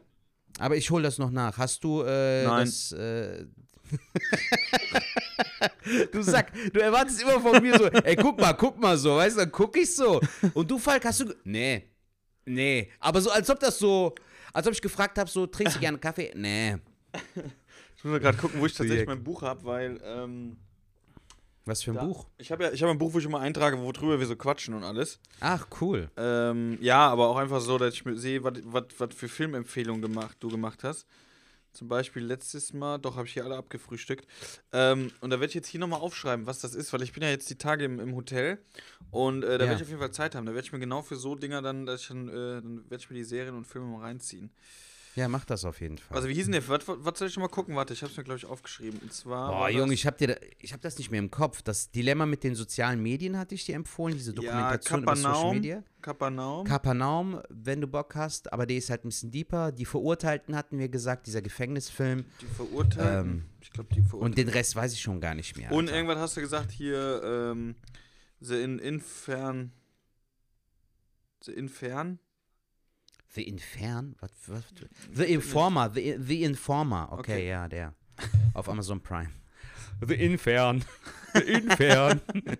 Aber 0.59 0.75
ich 0.75 0.89
hole 0.91 1.03
das 1.03 1.17
noch 1.17 1.31
nach. 1.31 1.57
Hast 1.57 1.83
du 1.83 2.03
äh, 2.03 2.45
Nein. 2.45 2.65
das. 2.65 2.91
Äh 2.91 3.45
du 6.11 6.21
Sack, 6.21 6.51
du 6.71 6.79
erwartest 6.79 7.21
immer 7.21 7.41
von 7.41 7.61
mir 7.61 7.77
so, 7.77 7.87
ey, 7.87 8.15
guck 8.15 8.39
mal, 8.39 8.53
guck 8.53 8.79
mal 8.79 8.97
so, 8.97 9.17
weißt 9.17 9.35
du, 9.35 9.41
dann 9.41 9.51
guck 9.51 9.75
ich 9.75 9.93
so. 9.93 10.21
Und 10.53 10.71
du, 10.71 10.77
Falk, 10.77 11.03
hast 11.03 11.19
du. 11.21 11.33
Nee. 11.43 11.89
Nee. 12.45 12.89
Aber 12.99 13.19
so, 13.21 13.31
als 13.31 13.49
ob 13.49 13.59
das 13.59 13.77
so. 13.77 14.15
Als 14.53 14.67
ob 14.67 14.73
ich 14.73 14.81
gefragt 14.81 15.17
habe, 15.17 15.29
so, 15.29 15.47
trinkst 15.47 15.77
du 15.77 15.79
gerne 15.79 15.97
Kaffee? 15.97 16.31
Nee. 16.35 16.75
Ich 17.95 18.03
muss 18.03 18.13
mal 18.13 18.19
gerade 18.19 18.37
gucken, 18.37 18.59
wo 18.59 18.65
ich 18.65 18.73
tatsächlich 18.73 19.05
mein 19.05 19.23
Buch 19.23 19.43
habe, 19.43 19.63
weil 19.63 20.01
ähm, 20.03 20.57
Was 21.71 21.83
für 21.83 21.91
ein 21.91 21.95
da- 21.95 22.05
Buch? 22.05 22.27
ich 22.37 22.51
habe 22.51 22.65
ja, 22.65 22.71
ich 22.71 22.81
habe 22.83 22.91
ein 22.91 22.97
Buch, 22.97 23.13
wo 23.13 23.19
ich 23.19 23.25
immer 23.25 23.39
eintrage, 23.39 23.79
worüber 23.79 24.19
wir 24.19 24.27
so 24.27 24.35
quatschen 24.35 24.73
und 24.73 24.83
alles. 24.83 25.19
Ach, 25.39 25.65
cool. 25.79 26.09
Ähm, 26.17 26.77
ja, 26.81 27.07
aber 27.09 27.29
auch 27.29 27.37
einfach 27.37 27.61
so, 27.61 27.77
dass 27.77 27.93
ich 27.93 28.03
sehe, 28.15 28.43
was 28.43 28.55
was 28.97 29.15
für 29.15 29.29
Filmempfehlungen 29.29 30.01
gemacht, 30.01 30.35
du 30.41 30.49
gemacht 30.49 30.83
hast. 30.83 31.05
Zum 31.71 31.87
Beispiel 31.87 32.23
letztes 32.25 32.73
Mal, 32.73 32.97
doch, 32.97 33.15
habe 33.15 33.25
ich 33.27 33.31
hier 33.33 33.45
alle 33.45 33.55
abgefrühstückt. 33.55 34.27
Ähm, 34.73 35.09
und 35.21 35.29
da 35.29 35.39
werde 35.39 35.47
ich 35.51 35.53
jetzt 35.55 35.69
hier 35.69 35.79
nochmal 35.79 36.01
aufschreiben, 36.01 36.45
was 36.45 36.59
das 36.59 36.75
ist, 36.75 36.91
weil 36.91 37.01
ich 37.01 37.13
bin 37.13 37.23
ja 37.23 37.29
jetzt 37.29 37.49
die 37.49 37.57
Tage 37.57 37.85
im, 37.85 38.01
im 38.01 38.13
Hotel 38.13 38.59
und 39.09 39.43
äh, 39.43 39.47
da 39.47 39.53
Ja. 39.53 39.59
werde 39.69 39.75
ich 39.75 39.81
auf 39.83 39.87
jeden 39.87 40.01
Fall 40.01 40.11
Zeit 40.11 40.35
haben. 40.35 40.45
Da 40.45 40.53
werde 40.53 40.65
ich 40.65 40.73
mir 40.73 40.79
genau 40.79 41.01
für 41.01 41.15
so 41.15 41.35
Dinger 41.35 41.61
dann, 41.61 41.85
dass 41.85 42.01
ich 42.01 42.07
dann, 42.09 42.27
äh, 42.27 42.31
dann 42.61 42.83
werde 42.89 43.01
ich 43.01 43.09
mir 43.09 43.15
die 43.15 43.23
Serien 43.23 43.55
und 43.55 43.65
Filme 43.65 43.87
mal 43.87 44.01
reinziehen. 44.01 44.51
Ja, 45.15 45.27
mach 45.27 45.43
das 45.43 45.65
auf 45.65 45.81
jeden 45.81 45.97
Fall. 45.97 46.15
Also 46.15 46.29
wie 46.29 46.33
hieß 46.33 46.45
denn 46.45 46.53
der? 46.53 46.67
Was, 46.67 46.85
soll 47.19 47.27
ich 47.27 47.33
schon 47.33 47.41
mal 47.41 47.49
gucken? 47.49 47.75
Warte, 47.75 47.93
ich 47.93 48.01
habe 48.01 48.11
es 48.11 48.17
mir, 48.17 48.23
glaube 48.23 48.37
ich, 48.37 48.45
aufgeschrieben. 48.45 48.99
Und 49.01 49.11
zwar. 49.11 49.51
Boah, 49.51 49.69
Junge, 49.69 49.93
ich 49.93 50.05
hab 50.07 50.17
dir, 50.17 50.27
da, 50.27 50.35
ich 50.59 50.71
hab 50.71 50.81
das 50.81 50.97
nicht 50.97 51.11
mehr 51.11 51.19
im 51.19 51.29
Kopf. 51.29 51.61
Das 51.61 51.91
Dilemma 51.91 52.25
mit 52.25 52.43
den 52.43 52.55
sozialen 52.55 53.01
Medien 53.03 53.37
hatte 53.37 53.55
ich 53.55 53.65
dir 53.65 53.75
empfohlen, 53.75 54.15
diese 54.15 54.33
Dokumentation 54.33 55.03
über 55.03 55.15
Social 55.15 55.31
Kapernaum. 55.33 55.55
Media. 55.55 55.83
Kapernaum. 56.01 56.65
Kapernaum, 56.65 57.41
wenn 57.49 57.81
du 57.81 57.87
Bock 57.87 58.15
hast, 58.15 58.51
aber 58.53 58.65
der 58.65 58.77
ist 58.77 58.89
halt 58.89 59.03
ein 59.03 59.09
bisschen 59.09 59.31
deeper. 59.31 59.71
Die 59.71 59.85
Verurteilten 59.85 60.55
hatten 60.55 60.79
wir 60.79 60.87
gesagt, 60.87 61.27
dieser 61.27 61.41
Gefängnisfilm. 61.41 62.25
die 62.41 62.45
Verurteilten. 62.45 63.29
Ähm, 63.29 63.45
ich 63.59 63.71
glaube, 63.71 63.93
die 63.93 64.01
Verurteilten. 64.01 64.25
Und 64.25 64.37
den 64.37 64.49
Rest 64.49 64.75
weiß 64.75 64.93
ich 64.93 65.01
schon 65.01 65.19
gar 65.19 65.35
nicht 65.35 65.57
mehr. 65.57 65.71
Und 65.71 65.87
Alter. 65.87 65.97
irgendwas 65.97 66.17
hast 66.19 66.37
du 66.37 66.41
gesagt 66.41 66.71
hier, 66.71 67.21
ähm, 67.23 67.75
The 68.39 68.61
in 68.61 68.79
Infern. 68.79 69.71
The 71.43 71.51
Infern? 71.51 72.19
The 73.33 73.43
Infern? 73.47 74.15
Was, 74.19 74.31
was, 74.47 74.63
The 75.13 75.23
Informer, 75.33 75.89
The, 75.93 76.15
The 76.19 76.43
Informer. 76.43 77.07
Okay, 77.11 77.19
Okay. 77.33 77.47
ja, 77.49 77.67
der. 77.67 77.93
Auf 78.53 78.67
Amazon 78.69 78.99
Prime. 79.01 79.29
The 80.05 80.15
Infern. 80.15 80.83
The 81.33 81.39
Infern. 81.41 82.21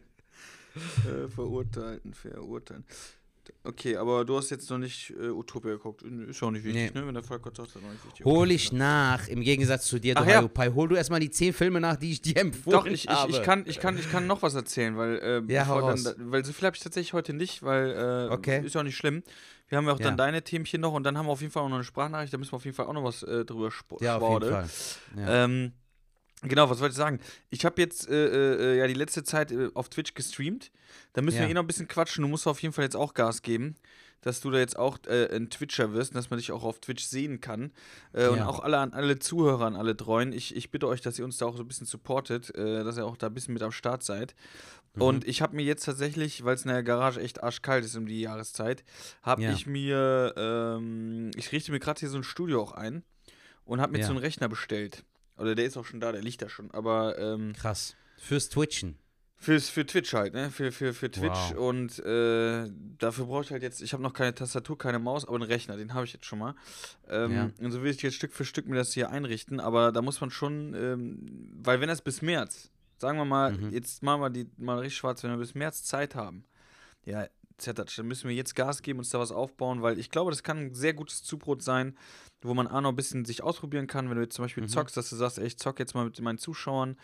Äh, 0.73 1.27
verurteilten, 1.27 2.13
verurteilen. 2.13 2.85
Okay, 3.65 3.97
aber 3.97 4.23
du 4.23 4.37
hast 4.37 4.49
jetzt 4.51 4.69
noch 4.69 4.77
nicht 4.77 5.09
äh, 5.19 5.27
Utopia 5.29 5.71
geguckt. 5.71 6.01
Ist 6.03 6.41
auch 6.41 6.51
nicht 6.51 6.63
wichtig, 6.63 6.93
Nee. 6.93 6.99
ne? 7.01 7.05
Wenn 7.05 7.13
der 7.13 7.23
Falk 7.23 7.43
sagt, 7.43 7.57
noch 7.75 7.91
nicht 7.91 8.05
wichtig. 8.05 8.25
Hol 8.25 8.49
ich 8.51 8.71
nach, 8.71 9.27
im 9.27 9.41
Gegensatz 9.41 9.85
zu 9.87 9.99
dir, 9.99 10.13
Ach 10.15 10.25
ja. 10.25 10.37
Hayopai. 10.37 10.69
Hol 10.71 10.87
du 10.87 10.95
erstmal 10.95 11.19
die 11.19 11.29
zehn 11.29 11.51
Filme 11.51 11.81
nach, 11.81 11.97
die 11.97 12.11
ich 12.13 12.21
dir 12.21 12.37
empfohlen 12.37 12.77
Doch, 12.79 12.85
ich, 12.85 13.03
ich, 13.03 13.09
habe. 13.09 13.31
ich, 13.31 13.43
kann, 13.43 13.63
ich, 13.67 13.79
kann, 13.81 13.97
ich 13.97 14.09
kann 14.09 14.27
noch 14.27 14.41
was 14.43 14.53
erzählen, 14.55 14.95
weil, 14.95 15.17
äh, 15.19 15.53
Ja, 15.53 15.65
dann, 15.65 16.31
weil 16.31 16.45
so 16.45 16.53
viel 16.53 16.65
habe 16.67 16.77
ich 16.77 16.81
tatsächlich 16.83 17.11
heute 17.11 17.33
nicht, 17.33 17.63
weil 17.63 17.91
äh, 18.29 18.33
Okay. 18.33 18.65
ist 18.65 18.77
auch 18.77 18.83
nicht 18.83 18.95
schlimm. 18.95 19.23
Wir 19.71 19.77
haben 19.77 19.85
ja 19.87 19.93
auch 19.93 19.99
Ja. 19.99 20.07
dann 20.07 20.17
deine 20.17 20.41
Themenchen 20.43 20.81
noch 20.81 20.91
und 20.91 21.03
dann 21.03 21.17
haben 21.17 21.27
wir 21.27 21.31
auf 21.31 21.39
jeden 21.39 21.53
Fall 21.53 21.63
auch 21.63 21.69
noch 21.69 21.75
eine 21.77 21.85
Sprachnachricht, 21.85 22.33
da 22.33 22.37
müssen 22.37 22.51
wir 22.51 22.57
auf 22.57 22.65
jeden 22.65 22.75
Fall 22.75 22.87
auch 22.87 22.93
noch 22.93 23.05
was 23.05 23.23
äh, 23.23 23.45
drüber 23.45 23.67
sp 23.71 23.95
Ja, 24.01 24.17
auf 24.17 24.41
jeden. 24.41 24.51
Fall. 24.51 24.69
Ja. 25.15 25.45
Ähm, 25.45 25.71
genau, 26.41 26.69
was 26.69 26.79
wollte 26.81 26.91
ich 26.91 26.97
sagen? 26.97 27.19
Ich 27.49 27.63
habe 27.63 27.81
jetzt 27.81 28.09
äh, 28.09 28.73
äh, 28.73 28.77
ja 28.79 28.87
die 28.87 28.93
letzte 28.93 29.23
Zeit 29.23 29.51
äh, 29.53 29.69
auf 29.73 29.87
Twitch 29.87 30.13
gestreamt. 30.13 30.71
Da 31.13 31.21
müssen 31.21 31.37
Ja. 31.37 31.43
wir 31.43 31.49
eh 31.51 31.53
noch 31.53 31.63
ein 31.63 31.67
bisschen 31.67 31.87
quatschen. 31.87 32.21
Du 32.23 32.27
musst 32.27 32.47
auf 32.47 32.61
jeden 32.61 32.73
Fall 32.73 32.83
jetzt 32.83 32.97
auch 32.97 33.13
Gas 33.13 33.43
geben, 33.43 33.75
dass 34.19 34.41
du 34.41 34.51
da 34.51 34.59
jetzt 34.59 34.77
auch 34.77 34.97
äh, 35.07 35.33
ein 35.33 35.49
Twitcher 35.49 35.93
wirst 35.93 36.11
und 36.11 36.15
dass 36.17 36.29
man 36.29 36.37
dich 36.37 36.51
auch 36.51 36.63
auf 36.63 36.79
Twitch 36.81 37.05
sehen 37.05 37.39
kann. 37.39 37.71
Äh, 38.13 38.27
Und 38.27 38.41
auch 38.41 38.59
alle 38.59 38.77
an 38.77 38.93
alle 38.93 39.17
Zuhörer, 39.19 39.65
an 39.65 39.75
alle 39.77 39.95
Treuen. 39.95 40.33
Ich, 40.33 40.53
ich 40.55 40.69
bitte 40.69 40.87
euch, 40.87 40.99
dass 41.01 41.17
ihr 41.17 41.23
uns 41.25 41.37
da 41.37 41.45
auch 41.45 41.55
so 41.55 41.63
ein 41.63 41.67
bisschen 41.67 41.87
supportet, 41.87 42.53
äh, 42.55 42.83
dass 42.83 42.97
ihr 42.97 43.05
auch 43.05 43.15
da 43.17 43.27
ein 43.27 43.33
bisschen 43.33 43.53
mit 43.53 43.63
am 43.63 43.71
Start 43.71 44.03
seid. 44.03 44.35
Mhm. 44.95 45.01
Und 45.01 45.27
ich 45.27 45.41
habe 45.41 45.55
mir 45.55 45.63
jetzt 45.63 45.85
tatsächlich, 45.85 46.43
weil 46.43 46.55
es 46.55 46.63
in 46.65 46.69
der 46.71 46.83
Garage 46.83 47.21
echt 47.21 47.43
arschkalt 47.43 47.85
ist 47.85 47.95
um 47.95 48.05
die 48.05 48.21
Jahreszeit, 48.21 48.83
habe 49.21 49.41
Ja. 49.43 49.51
ich 49.53 49.65
mir, 49.67 50.33
ähm, 50.37 51.31
ich 51.35 51.51
richte 51.51 51.71
mir 51.71 51.79
gerade 51.79 51.99
hier 51.99 52.09
so 52.09 52.17
ein 52.17 52.23
Studio 52.23 52.61
auch 52.61 52.73
ein 52.73 53.03
und 53.65 53.79
habe 53.81 53.93
mir 53.93 53.99
Ja. 53.99 54.05
so 54.05 54.11
einen 54.11 54.19
Rechner 54.19 54.49
bestellt. 54.49 55.03
Oder 55.37 55.55
der 55.55 55.65
ist 55.65 55.77
auch 55.77 55.85
schon 55.85 55.99
da, 56.01 56.11
der 56.11 56.21
liegt 56.21 56.41
da 56.41 56.49
schon. 56.49 56.69
Aber 56.71 57.17
ähm, 57.17 57.53
Krass. 57.53 57.95
Fürs 58.17 58.49
Twitchen. 58.49 58.97
fürs, 59.37 59.69
für 59.69 59.83
Twitch 59.87 60.13
halt, 60.13 60.33
ne? 60.35 60.51
Für, 60.51 60.71
für, 60.71 60.93
für 60.93 61.09
Twitch. 61.09 61.31
Wow. 61.55 61.69
Und 61.69 61.97
äh, 62.05 62.69
dafür 62.99 63.25
brauche 63.25 63.43
ich 63.45 63.51
halt 63.51 63.63
jetzt, 63.63 63.81
ich 63.81 63.93
habe 63.93 64.03
noch 64.03 64.13
keine 64.13 64.35
Tastatur, 64.35 64.77
keine 64.77 64.99
Maus, 64.99 65.25
aber 65.25 65.35
einen 65.35 65.43
Rechner, 65.49 65.77
den 65.77 65.93
habe 65.95 66.05
ich 66.05 66.13
jetzt 66.13 66.25
schon 66.25 66.37
mal. 66.37 66.53
Ähm, 67.09 67.31
Ja. 67.31 67.49
Und 67.59 67.71
so 67.71 67.81
will 67.81 67.89
ich 67.89 68.01
jetzt 68.03 68.15
Stück 68.15 68.33
für 68.33 68.45
Stück 68.45 68.67
mir 68.67 68.75
das 68.75 68.93
hier 68.93 69.09
einrichten. 69.09 69.59
Aber 69.59 69.91
da 69.91 70.01
muss 70.03 70.21
man 70.21 70.29
schon, 70.29 70.75
ähm, 70.75 71.49
weil 71.63 71.79
wenn 71.81 71.87
das 71.87 72.01
bis 72.03 72.21
März, 72.21 72.69
sagen 73.01 73.17
wir 73.17 73.25
mal, 73.25 73.51
Mhm. 73.51 73.71
jetzt 73.71 74.01
machen 74.03 74.21
wir 74.21 74.29
die 74.29 74.47
mal 74.57 74.79
richtig 74.79 74.97
schwarz, 74.97 75.23
wenn 75.23 75.31
wir 75.31 75.37
bis 75.37 75.55
März 75.55 75.83
Zeit 75.83 76.15
haben, 76.15 76.45
ja, 77.05 77.25
Zettatsch, 77.57 77.99
dann 77.99 78.07
müssen 78.07 78.27
wir 78.27 78.35
jetzt 78.35 78.55
Gas 78.55 78.81
geben, 78.81 78.99
uns 78.99 79.09
da 79.09 79.19
was 79.19 79.31
aufbauen, 79.31 79.81
weil 79.83 79.99
ich 79.99 80.09
glaube, 80.09 80.31
das 80.31 80.41
kann 80.41 80.57
ein 80.57 80.73
sehr 80.73 80.93
gutes 80.93 81.21
Zubrot 81.23 81.61
sein, 81.61 81.95
wo 82.41 82.55
man 82.55 82.67
auch 82.67 82.81
noch 82.81 82.89
ein 82.89 82.95
bisschen 82.95 83.23
sich 83.23 83.43
ausprobieren 83.43 83.85
kann, 83.85 84.09
wenn 84.09 84.15
du 84.15 84.23
jetzt 84.23 84.35
zum 84.35 84.45
Beispiel 84.45 84.63
Mhm. 84.63 84.69
zockst, 84.69 84.97
dass 84.97 85.09
du 85.11 85.15
sagst, 85.15 85.37
ey, 85.37 85.45
ich 85.45 85.57
zock 85.57 85.77
jetzt 85.79 85.93
mal 85.93 86.05
mit 86.05 86.19
meinen 86.21 86.39
Zuschauern. 86.39 86.97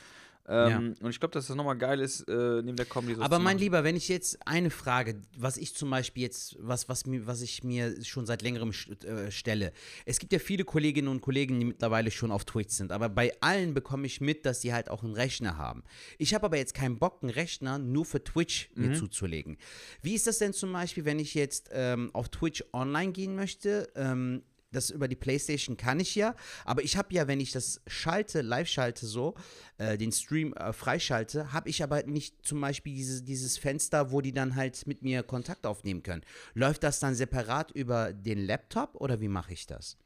Ähm, 0.50 0.96
Und 1.02 1.10
ich 1.10 1.20
glaube, 1.20 1.34
dass 1.34 1.48
das 1.48 1.56
nochmal 1.56 1.78
geil 1.78 2.00
ist, 2.00 2.22
äh, 2.30 2.62
neben 2.64 2.78
der 2.78 2.86
Comedy 2.86 3.22
Aber 3.22 3.40
mein. 3.40 3.58
Lieber, 3.58 3.84
wenn 3.84 3.96
ich 3.96 4.08
jetzt 4.08 4.38
eine 4.48 4.70
Frage, 4.70 5.20
was 5.36 5.58
ich 5.58 5.74
zum 5.74 5.90
Beispiel 5.90 6.24
jetzt, 6.24 6.56
was, 6.60 6.88
was, 6.88 7.06
mir, 7.06 7.26
was 7.26 7.42
ich 7.42 7.64
mir 7.64 8.04
schon 8.06 8.26
seit 8.26 8.44
längerem 8.44 8.72
äh, 8.72 9.32
stelle. 9.32 9.74
Es 10.06 10.20
gibt 10.20 10.32
ja 10.32 10.40
viele 10.40 10.64
Kolleginnen 10.64 11.08
und 11.08 11.22
Kollegen, 11.22 11.60
die 11.60 11.66
mittlerweile 11.66 12.12
schon 12.12 12.32
auf 12.32 12.46
Twitch 12.46 12.74
sind, 12.76 12.92
aber 12.92 13.10
bei 13.10 13.34
allen 13.42 13.74
bekomme 13.74 14.06
ich 14.06 14.22
mit, 14.22 14.46
dass 14.46 14.62
sie 14.62 14.74
halt 14.74 14.90
auch 14.90 15.04
einen 15.04 15.16
Rechner 15.16 15.58
haben. 15.58 15.84
Ich 16.18 16.34
habe 16.34 16.46
aber 16.46 16.58
jetzt 16.58 16.74
keinen 16.74 17.00
Bock, 17.00 17.24
einen 17.24 17.32
Rechner 17.32 17.78
nur 17.80 18.06
für 18.06 18.24
Twitch 18.24 18.70
mir 18.76 18.94
zuzulegen. 18.94 19.58
Wie 20.02 20.14
ist 20.14 20.28
das 20.28 20.38
denn 20.38 20.54
zum 20.54 20.72
Beispiel, 20.72 21.04
wenn 21.04 21.20
ich 21.20 21.34
jetzt 21.34 21.70
ähm, 21.74 22.12
auf 22.14 22.30
Twitch 22.30 22.64
online 22.74 23.12
gehen 23.12 23.36
möchte? 23.36 23.90
Ähm, 23.96 24.44
das 24.78 24.90
über 24.90 25.08
die 25.08 25.16
Playstation 25.16 25.78
kann 25.78 26.00
ich 26.00 26.16
ja, 26.16 26.36
aber 26.66 26.84
ich 26.84 26.98
habe 26.98 27.14
ja, 27.14 27.28
wenn 27.28 27.40
ich 27.40 27.52
das 27.52 27.82
schalte, 27.88 28.42
live 28.42 28.68
schalte 28.68 29.06
so, 29.06 29.36
äh, 29.78 29.98
den 29.98 30.12
Stream 30.12 30.54
äh, 30.54 30.74
freischalte, 30.74 31.52
habe 31.52 31.70
ich 31.70 31.84
aber 31.84 32.04
nicht 32.04 32.46
zum 32.46 32.62
Beispiel 32.62 32.94
diese, 32.94 33.24
dieses 33.24 33.58
Fenster, 33.58 34.12
wo 34.12 34.22
die 34.22 34.34
dann 34.34 34.56
halt 34.56 34.88
mit 34.88 35.02
mir 35.02 35.24
Kontakt 35.24 35.66
aufnehmen 35.66 36.04
können. 36.04 36.24
Läuft 36.54 36.84
das 36.84 37.00
dann 37.00 37.16
separat 37.16 37.72
über 37.72 38.14
den 38.14 38.46
Laptop 38.46 38.96
oder 38.96 39.20
wie 39.20 39.28
mache 39.28 39.54
ich 39.54 39.66
das? 39.66 39.98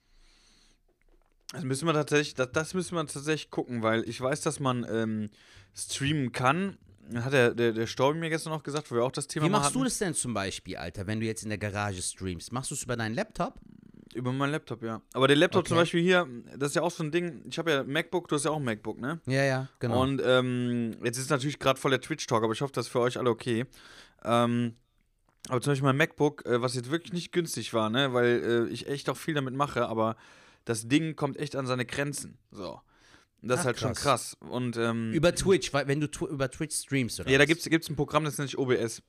Das 1.51 1.63
müssen 1.63 1.85
wir 1.85 1.93
tatsächlich, 1.93 2.33
das, 2.33 2.51
das 2.53 2.73
müssen 2.73 2.95
wir 2.95 3.05
tatsächlich 3.05 3.51
gucken, 3.51 3.83
weil 3.83 4.07
ich 4.07 4.19
weiß, 4.21 4.41
dass 4.41 4.59
man 4.59 4.85
ähm, 4.89 5.29
streamen 5.75 6.31
kann. 6.31 6.77
hat 7.15 7.33
der, 7.33 7.53
der, 7.53 7.73
der 7.73 7.87
Storby 7.87 8.19
mir 8.19 8.29
gestern 8.29 8.53
noch 8.53 8.63
gesagt, 8.63 8.89
wo 8.89 8.95
wir 8.95 9.03
auch 9.03 9.11
das 9.11 9.27
Thema 9.27 9.45
Wie 9.45 9.49
machst 9.49 9.75
du 9.75 9.79
hatten. 9.79 9.85
das 9.85 9.97
denn 9.97 10.13
zum 10.13 10.33
Beispiel, 10.33 10.77
Alter, 10.77 11.07
wenn 11.07 11.19
du 11.19 11.25
jetzt 11.25 11.43
in 11.43 11.49
der 11.49 11.57
Garage 11.57 12.01
streamst? 12.01 12.53
Machst 12.53 12.71
du 12.71 12.75
es 12.75 12.83
über 12.83 12.95
deinen 12.95 13.15
Laptop? 13.15 13.59
Über 14.13 14.31
meinen 14.33 14.51
Laptop, 14.51 14.83
ja. 14.83 15.01
Aber 15.13 15.27
der 15.27 15.37
Laptop 15.37 15.67
zum 15.67 15.75
Okay. 15.77 15.81
Beispiel 15.83 16.01
hier, 16.01 16.27
das 16.57 16.69
ist 16.69 16.75
ja 16.75 16.81
auch 16.81 16.91
so 16.91 17.03
ein 17.03 17.11
Ding. 17.11 17.43
Ich 17.49 17.57
habe 17.57 17.71
ja 17.71 17.83
MacBook, 17.83 18.27
du 18.27 18.35
hast 18.35 18.45
ja 18.45 18.51
auch 18.51 18.57
ein 18.57 18.63
MacBook, 18.63 18.99
ne? 18.99 19.21
Ja, 19.25 19.43
ja, 19.43 19.69
genau. 19.79 20.01
Und 20.01 20.21
ähm, 20.25 20.97
jetzt 21.03 21.17
ist 21.17 21.29
natürlich 21.29 21.59
gerade 21.59 21.79
voll 21.79 21.91
der 21.91 22.01
Twitch-Talk, 22.01 22.43
aber 22.43 22.53
ich 22.53 22.61
hoffe, 22.61 22.73
das 22.73 22.87
ist 22.87 22.91
für 22.91 22.99
euch 22.99 23.17
alle 23.17 23.29
okay. 23.29 23.65
Ähm, 24.23 24.75
aber 25.49 25.61
zum 25.61 25.71
Beispiel 25.71 25.87
mein 25.87 25.97
MacBook, 25.97 26.45
äh, 26.45 26.61
was 26.61 26.75
jetzt 26.75 26.91
wirklich 26.91 27.13
nicht 27.13 27.31
günstig 27.31 27.73
war, 27.73 27.89
ne, 27.89 28.13
weil 28.13 28.67
äh, 28.69 28.73
ich 28.73 28.87
echt 28.87 29.09
auch 29.09 29.17
viel 29.17 29.33
damit 29.33 29.55
mache, 29.55 29.87
aber 29.87 30.15
das 30.65 30.87
Ding 30.87 31.15
kommt 31.15 31.37
echt 31.37 31.55
an 31.55 31.65
seine 31.65 31.85
Grenzen. 31.85 32.37
So. 32.51 32.79
Das 33.41 33.57
Ach, 33.57 33.61
ist 33.61 33.65
halt 33.65 33.79
schon 33.79 33.93
krass. 33.93 34.37
krass. 34.39 34.49
Und 34.51 34.77
ähm, 34.77 35.11
über 35.13 35.33
Twitch, 35.33 35.73
weil- 35.73 35.87
wenn 35.87 35.99
du 35.99 36.07
tw 36.11 36.25
über 36.27 36.51
Twitch 36.51 36.75
streamst, 36.75 37.19
oder 37.21 37.29
ja, 37.31 37.37
da 37.39 37.43
was? 37.49 37.63
gibt 37.63 37.83
es 37.83 37.89
ein 37.89 37.95
Programm, 37.95 38.23
das 38.23 38.37
nennt 38.37 38.49
sich 38.51 38.59
OBS. 38.59 39.01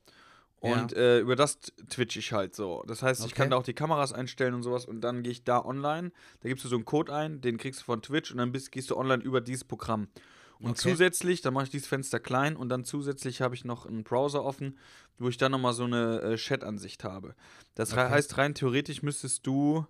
Ja. 0.63 0.83
Und 0.83 0.93
äh, 0.93 1.19
über 1.19 1.35
das 1.35 1.59
twitch 1.89 2.17
ich 2.17 2.33
halt 2.33 2.55
so. 2.55 2.85
Das 2.87 3.03
heißt, 3.03 3.21
ich 3.21 3.27
Okay. 3.33 3.35
kann 3.35 3.51
da 3.51 3.57
auch 3.57 3.63
die 3.65 3.75
Kameras 3.75 4.13
einstellen 4.13 4.55
und 4.55 4.63
sowas 4.63 4.85
und 4.85 5.01
dann 5.01 5.23
gehe 5.23 5.33
ich 5.33 5.45
da 5.45 5.65
online. 5.65 6.13
Da 6.41 6.49
gibst 6.49 6.65
du 6.65 6.69
so 6.69 6.77
einen 6.77 6.85
Code 6.85 7.13
ein, 7.13 7.41
den 7.41 7.59
kriegst 7.59 7.81
du 7.81 7.85
von 7.85 8.01
Twitch 8.01 8.31
und 8.31 8.39
dann 8.39 8.53
bist, 8.53 8.71
gehst 8.71 8.91
du 8.91 8.97
online 8.97 9.23
über 9.23 9.41
dieses 9.41 9.65
Programm. 9.65 10.09
Und 10.61 10.71
Okay. 10.71 10.91
zusätzlich, 10.93 11.41
dann 11.41 11.55
mache 11.55 11.65
ich 11.65 11.71
dieses 11.71 11.89
Fenster 11.89 12.21
klein 12.21 12.55
und 12.55 12.69
dann 12.69 12.85
zusätzlich 12.85 13.41
habe 13.43 13.57
ich 13.57 13.65
noch 13.65 13.87
einen 13.87 14.05
Browser 14.05 14.45
offen, 14.45 14.79
wo 15.19 15.29
ich 15.29 15.37
dann 15.37 15.51
nochmal 15.51 15.73
so 15.73 15.83
eine 15.85 16.21
äh, 16.21 16.37
Chat-Ansicht 16.37 17.03
habe. 17.03 17.35
Das 17.75 17.93
Okay. 17.93 18.09
heißt, 18.11 18.39
rein 18.39 18.55
theoretisch 18.55 19.03
müsstest 19.03 19.45
du 19.45 19.85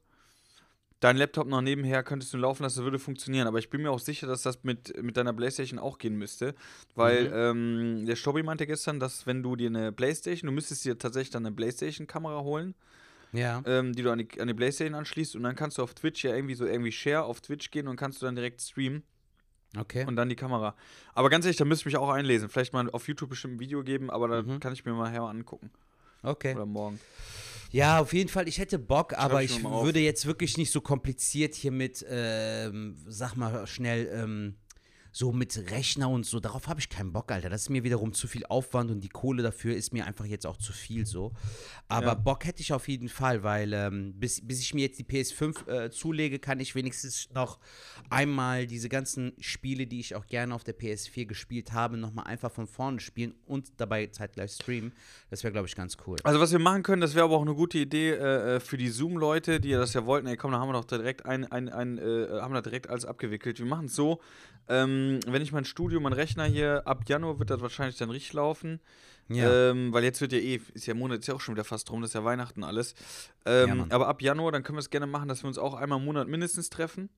deinen 1.03 1.17
Laptop 1.17 1.47
noch 1.49 1.61
nebenher 1.61 2.03
könntest 2.03 2.33
du 2.33 2.39
laufen 2.39 2.63
lassen, 2.63 2.77
das 2.79 2.85
würde 2.85 2.99
funktionieren. 2.99 3.47
Aber 3.47 3.59
ich 3.59 3.71
bin 3.71 3.83
mir 3.83 3.91
auch 3.91 3.99
sicher, 3.99 4.27
dass 4.27 4.43
das 4.43 4.63
mit, 4.65 5.03
mit 5.03 5.17
deiner 5.17 5.33
Playstation 5.33 5.79
auch 5.79 5.99
gehen 5.99 6.17
müsste. 6.17 6.55
Weil 6.95 7.29
Mhm. 7.29 7.35
ähm, 8.01 8.07
der 8.07 8.17
Stobby 8.17 8.43
meinte 8.43 8.67
gestern, 8.67 9.01
dass 9.01 9.27
wenn 9.27 9.43
du 9.43 9.57
dir 9.57 9.69
eine 9.69 9.93
Playstation, 9.93 10.47
du 10.49 10.53
müsstest 10.53 10.85
dir 10.85 10.99
tatsächlich 10.99 11.31
dann 11.31 11.45
eine 11.45 11.55
Playstation-Kamera 11.55 12.41
holen, 12.43 12.75
Ja. 13.33 13.63
ähm, 13.67 13.95
die 13.95 14.03
du 14.03 14.11
an 14.13 14.19
die, 14.19 14.41
an 14.41 14.49
die 14.49 14.55
Playstation 14.55 14.95
anschließt 14.95 15.37
und 15.37 15.43
dann 15.43 15.57
kannst 15.57 15.79
du 15.79 15.83
auf 15.83 15.95
Twitch 15.95 16.23
ja 16.25 16.35
irgendwie 16.35 16.55
so 16.55 16.67
irgendwie 16.67 16.93
Share 16.93 17.25
auf 17.25 17.41
Twitch 17.41 17.71
gehen 17.71 17.89
und 17.89 17.97
kannst 17.97 18.21
du 18.23 18.27
dann 18.27 18.37
direkt 18.37 18.61
streamen 18.61 19.03
Okay. 19.77 20.05
und 20.07 20.17
dann 20.17 20.29
die 20.29 20.37
Kamera. 20.37 20.77
Aber 21.15 21.31
ganz 21.31 21.47
ehrlich, 21.47 21.57
da 21.57 21.65
müsste 21.65 21.83
ich 21.83 21.87
mich 21.95 21.97
auch 21.97 22.11
einlesen. 22.11 22.49
Vielleicht 22.51 22.75
mal 22.75 22.91
auf 22.91 23.09
YouTube 23.09 23.31
bestimmt 23.31 23.55
ein 23.55 23.61
Video 23.61 23.83
geben, 23.83 24.11
aber 24.11 24.29
da 24.29 24.43
Mhm. 24.43 24.61
kann 24.61 24.73
ich 24.75 24.85
mir 24.85 24.93
mal 24.93 25.11
her 25.11 25.23
angucken. 25.23 25.71
Okay. 26.23 26.55
Oder 26.55 26.67
morgen. 26.67 27.01
Ja, 27.73 28.01
auf 28.01 28.13
jeden 28.13 28.29
Fall, 28.29 28.49
ich 28.49 28.59
hätte 28.59 28.79
Bock, 28.79 29.15
aber 29.15 29.43
ich 29.43 29.65
würde 29.65 30.01
jetzt 30.01 30.27
wirklich 30.27 30.59
nicht 30.59 30.71
so 30.71 30.81
kompliziert 30.83 31.55
hier 31.55 31.73
mit, 31.73 32.05
ähm, 32.09 32.97
sag 33.09 33.35
mal 33.37 33.67
schnell, 33.67 34.11
ähm, 34.13 34.57
so 35.13 35.31
mit 35.31 35.71
Rechner 35.71 36.09
und 36.09 36.25
so, 36.25 36.41
darauf 36.41 36.69
habe 36.69 36.81
ich 36.81 36.89
keinen 36.89 37.13
Bock, 37.13 37.31
Alter. 37.31 37.51
Das 37.51 37.63
ist 37.63 37.69
mir 37.69 37.85
wiederum 37.85 38.15
zu 38.15 38.27
viel 38.27 38.47
Aufwand 38.47 38.91
und 38.91 39.01
die 39.01 39.11
Kohle 39.11 39.43
dafür 39.43 39.77
ist 39.77 39.93
mir 39.93 40.07
einfach 40.07 40.25
jetzt 40.25 40.47
auch 40.47 40.57
zu 40.57 40.73
viel 40.73 41.05
so. 41.05 41.33
Aber 41.89 42.07
Ja. 42.07 42.15
Bock 42.15 42.47
hätte 42.47 42.63
ich 42.63 42.73
auf 42.73 42.89
jeden 42.89 43.11
Fall, 43.11 43.43
weil 43.43 43.73
ähm, 43.75 44.15
bis, 44.19 44.41
bis 44.47 44.61
ich 44.61 44.73
mir 44.73 44.87
jetzt 44.87 44.99
die 44.99 45.05
PS5 45.05 45.69
äh, 45.69 45.91
zulege, 45.91 46.39
kann 46.39 46.61
ich 46.61 46.75
wenigstens 46.75 47.29
noch 47.35 47.59
einmal 48.09 48.67
diese 48.67 48.89
ganzen 48.89 49.33
Spiele, 49.39 49.87
die 49.87 50.01
ich 50.01 50.15
auch 50.15 50.27
gerne 50.27 50.55
auf 50.55 50.65
der 50.65 50.79
PS4 50.79 51.27
gespielt 51.27 51.73
habe, 51.73 51.99
nochmal 51.99 52.27
einfach 52.27 52.51
von 52.51 52.67
vorne 52.67 53.01
spielen 53.01 53.35
und 53.45 53.73
dabei 53.77 54.07
zeitgleich 54.07 54.53
streamen. 54.53 54.93
Das 55.29 55.45
wäre, 55.45 55.53
glaube 55.53 55.69
ich, 55.69 55.75
ganz 55.75 55.99
cool. 56.07 56.17
Also 56.25 56.41
was 56.41 56.53
wir 56.53 56.59
machen 56.59 56.83
können, 56.83 57.03
das 57.03 57.15
wäre 57.15 57.27
aber 57.27 57.37
auch 57.37 57.43
eine 57.43 57.55
gute 57.55 57.79
Idee 57.79 58.13
äh, 58.13 58.57
äh, 58.57 58.61
für 58.61 58.79
die 58.79 58.89
Zoom-Leute, 58.89 59.61
die 59.61 59.69
ja 59.71 59.79
das 59.79 59.93
ja 59.93 60.07
wollten. 60.07 60.27
Ey, 60.27 60.37
komm, 60.39 60.53
da 60.53 60.59
haben 60.59 60.69
wir 60.69 60.73
doch 60.73 60.85
direkt 60.87 61.27
ein, 61.27 61.45
ein, 61.53 61.69
ein 61.69 61.99
äh, 61.99 62.41
haben 62.41 62.55
wir 62.55 62.63
direkt 62.63 62.89
alles 62.89 63.05
abgewickelt. 63.05 63.59
Wir 63.59 63.67
machen 63.67 63.87
es 63.87 63.95
so, 63.95 64.21
ähm, 64.69 65.21
wenn 65.27 65.43
ich 65.43 65.53
mein 65.53 65.65
Studio, 65.65 66.01
mein 66.01 66.13
Rechner 66.13 66.45
hier, 66.45 66.87
ab 66.87 67.05
Januar 67.09 67.39
wird 67.39 67.51
das 67.51 67.61
wahrscheinlich 67.61 67.97
dann 67.97 68.11
richtig 68.11 68.33
laufen. 68.33 68.81
Ja. 69.29 69.71
Ähm, 69.71 69.93
weil 69.93 70.05
jetzt 70.05 70.21
wird 70.21 70.33
ja 70.33 70.39
eh, 70.39 70.61
ist 70.75 70.87
ja 70.87 70.95
Monat, 70.95 71.21
ist 71.21 71.27
ja 71.29 71.35
auch 71.35 71.41
schon 71.41 71.55
wieder 71.55 71.65
fast 71.65 71.91
rum, 71.91 72.01
das 72.03 72.11
ist 72.11 72.15
ja 72.15 72.25
Weihnachten 72.25 72.65
alles. 72.65 72.95
Ähm, 73.47 73.79
Ja, 73.79 73.87
aber 73.95 74.09
ab 74.09 74.21
Januar, 74.21 74.53
dann 74.53 74.63
können 74.63 74.77
wir 74.77 74.81
es 74.81 74.91
gerne 74.91 75.07
machen, 75.07 75.29
dass 75.29 75.43
wir 75.45 75.49
uns 75.49 75.59
auch 75.59 75.75
einmal 75.75 75.99
im 75.99 76.05
Monat 76.05 76.29
mindestens 76.29 76.71
treffen. 76.71 77.09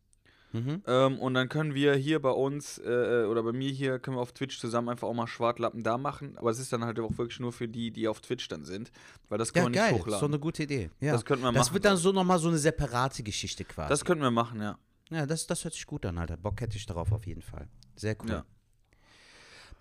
Mhm. 0.52 0.83
Ähm, 0.87 1.18
und 1.18 1.35
dann 1.35 1.48
können 1.48 1.74
wir 1.74 1.94
hier 1.96 2.22
bei 2.22 2.30
uns 2.30 2.78
äh, 2.78 3.24
oder 3.28 3.42
bei 3.42 3.50
mir 3.50 3.70
hier, 3.72 3.98
können 3.98 4.16
wir 4.16 4.20
auf 4.20 4.33
Twitch 4.33 4.61
zusammen 4.61 4.88
einfach 4.90 5.09
auch 5.09 5.14
mal 5.14 5.26
Schwartlappen 5.26 5.83
da 5.83 5.98
machen. 5.98 6.37
Aber 6.38 6.50
es 6.50 6.61
ist 6.61 6.72
dann 6.72 6.85
halt 6.85 7.00
auch 7.00 7.18
wirklich 7.18 7.40
nur 7.40 7.52
für 7.52 7.66
die, 7.66 7.90
die 7.90 8.07
auf 8.07 8.20
Twitch 8.20 8.46
dann 8.46 8.62
sind. 8.64 8.92
Weil 9.28 9.38
das 9.38 9.52
können 9.52 9.74
Ja, 9.74 9.87
wir 9.87 9.90
nicht 9.90 9.90
geil. 9.90 9.90
Das 9.90 9.98
ist 9.98 10.02
doch 10.04 10.07
hochladen. 10.18 10.35
eine 10.35 10.38
gute 10.40 10.62
Idee. 10.62 10.90
Ja. 11.00 11.12
Das 11.12 11.24
könnten 11.24 11.42
wir 11.42 11.50
Das 11.52 11.66
machen. 11.66 11.74
wird 11.74 11.85
dann 11.87 11.96
so 11.96 12.12
nochmal 12.12 12.38
so 12.38 12.46
eine 12.48 12.59
separate 12.59 13.24
Geschichte 13.24 13.64
quasi. 13.64 13.88
Das 13.88 14.04
könnten 14.04 14.22
wir 14.22 14.30
machen, 14.30 14.61
ja. 14.61 14.78
Ja, 15.14 15.27
das, 15.27 15.46
das 15.46 15.64
hört 15.64 15.74
sich 15.74 15.87
gut 15.87 16.05
an, 16.07 16.18
Alter. 16.18 16.37
Bock 16.37 16.61
hätte 16.61 16.77
ich 16.77 16.87
darauf 16.87 17.12
auf 17.12 17.27
jeden 17.27 17.42
Fall. 17.42 17.68
Sehr 17.96 18.16
cool. 18.22 18.31
Ja. 18.31 18.44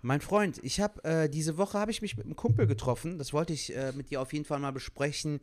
Mein 0.02 0.20
Freund, 0.20 0.60
ich 0.62 0.80
habe 0.80 1.02
äh, 1.04 1.30
diese 1.30 1.56
Woche 1.56 1.78
habe 1.78 1.90
ich 1.90 2.02
mich 2.02 2.18
mit 2.18 2.26
einem 2.26 2.36
Kumpel 2.36 2.66
getroffen. 2.66 3.16
Das 3.16 3.32
wollte 3.32 3.54
ich 3.54 3.74
äh, 3.74 3.92
mit 3.92 4.10
dir 4.10 4.20
auf 4.20 4.34
jeden 4.34 4.44
Fall 4.44 4.58
mal 4.58 4.70
besprechen. 4.70 5.40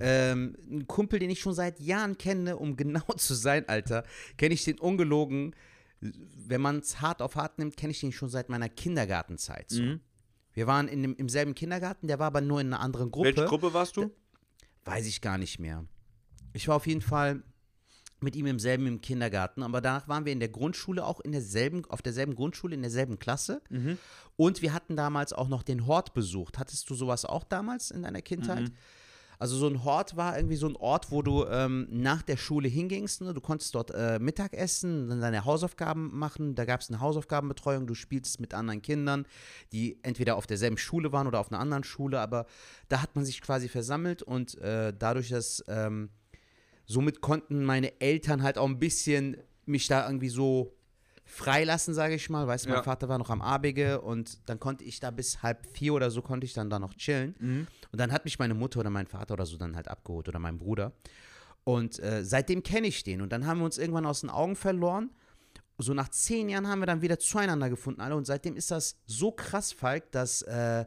Ähm, 0.00 0.56
ein 0.68 0.88
Kumpel, 0.88 1.20
den 1.20 1.30
ich 1.30 1.38
schon 1.38 1.54
seit 1.54 1.78
Jahren 1.78 2.18
kenne, 2.18 2.56
um 2.56 2.76
genau 2.76 3.04
zu 3.16 3.34
sein, 3.34 3.68
Alter, 3.68 4.04
kenne 4.36 4.54
ich 4.54 4.64
den 4.64 4.80
ungelogen. 4.80 5.54
Wenn 6.00 6.60
man 6.60 6.78
es 6.78 7.00
hart 7.00 7.22
auf 7.22 7.36
hart 7.36 7.60
nimmt, 7.60 7.76
kenne 7.76 7.92
ich 7.92 8.00
den 8.00 8.10
schon 8.10 8.28
seit 8.30 8.48
meiner 8.48 8.68
Kindergartenzeit. 8.68 9.70
So. 9.70 9.82
Mhm. 9.82 10.00
Wir 10.54 10.66
waren 10.66 10.88
in 10.88 11.02
dem, 11.02 11.14
im 11.14 11.28
selben 11.28 11.54
Kindergarten, 11.54 12.08
der 12.08 12.18
war 12.18 12.26
aber 12.26 12.40
nur 12.40 12.60
in 12.60 12.66
einer 12.66 12.80
anderen 12.80 13.12
Gruppe. 13.12 13.28
Welche 13.28 13.44
Gruppe 13.44 13.72
warst 13.72 13.96
du? 13.96 14.10
Weiß 14.84 15.06
ich 15.06 15.20
gar 15.20 15.38
nicht 15.38 15.60
mehr. 15.60 15.84
Ich 16.52 16.66
war 16.66 16.74
auf 16.74 16.88
jeden 16.88 17.00
Fall 17.00 17.44
mit 18.22 18.36
ihm 18.36 18.46
im 18.46 18.58
selben 18.58 18.86
im 18.86 19.00
Kindergarten, 19.00 19.62
aber 19.62 19.80
danach 19.80 20.08
waren 20.08 20.24
wir 20.24 20.32
in 20.32 20.40
der 20.40 20.48
Grundschule 20.48 21.04
auch 21.04 21.20
in 21.20 21.32
derselben, 21.32 21.84
auf 21.86 22.02
derselben 22.02 22.34
Grundschule, 22.34 22.74
in 22.74 22.82
derselben 22.82 23.18
Klasse. 23.18 23.62
Mhm. 23.70 23.98
Und 24.36 24.62
wir 24.62 24.72
hatten 24.72 24.96
damals 24.96 25.32
auch 25.32 25.48
noch 25.48 25.62
den 25.62 25.86
Hort 25.86 26.14
besucht. 26.14 26.58
Hattest 26.58 26.88
du 26.90 26.94
sowas 26.94 27.24
auch 27.24 27.44
damals 27.44 27.90
in 27.90 28.02
deiner 28.02 28.22
Kindheit? 28.22 28.68
Mhm. 28.68 28.74
Also 29.40 29.56
so 29.56 29.68
ein 29.68 29.84
Hort 29.84 30.18
war 30.18 30.36
irgendwie 30.36 30.56
so 30.56 30.68
ein 30.68 30.76
Ort, 30.76 31.10
wo 31.10 31.22
du 31.22 31.46
ähm, 31.46 31.88
nach 31.90 32.20
der 32.20 32.36
Schule 32.36 32.68
hingingst. 32.68 33.22
Ne? 33.22 33.32
Du 33.32 33.40
konntest 33.40 33.74
dort 33.74 33.90
äh, 33.90 34.18
Mittag 34.18 34.52
essen, 34.52 35.08
dann 35.08 35.22
deine 35.22 35.46
Hausaufgaben 35.46 36.10
machen. 36.12 36.54
Da 36.54 36.66
gab 36.66 36.82
es 36.82 36.90
eine 36.90 37.00
Hausaufgabenbetreuung. 37.00 37.86
Du 37.86 37.94
spielst 37.94 38.38
mit 38.38 38.52
anderen 38.52 38.82
Kindern, 38.82 39.24
die 39.72 39.98
entweder 40.02 40.36
auf 40.36 40.46
derselben 40.46 40.76
Schule 40.76 41.10
waren 41.12 41.26
oder 41.26 41.40
auf 41.40 41.50
einer 41.50 41.58
anderen 41.58 41.84
Schule. 41.84 42.20
Aber 42.20 42.44
da 42.90 43.00
hat 43.00 43.16
man 43.16 43.24
sich 43.24 43.40
quasi 43.40 43.68
versammelt 43.68 44.22
und 44.22 44.58
äh, 44.58 44.92
dadurch, 44.96 45.30
dass 45.30 45.64
ähm, 45.68 46.10
somit 46.90 47.20
konnten 47.20 47.64
meine 47.64 48.00
Eltern 48.00 48.42
halt 48.42 48.58
auch 48.58 48.68
ein 48.68 48.80
bisschen 48.80 49.36
mich 49.64 49.86
da 49.86 50.06
irgendwie 50.06 50.28
so 50.28 50.74
freilassen, 51.24 51.94
sage 51.94 52.14
ich 52.16 52.28
mal. 52.28 52.48
Weißt 52.48 52.64
du, 52.64 52.70
mein 52.70 52.78
Ja. 52.78 52.82
Vater 52.82 53.08
war 53.08 53.18
noch 53.18 53.30
am 53.30 53.40
Abige 53.40 54.00
und 54.00 54.40
dann 54.48 54.58
konnte 54.58 54.82
ich 54.82 54.98
da 54.98 55.12
bis 55.12 55.42
halb 55.44 55.66
vier 55.72 55.94
oder 55.94 56.10
so 56.10 56.20
konnte 56.20 56.44
ich 56.44 56.52
dann 56.52 56.68
da 56.68 56.80
noch 56.80 56.94
chillen. 56.94 57.68
Und 57.92 58.00
dann 58.00 58.10
hat 58.10 58.24
mich 58.24 58.40
meine 58.40 58.54
Mutter 58.54 58.80
oder 58.80 58.90
mein 58.90 59.06
Vater 59.06 59.34
oder 59.34 59.46
so 59.46 59.56
dann 59.56 59.76
halt 59.76 59.86
abgeholt 59.86 60.28
oder 60.28 60.40
mein 60.40 60.58
Bruder. 60.58 60.92
Und 61.62 62.00
äh, 62.00 62.24
seitdem 62.24 62.64
kenne 62.64 62.88
ich 62.88 63.04
den. 63.04 63.20
Und 63.22 63.30
dann 63.32 63.46
haben 63.46 63.58
wir 63.60 63.66
uns 63.66 63.78
irgendwann 63.78 64.06
aus 64.06 64.22
den 64.22 64.30
Augen 64.30 64.56
verloren. 64.56 65.10
So 65.78 65.94
nach 65.94 66.08
zehn 66.08 66.48
Jahren 66.48 66.66
haben 66.66 66.80
wir 66.80 66.86
dann 66.86 67.02
wieder 67.02 67.20
zueinander 67.20 67.70
gefunden, 67.70 68.00
alle. 68.00 68.16
Und 68.16 68.26
seitdem 68.26 68.56
ist 68.56 68.72
das 68.72 68.96
so 69.06 69.30
krass, 69.30 69.72
Falk, 69.72 70.10
dass 70.10 70.42
äh, 70.42 70.84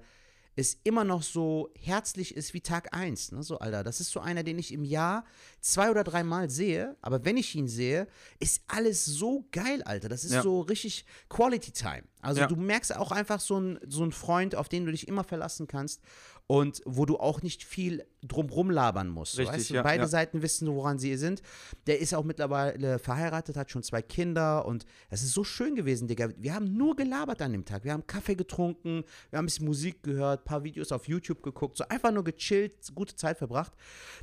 es 0.56 0.78
immer 0.84 1.04
noch 1.04 1.24
so 1.24 1.70
herzlich 1.80 2.36
ist 2.36 2.54
wie 2.54 2.62
Tag 2.62 2.96
1. 2.96 3.32
Ne? 3.32 3.42
So, 3.44 3.58
Alter, 3.60 3.84
das 3.84 4.00
ist 4.00 4.12
so 4.12 4.20
einer, 4.20 4.44
den 4.44 4.60
ich 4.60 4.72
im 4.72 4.84
Jahr 4.84 5.26
zwei 5.62 5.90
oder 5.90 6.04
dreimal 6.04 6.50
sehe. 6.50 6.96
Aber 7.02 7.26
wenn 7.26 7.38
ich 7.38 7.56
ihn 7.56 7.68
sehe, 7.68 8.08
ist 8.40 8.62
alles 8.68 9.06
so 9.06 9.48
geil, 9.52 9.82
Alter. 9.84 10.10
Das 10.10 10.24
ist 10.24 10.34
Ja. 10.34 10.42
so 10.44 10.62
richtig 10.62 11.06
Quality 11.30 11.72
Time. 11.72 12.04
Also 12.22 12.42
Ja. 12.42 12.48
du 12.48 12.56
merkst 12.56 12.96
auch 12.96 13.12
einfach 13.12 13.40
so 13.40 13.60
ein, 13.60 13.80
so 13.88 14.04
ein 14.04 14.12
Freund, 14.12 14.56
auf 14.56 14.70
den 14.70 14.86
du 14.86 14.92
dich 14.92 15.08
immer 15.08 15.24
verlassen 15.24 15.68
kannst 15.68 16.02
und 16.48 16.82
wo 16.86 17.06
du 17.06 17.18
auch 17.18 17.42
nicht 17.42 17.64
viel 17.64 18.06
drumrum 18.22 18.70
labern 18.70 19.10
musst. 19.10 19.38
Richtig, 19.38 19.56
weißt 19.56 19.70
du? 19.70 19.74
ja, 19.76 19.82
Beide 19.82 20.04
ja. 20.04 20.08
Seiten 20.08 20.42
wissen, 20.42 20.68
woran 20.68 21.00
sie 21.00 21.16
sind. 21.16 21.42
Der 21.88 22.00
ist 22.00 22.14
auch 22.14 22.24
mittlerweile 22.24 23.00
verheiratet, 23.00 23.56
hat 23.56 23.72
schon 23.72 23.84
zwei 23.84 24.02
Kinder 24.02 24.66
und 24.66 24.86
es 25.10 25.24
ist 25.24 25.34
so 25.34 25.44
schön 25.44 25.76
gewesen, 25.76 26.08
Digga. 26.08 26.30
Wir 26.38 26.54
haben 26.54 26.76
nur 26.76 26.96
gelabert 26.96 27.42
an 27.42 27.54
dem 27.54 27.66
Tag. 27.66 27.84
Wir 27.84 27.94
haben 27.94 28.08
Kaffee 28.08 28.36
getrunken, 28.36 29.04
wir 29.30 29.38
haben 29.38 29.44
ein 29.44 29.48
bisschen 29.48 29.66
Musik 29.66 30.04
gehört, 30.04 30.46
paar 30.46 30.64
Videos 30.64 30.92
auf 30.92 31.08
YouTube 31.08 31.42
geguckt, 31.44 31.78
so 31.78 31.86
einfach 31.88 32.12
nur 32.12 32.24
gechillt, 32.24 32.74
gute 32.94 33.16
Zeit 33.16 33.38
verbracht. 33.38 33.74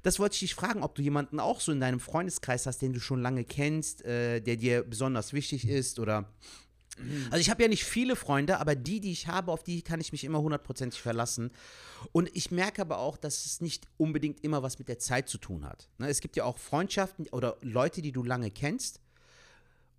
Das 0.02 0.18
wollte 0.18 0.34
ich 0.34 0.40
dich 0.40 0.54
fragen, 0.54 0.82
ob 0.82 0.94
du 0.94 1.02
jemanden 1.02 1.40
auch 1.40 1.60
so 1.60 1.72
in 1.72 1.80
deinem 1.80 2.00
Freundeskreis 2.00 2.66
hast, 2.66 2.82
den 2.82 2.92
du 2.92 3.00
schon 3.00 3.22
lange 3.22 3.44
kennst, 3.44 4.04
äh, 4.04 4.40
der 4.40 4.56
dir 4.56 4.82
besonders 4.82 5.32
wichtig 5.32 5.68
ist 5.68 5.98
oder 5.98 6.30
also 7.30 7.40
ich 7.40 7.50
habe 7.50 7.62
ja 7.62 7.68
nicht 7.68 7.84
viele 7.84 8.16
Freunde, 8.16 8.58
aber 8.58 8.74
die, 8.74 9.00
die 9.00 9.12
ich 9.12 9.26
habe, 9.26 9.52
auf 9.52 9.62
die 9.62 9.82
kann 9.82 10.00
ich 10.00 10.12
mich 10.12 10.24
immer 10.24 10.40
hundertprozentig 10.40 11.00
verlassen. 11.00 11.50
Und 12.12 12.30
ich 12.34 12.50
merke 12.50 12.82
aber 12.82 12.98
auch, 12.98 13.16
dass 13.16 13.46
es 13.46 13.60
nicht 13.60 13.86
unbedingt 13.96 14.42
immer 14.42 14.62
was 14.62 14.78
mit 14.78 14.88
der 14.88 14.98
Zeit 14.98 15.28
zu 15.28 15.38
tun 15.38 15.64
hat. 15.64 15.88
Ne, 15.98 16.08
es 16.08 16.20
gibt 16.20 16.36
ja 16.36 16.44
auch 16.44 16.58
Freundschaften 16.58 17.28
oder 17.28 17.56
Leute, 17.62 18.02
die 18.02 18.12
du 18.12 18.22
lange 18.22 18.50
kennst. 18.50 19.00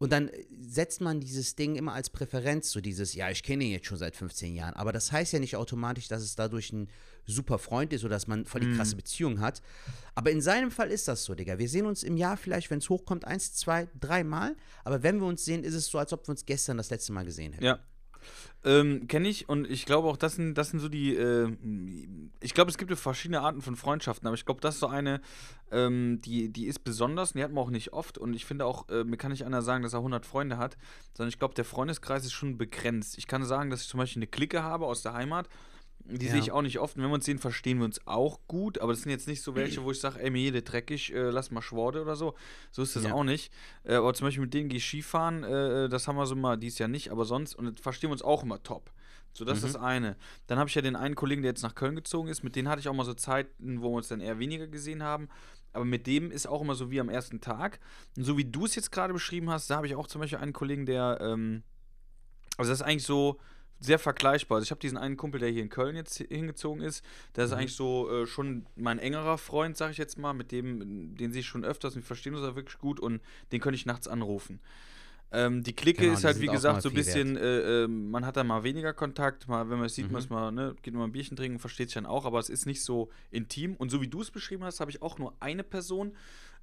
Und 0.02 0.12
dann 0.12 0.30
äh, 0.30 0.46
setzt 0.60 1.00
man 1.00 1.20
dieses 1.20 1.56
Ding 1.56 1.76
immer 1.76 1.94
als 1.94 2.10
Präferenz, 2.10 2.72
so 2.72 2.82
dieses, 2.82 3.14
ja, 3.14 3.30
ich 3.30 3.44
kenne 3.44 3.66
ihn 3.66 3.72
jetzt 3.72 3.86
schon 3.86 4.00
seit 4.00 4.16
15 4.16 4.56
Jahren. 4.56 4.74
Aber 4.74 4.92
das 4.92 5.12
heißt 5.12 5.32
ja 5.32 5.38
nicht 5.38 5.56
automatisch, 5.56 6.08
dass 6.08 6.24
es 6.24 6.36
dadurch 6.36 6.74
ein 6.74 6.90
super 7.28 7.60
Freund 7.60 7.94
ist 7.94 8.04
oder 8.04 8.16
dass 8.16 8.26
man 8.26 8.46
voll 8.46 8.62
die 8.62 8.74
krasse 8.76 8.96
Beziehung 8.96 9.42
hat. 9.42 9.62
Aber 10.16 10.32
in 10.32 10.42
seinem 10.42 10.72
Fall 10.72 10.90
ist 10.90 11.08
das 11.08 11.24
so, 11.24 11.36
Digga. 11.36 11.60
Wir 11.60 11.70
sehen 11.70 11.86
uns 11.86 12.02
im 12.02 12.18
Jahr 12.18 12.36
vielleicht, 12.36 12.72
wenn 12.72 12.80
es 12.80 12.90
hochkommt, 12.90 13.26
eins, 13.26 13.54
zwei, 13.54 13.90
drei 14.00 14.24
Mal. 14.24 14.56
Aber 14.84 15.04
wenn 15.04 15.20
wir 15.20 15.28
uns 15.28 15.46
sehen, 15.46 15.64
ist 15.64 15.76
es 15.76 15.86
so, 15.86 16.00
als 16.00 16.12
ob 16.14 16.28
wir 16.28 16.32
uns 16.32 16.48
gestern 16.48 16.78
das 16.78 16.90
letzte 16.90 17.14
Mal 17.14 17.24
gesehen 17.24 17.54
hätten. 17.54 17.66
Ja. 17.66 17.80
Ähm, 18.64 19.08
Kenne 19.08 19.28
ich 19.28 19.50
und 19.50 19.70
ich 19.70 19.86
glaube 19.86 20.08
auch, 20.08 20.18
das 20.18 20.36
sind, 20.36 20.56
das 20.56 20.70
sind 20.70 20.80
so 20.80 20.90
die. 20.90 21.16
Äh, 21.16 21.56
ich 22.40 22.54
glaube, 22.54 22.70
es 22.70 22.78
gibt 22.78 22.96
verschiedene 22.96 23.42
Arten 23.42 23.62
von 23.62 23.76
Freundschaften, 23.76 24.28
aber 24.28 24.36
ich 24.36 24.46
glaube, 24.46 24.62
das 24.62 24.76
ist 24.76 24.82
so 24.82 24.88
eine, 24.88 25.22
ähm, 25.72 26.22
die, 26.24 26.50
die 26.50 26.68
ist 26.68 26.84
besonders 26.84 27.32
und 27.32 27.40
die 27.40 27.44
hat 27.44 27.52
man 27.52 27.64
auch 27.64 27.72
nicht 27.72 27.94
oft. 27.94 28.18
Und 28.18 28.34
ich 28.34 28.46
finde 28.46 28.66
auch, 28.66 28.88
äh, 28.90 29.04
mir 29.04 29.18
kann 29.18 29.32
nicht 29.32 29.46
einer 29.46 29.62
sagen, 29.62 29.84
dass 29.84 29.94
er 29.94 30.00
100 30.00 30.26
Freunde 30.26 30.58
hat, 30.58 30.78
sondern 31.14 31.30
ich 31.30 31.40
glaube, 31.40 31.56
der 31.56 31.66
Freundeskreis 31.66 32.24
ist 32.26 32.34
schon 32.34 32.58
begrenzt. 32.58 33.18
Ich 33.18 33.28
kann 33.28 33.44
sagen, 33.44 33.70
dass 33.72 33.82
ich 33.82 33.88
zum 33.88 33.98
Beispiel 33.98 34.20
eine 34.20 34.28
Clique 34.28 34.62
habe 34.62 34.86
aus 34.86 35.02
der 35.02 35.14
Heimat. 35.14 35.50
Die 36.18 36.26
Ja. 36.26 36.32
sehe 36.32 36.40
ich 36.42 36.52
auch 36.52 36.62
nicht 36.62 36.80
oft. 36.80 36.96
Und 36.98 37.04
wenn 37.04 37.10
wir 37.10 37.16
uns 37.16 37.26
sehen, 37.26 37.40
verstehen 37.40 37.78
wir 37.80 37.86
uns 37.86 38.06
auch 38.06 38.40
gut. 38.48 38.80
Aber 38.80 38.92
das 38.94 39.02
sind 39.04 39.12
jetzt 39.12 39.28
nicht 39.28 39.42
so 39.42 39.56
welche, 39.56 39.84
wo 39.84 39.92
ich 39.92 40.00
sage, 40.00 40.20
ey, 40.22 40.30
mir 40.30 40.42
jede 40.42 40.62
dreckig, 40.62 41.14
äh, 41.14 41.30
lass 41.30 41.52
mal 41.52 41.62
Schworde 41.62 42.02
oder 42.02 42.16
so. 42.16 42.36
So 42.72 42.82
ist 42.82 42.96
das 42.96 43.04
Ja. 43.06 43.14
auch 43.14 43.24
nicht. 43.24 43.52
Äh, 43.84 43.96
aber 43.96 44.14
zum 44.14 44.28
Beispiel 44.28 44.44
mit 44.44 44.54
denen 44.54 44.70
gehe 44.70 44.78
ich 44.78 44.86
Skifahren, 44.86 45.44
äh, 45.44 45.90
das 45.90 46.08
haben 46.08 46.16
wir 46.18 46.26
so 46.26 46.36
mal 46.36 46.58
dies 46.58 46.78
Jahr 46.80 46.90
nicht, 46.90 47.12
aber 47.12 47.26
sonst, 47.26 47.56
und 47.56 47.80
verstehen 47.80 48.10
wir 48.10 48.14
uns 48.14 48.22
auch 48.22 48.44
immer 48.44 48.62
top. 48.62 48.92
So, 49.34 49.46
das 49.46 49.64
ist 49.64 49.76
das 49.76 49.82
eine. 49.82 50.18
Dann 50.48 50.60
habe 50.60 50.68
ich 50.68 50.76
ja 50.76 50.82
den 50.82 50.98
einen 50.98 51.16
Kollegen, 51.16 51.42
der 51.42 51.52
jetzt 51.52 51.62
nach 51.64 51.74
Köln 51.74 51.96
gezogen 51.96 52.28
ist, 52.28 52.44
mit 52.44 52.56
dem 52.58 52.68
hatte 52.68 52.82
ich 52.82 52.90
auch 52.90 52.94
mal 52.94 53.06
so 53.06 53.14
Zeiten, 53.14 53.82
wo 53.82 53.90
wir 53.92 53.96
uns 53.98 54.10
dann 54.10 54.20
eher 54.20 54.40
weniger 54.40 54.68
gesehen 54.68 55.04
haben. 55.04 55.30
Aber 55.72 55.86
mit 55.86 56.06
dem 56.06 56.32
ist 56.32 56.48
auch 56.48 56.62
immer 56.62 56.76
so 56.76 56.92
wie 56.92 57.00
am 57.00 57.08
ersten 57.08 57.40
Tag. 57.40 57.80
Und 58.18 58.26
so 58.26 58.38
wie 58.38 58.44
du 58.44 58.66
es 58.66 58.76
jetzt 58.76 58.92
gerade 58.92 59.14
beschrieben 59.14 59.50
hast, 59.50 59.70
da 59.70 59.78
habe 59.78 59.88
ich 59.88 59.96
auch 59.96 60.08
zum 60.08 60.20
Beispiel 60.20 60.40
einen 60.40 60.52
Kollegen, 60.52 60.86
der, 60.86 61.20
ähm, 61.22 61.64
also 62.58 62.70
das 62.72 62.82
ist 62.82 62.86
eigentlich 62.86 63.06
so 63.06 63.40
sehr 63.82 64.00
vergleichbar. 64.00 64.58
Also 64.58 64.66
ich 64.66 64.72
habe 64.72 64.80
diesen 64.80 64.98
einen 64.98 65.18
Kumpel, 65.18 65.40
der 65.40 65.50
hier 65.50 65.64
in 65.64 65.70
Köln 65.70 65.96
jetzt 65.96 66.18
hingezogen 66.18 66.82
ist, 66.82 67.04
der 67.36 67.46
ist 67.46 67.52
eigentlich 67.52 67.76
so 67.76 68.10
äh, 68.10 68.28
schon 68.28 68.66
mein 68.76 69.00
engerer 69.00 69.38
Freund, 69.38 69.76
sage 69.76 69.92
ich 69.92 69.98
jetzt 69.98 70.18
mal, 70.18 70.34
mit 70.34 70.52
dem, 70.52 71.16
den 71.18 71.32
sehe 71.32 71.42
ich 71.42 71.48
schon 71.48 71.66
öfters 71.66 71.96
wir 71.96 72.04
verstehen 72.04 72.36
uns 72.36 72.44
auch 72.46 72.56
wirklich 72.56 72.78
gut 72.78 73.00
und 73.00 73.22
den 73.52 73.60
könnte 73.60 73.76
ich 73.76 73.86
nachts 73.86 74.08
anrufen. 74.08 74.60
Ähm, 75.34 75.64
die 75.64 75.74
Clique 75.74 76.02
Genau, 76.02 76.14
ist 76.14 76.26
halt, 76.26 76.42
wie 76.42 76.48
gesagt, 76.48 76.82
so 76.82 76.90
ein 76.90 76.94
bisschen, 76.96 77.38
äh, 77.38 77.84
äh, 77.84 77.88
man 77.88 78.26
hat 78.26 78.36
da 78.36 78.44
mal 78.44 78.64
weniger 78.64 78.94
Kontakt, 78.94 79.48
mal, 79.48 79.70
wenn 79.70 79.78
man 79.78 79.86
es 79.86 79.96
sieht, 79.96 80.08
Mhm. 80.08 80.14
man 80.14 80.26
mal, 80.30 80.52
ne, 80.52 80.76
geht 80.82 80.94
mal 80.94 81.06
ein 81.06 81.14
Bierchen 81.14 81.38
trinken, 81.38 81.58
versteht 81.58 81.88
sich 81.90 81.96
dann 81.96 82.06
auch, 82.06 82.26
aber 82.26 82.38
es 82.40 82.50
ist 82.50 82.66
nicht 82.66 82.84
so 82.84 83.10
intim. 83.32 83.76
Und 83.78 83.90
so 83.92 84.02
wie 84.02 84.08
du 84.10 84.22
es 84.22 84.30
beschrieben 84.30 84.66
hast, 84.66 84.82
habe 84.82 84.92
ich 84.92 85.02
auch 85.02 85.18
nur 85.20 85.34
eine 85.40 85.64
Person, 85.64 86.12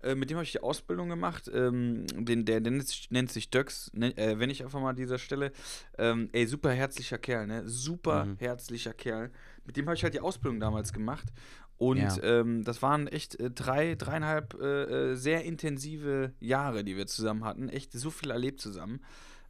äh, 0.02 0.14
mit 0.14 0.30
dem 0.30 0.36
habe 0.36 0.44
ich 0.44 0.52
die 0.52 0.60
Ausbildung 0.62 1.08
gemacht. 1.08 1.50
Ähm, 1.52 2.06
den, 2.16 2.44
der, 2.44 2.60
der 2.60 2.72
nennt 3.10 3.30
sich, 3.32 3.50
Döx, 3.50 3.90
ne, 3.94 4.16
äh, 4.16 4.38
wenn 4.38 4.50
ich 4.50 4.62
einfach 4.64 4.80
mal 4.80 4.90
an 4.90 4.96
dieser 4.96 5.18
Stelle. 5.18 5.52
Ähm, 5.96 6.28
ey, 6.32 6.46
super 6.46 6.70
herzlicher 6.72 7.18
Kerl, 7.18 7.46
ne? 7.46 7.62
Super 7.68 8.24
Mhm. 8.26 8.36
herzlicher 8.38 8.92
Kerl. 8.94 9.30
Mit 9.64 9.76
dem 9.76 9.86
habe 9.86 9.96
ich 9.96 10.02
halt 10.02 10.14
die 10.14 10.20
Ausbildung 10.20 10.60
damals 10.60 10.92
gemacht. 10.92 11.28
Und 11.76 11.98
Ja. 11.98 12.16
ähm, 12.22 12.64
das 12.64 12.82
waren 12.82 13.06
echt 13.06 13.38
äh, 13.38 13.50
drei, 13.50 13.94
dreieinhalb 13.94 14.54
äh, 14.60 15.14
sehr 15.14 15.44
intensive 15.44 16.32
Jahre, 16.40 16.82
die 16.84 16.96
wir 16.96 17.06
zusammen 17.06 17.44
hatten. 17.44 17.68
Echt 17.68 17.92
so 17.92 18.10
viel 18.10 18.30
erlebt 18.30 18.60
zusammen. 18.60 19.00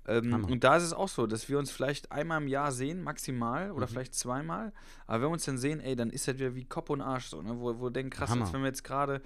Ähm, 0.07 0.45
und 0.45 0.65
da 0.65 0.77
ist 0.77 0.85
es 0.85 0.93
auch 0.95 1.09
so, 1.09 1.27
dass 1.27 1.49
wir 1.51 1.59
uns 1.59 1.71
vielleicht 1.71 2.13
einmal 2.13 2.41
im 2.41 2.49
Jahr 2.49 2.73
sehen, 2.73 3.03
maximal, 3.03 3.71
oder 3.73 3.87
Mhm. 3.87 3.91
vielleicht 3.91 4.15
zweimal. 4.15 4.73
Aber 5.07 5.17
wenn 5.23 5.29
wir 5.29 5.33
uns 5.35 5.45
dann 5.45 5.59
sehen, 5.59 5.81
ey, 5.81 5.97
dann 5.97 6.09
ist 6.11 6.27
das 6.29 6.39
wieder 6.39 6.55
wie 6.55 6.65
Kopf 6.65 6.89
und 6.91 7.03
Arsch 7.03 7.27
so, 7.27 7.43
ne? 7.43 7.59
Wo, 7.59 7.79
wo 7.79 7.85
wir 7.85 7.91
denken, 7.91 8.11
krass, 8.11 8.31
Hammer. 8.31 8.45
als 8.47 8.55
wenn 8.55 8.61
wir 8.63 8.69
jetzt 8.69 8.85
gerade. 8.85 9.21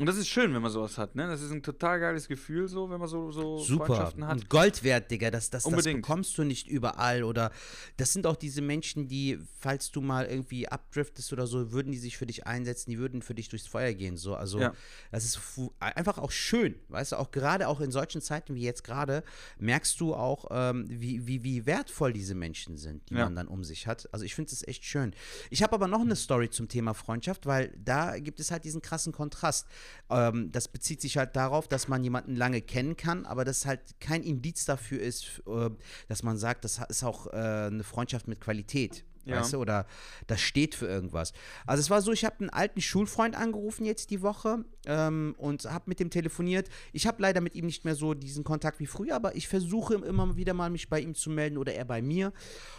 Und 0.00 0.06
das 0.06 0.16
ist 0.16 0.28
schön, 0.28 0.54
wenn 0.54 0.62
man 0.62 0.70
sowas 0.72 0.96
hat, 0.96 1.14
ne? 1.14 1.26
Das 1.26 1.42
ist 1.42 1.50
ein 1.52 1.62
total 1.62 2.00
geiles 2.00 2.26
Gefühl, 2.26 2.68
so, 2.68 2.88
wenn 2.88 2.98
man 2.98 3.06
so, 3.06 3.30
so 3.32 3.58
Super. 3.58 3.84
Freundschaften 3.84 4.26
hat. 4.26 4.32
Und 4.32 4.48
Gold 4.48 4.82
wert, 4.82 5.10
Digga. 5.10 5.30
Das, 5.30 5.50
das, 5.50 5.64
das 5.64 5.84
bekommst 5.84 6.38
du 6.38 6.44
nicht 6.44 6.68
überall. 6.68 7.22
Oder 7.22 7.52
das 7.98 8.14
sind 8.14 8.26
auch 8.26 8.36
diese 8.36 8.62
Menschen, 8.62 9.08
die, 9.08 9.38
falls 9.58 9.90
du 9.90 10.00
mal 10.00 10.24
irgendwie 10.24 10.66
abdriftest 10.66 11.34
oder 11.34 11.46
so, 11.46 11.70
würden 11.72 11.92
die 11.92 11.98
sich 11.98 12.16
für 12.16 12.24
dich 12.24 12.46
einsetzen, 12.46 12.90
die 12.90 12.98
würden 12.98 13.20
für 13.20 13.34
dich 13.34 13.50
durchs 13.50 13.66
Feuer 13.66 13.92
gehen. 13.92 14.16
So. 14.16 14.34
Also 14.34 14.58
Ja. 14.58 14.72
das 15.12 15.26
ist 15.26 15.38
einfach 15.80 16.16
auch 16.16 16.30
schön. 16.30 16.76
Weißt 16.88 17.12
du, 17.12 17.16
auch 17.16 17.30
gerade 17.30 17.68
auch 17.68 17.80
in 17.82 17.90
solchen 17.90 18.22
Zeiten 18.22 18.54
wie 18.54 18.62
jetzt 18.62 18.84
gerade, 18.84 19.22
merkst 19.58 20.00
du 20.00 20.14
auch, 20.14 20.46
ähm, 20.50 20.86
wie, 20.88 21.26
wie, 21.26 21.44
wie 21.44 21.66
wertvoll 21.66 22.14
diese 22.14 22.34
Menschen 22.34 22.78
sind, 22.78 23.10
die 23.10 23.16
Ja. 23.16 23.24
man 23.24 23.36
dann 23.36 23.48
um 23.48 23.64
sich 23.64 23.86
hat. 23.86 24.08
Also 24.14 24.24
ich 24.24 24.34
finde 24.34 24.50
es 24.50 24.66
echt 24.66 24.82
schön. 24.82 25.12
Ich 25.50 25.62
habe 25.62 25.74
aber 25.74 25.88
noch 25.88 26.00
eine 26.00 26.16
Story 26.16 26.48
zum 26.48 26.68
Thema 26.68 26.94
Freundschaft, 26.94 27.44
weil 27.44 27.76
da 27.84 28.18
gibt 28.18 28.40
es 28.40 28.50
halt 28.50 28.64
diesen 28.64 28.80
krassen 28.80 29.12
Kontrast. 29.12 29.66
Ähm, 30.10 30.50
das 30.52 30.68
bezieht 30.68 31.00
sich 31.00 31.16
halt 31.16 31.36
darauf, 31.36 31.68
dass 31.68 31.88
man 31.88 32.02
jemanden 32.02 32.36
lange 32.36 32.60
kennen 32.60 32.96
kann, 32.96 33.26
aber 33.26 33.44
das 33.44 33.66
halt 33.66 33.80
kein 34.00 34.22
Indiz 34.22 34.64
dafür 34.64 35.00
ist, 35.00 35.42
äh, 35.46 35.70
dass 36.08 36.22
man 36.22 36.36
sagt, 36.36 36.64
das 36.64 36.80
ist 36.88 37.04
auch 37.04 37.26
äh, 37.28 37.30
eine 37.30 37.84
Freundschaft 37.84 38.28
mit 38.28 38.40
Qualität. 38.40 39.04
Ja. 39.24 39.40
Weißt 39.40 39.52
du, 39.52 39.58
oder 39.58 39.86
das 40.26 40.40
steht 40.40 40.74
für 40.74 40.86
irgendwas. 40.86 41.32
Also 41.66 41.80
es 41.80 41.90
war 41.90 42.00
so, 42.00 42.12
ich 42.12 42.24
habe 42.24 42.40
einen 42.40 42.50
alten 42.50 42.80
Schulfreund 42.80 43.36
angerufen 43.36 43.84
jetzt 43.84 44.10
die 44.10 44.22
Woche 44.22 44.64
ähm, 44.86 45.34
und 45.38 45.64
habe 45.64 45.84
mit 45.86 46.00
dem 46.00 46.10
telefoniert. 46.10 46.68
Ich 46.92 47.06
habe 47.06 47.20
leider 47.20 47.40
mit 47.40 47.54
ihm 47.54 47.66
nicht 47.66 47.84
mehr 47.84 47.94
so 47.94 48.14
diesen 48.14 48.44
Kontakt 48.44 48.80
wie 48.80 48.86
früher, 48.86 49.14
aber 49.14 49.36
ich 49.36 49.46
versuche 49.46 49.94
immer 49.94 50.36
wieder 50.36 50.54
mal 50.54 50.70
mich 50.70 50.88
bei 50.88 51.00
ihm 51.00 51.14
zu 51.14 51.30
melden 51.30 51.58
oder 51.58 51.74
er 51.74 51.84
bei 51.84 52.00
mir. 52.00 52.32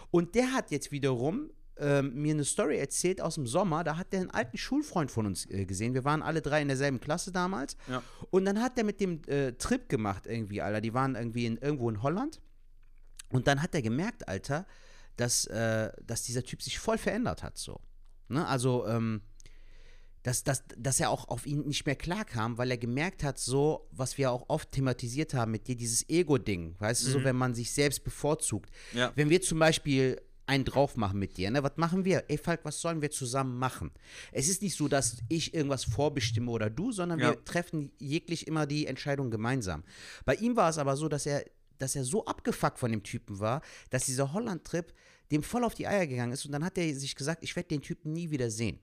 Und 0.09 0.35
der 0.35 0.53
hat 0.53 0.71
jetzt 0.71 0.91
wiederum 0.91 1.51
ähm, 1.81 2.13
mir 2.13 2.33
eine 2.33 2.45
Story 2.45 2.77
erzählt 2.77 3.19
aus 3.19 3.35
dem 3.35 3.47
Sommer. 3.47 3.83
Da 3.83 3.97
hat 3.97 4.13
der 4.13 4.21
einen 4.21 4.29
alten 4.29 4.57
Schulfreund 4.57 5.11
von 5.11 5.25
uns 5.25 5.49
äh, 5.49 5.65
gesehen. 5.65 5.93
Wir 5.93 6.05
waren 6.05 6.21
alle 6.21 6.41
drei 6.41 6.61
in 6.61 6.67
derselben 6.67 6.99
Klasse 6.99 7.31
damals. 7.31 7.75
Ja. 7.89 8.03
Und 8.29 8.45
dann 8.45 8.61
hat 8.61 8.77
er 8.77 8.83
mit 8.83 9.01
dem 9.01 9.21
äh, 9.27 9.53
Trip 9.53 9.89
gemacht 9.89 10.27
irgendwie, 10.27 10.61
Alter. 10.61 10.79
Die 10.79 10.93
waren 10.93 11.15
irgendwie 11.15 11.45
in, 11.47 11.57
irgendwo 11.57 11.89
in 11.89 12.01
Holland. 12.03 12.39
Und 13.29 13.47
dann 13.47 13.61
hat 13.61 13.73
er 13.73 13.81
gemerkt, 13.81 14.27
Alter, 14.27 14.65
dass, 15.17 15.45
äh, 15.47 15.91
dass 16.05 16.23
dieser 16.23 16.43
Typ 16.43 16.61
sich 16.61 16.79
voll 16.79 16.97
verändert 16.97 17.43
hat, 17.43 17.57
so. 17.57 17.81
Ne? 18.27 18.45
Also, 18.47 18.87
ähm, 18.87 19.21
dass, 20.23 20.43
dass, 20.43 20.63
dass 20.77 20.99
er 20.99 21.09
auch 21.09 21.29
auf 21.29 21.47
ihn 21.47 21.61
nicht 21.61 21.85
mehr 21.85 21.95
klarkam, 21.95 22.57
weil 22.57 22.69
er 22.69 22.77
gemerkt 22.77 23.23
hat, 23.23 23.39
so, 23.39 23.87
was 23.91 24.19
wir 24.19 24.31
auch 24.31 24.45
oft 24.49 24.71
thematisiert 24.71 25.33
haben 25.33 25.51
mit 25.51 25.67
dir, 25.67 25.75
dieses 25.75 26.07
Ego-Ding, 26.07 26.75
weißt 26.77 27.05
du, 27.05 27.09
so, 27.09 27.23
wenn 27.23 27.35
man 27.35 27.55
sich 27.55 27.71
selbst 27.71 28.03
bevorzugt. 28.03 28.69
Ja. 28.93 29.11
Wenn 29.15 29.31
wir 29.31 29.41
zum 29.41 29.57
Beispiel 29.57 30.21
einen 30.51 30.65
drauf 30.65 30.97
machen 30.97 31.17
mit 31.17 31.37
dir, 31.37 31.49
ne, 31.49 31.63
was 31.63 31.77
machen 31.77 32.03
wir? 32.03 32.25
Ey, 32.27 32.37
Falk, 32.37 32.59
was 32.65 32.81
sollen 32.81 33.01
wir 33.01 33.09
zusammen 33.09 33.57
machen? 33.57 33.91
Es 34.33 34.49
ist 34.49 34.61
nicht 34.61 34.75
so, 34.75 34.89
dass 34.89 35.17
ich 35.29 35.53
irgendwas 35.53 35.85
vorbestimme 35.85 36.51
oder 36.51 36.69
du, 36.69 36.91
sondern 36.91 37.19
Ja. 37.19 37.29
wir 37.29 37.45
treffen 37.45 37.91
jeglich 37.99 38.47
immer 38.47 38.65
die 38.65 38.85
Entscheidung 38.85 39.31
gemeinsam. 39.31 39.83
Bei 40.25 40.35
ihm 40.35 40.57
war 40.57 40.69
es 40.69 40.77
aber 40.77 40.97
so, 40.97 41.07
dass 41.07 41.25
er, 41.25 41.45
dass 41.77 41.95
er 41.95 42.03
so 42.03 42.25
abgefuckt 42.25 42.77
von 42.79 42.91
dem 42.91 43.01
Typen 43.01 43.39
war, 43.39 43.61
dass 43.89 44.05
dieser 44.05 44.33
Holland-Trip 44.33 44.93
dem 45.31 45.41
voll 45.41 45.63
auf 45.63 45.73
die 45.73 45.87
Eier 45.87 46.05
gegangen 46.05 46.33
ist 46.33 46.45
und 46.45 46.51
dann 46.51 46.65
hat 46.65 46.77
er 46.77 46.93
sich 46.93 47.15
gesagt, 47.15 47.43
ich 47.43 47.55
werde 47.55 47.69
den 47.69 47.81
Typen 47.81 48.11
nie 48.11 48.29
wieder 48.29 48.51
sehen. 48.51 48.79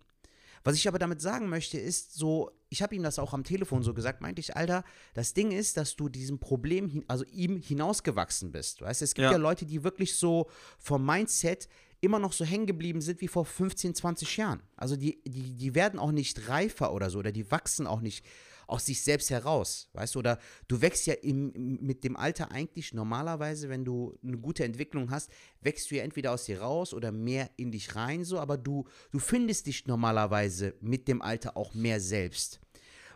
Was 0.64 0.74
ich 0.76 0.88
aber 0.88 0.98
damit 0.98 1.20
sagen 1.20 1.48
möchte, 1.48 1.78
ist 1.78 2.14
so, 2.14 2.50
ich 2.68 2.82
habe 2.82 2.94
ihm 2.94 3.02
das 3.02 3.18
auch 3.18 3.32
am 3.34 3.44
Telefon 3.44 3.82
so 3.82 3.94
gesagt, 3.94 4.20
meinte 4.20 4.40
ich, 4.40 4.56
Alter, 4.56 4.84
das 5.14 5.34
Ding 5.34 5.50
ist, 5.50 5.76
dass 5.76 5.96
du 5.96 6.08
diesem 6.08 6.38
Problem, 6.38 6.88
hin, 6.88 7.04
also 7.08 7.24
ihm 7.24 7.56
hinausgewachsen 7.56 8.52
bist. 8.52 8.82
Weißt 8.82 9.02
es 9.02 9.14
gibt 9.14 9.24
ja. 9.24 9.32
Ja. 9.32 9.38
Leute, 9.38 9.66
die 9.66 9.84
wirklich 9.84 10.16
so 10.16 10.48
vom 10.78 11.04
Mindset 11.04 11.68
immer 12.00 12.18
noch 12.18 12.32
so 12.32 12.44
hängen 12.44 12.66
geblieben 12.66 13.00
sind 13.00 13.20
wie 13.20 13.28
vor 13.28 13.44
15, 13.44 13.94
20 13.94 14.36
Jahren. 14.36 14.62
Also 14.76 14.96
die, 14.96 15.20
die, 15.24 15.54
die 15.56 15.74
werden 15.74 15.98
auch 15.98 16.12
nicht 16.12 16.48
reifer 16.48 16.92
oder 16.92 17.10
so, 17.10 17.18
oder 17.18 17.32
die 17.32 17.50
wachsen 17.50 17.86
auch 17.86 18.00
nicht 18.00 18.24
aus 18.68 18.86
sich 18.86 19.02
selbst 19.02 19.30
heraus, 19.30 19.88
weißt 19.94 20.14
du, 20.14 20.18
oder 20.20 20.38
du 20.68 20.80
wächst 20.80 21.06
ja 21.06 21.14
im, 21.14 21.52
mit 21.80 22.04
dem 22.04 22.16
Alter 22.16 22.52
eigentlich 22.52 22.92
normalerweise, 22.92 23.68
wenn 23.68 23.84
du 23.84 24.16
eine 24.22 24.38
gute 24.38 24.62
Entwicklung 24.62 25.10
hast, 25.10 25.30
wächst 25.60 25.90
du 25.90 25.96
ja 25.96 26.04
entweder 26.04 26.32
aus 26.32 26.44
dir 26.44 26.60
raus 26.60 26.94
oder 26.94 27.10
mehr 27.10 27.50
in 27.56 27.72
dich 27.72 27.96
rein, 27.96 28.24
so, 28.24 28.38
aber 28.38 28.58
du, 28.58 28.86
du 29.10 29.18
findest 29.18 29.66
dich 29.66 29.86
normalerweise 29.86 30.74
mit 30.80 31.08
dem 31.08 31.22
Alter 31.22 31.56
auch 31.56 31.74
mehr 31.74 31.98
selbst. 31.98 32.60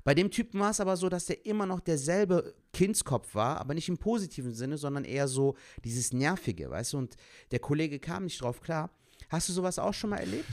Bei 0.04 0.14
dem 0.14 0.30
Typen 0.30 0.58
war 0.58 0.70
es 0.70 0.80
aber 0.80 0.96
so, 0.96 1.08
dass 1.08 1.26
der 1.26 1.46
immer 1.46 1.66
noch 1.66 1.80
derselbe 1.80 2.54
Kindskopf 2.72 3.34
war, 3.34 3.58
aber 3.58 3.74
nicht 3.74 3.88
im 3.88 3.98
positiven 3.98 4.54
Sinne, 4.54 4.78
sondern 4.78 5.04
eher 5.04 5.28
so 5.28 5.54
dieses 5.84 6.12
Nervige, 6.12 6.70
weißt 6.70 6.94
du, 6.94 6.98
und 6.98 7.16
der 7.52 7.60
Kollege 7.60 8.00
kam 8.00 8.24
nicht 8.24 8.40
drauf 8.40 8.60
klar. 8.60 8.90
Hast 9.28 9.48
du 9.48 9.52
sowas 9.52 9.78
auch 9.78 9.94
schon 9.94 10.10
mal 10.10 10.18
erlebt? 10.18 10.48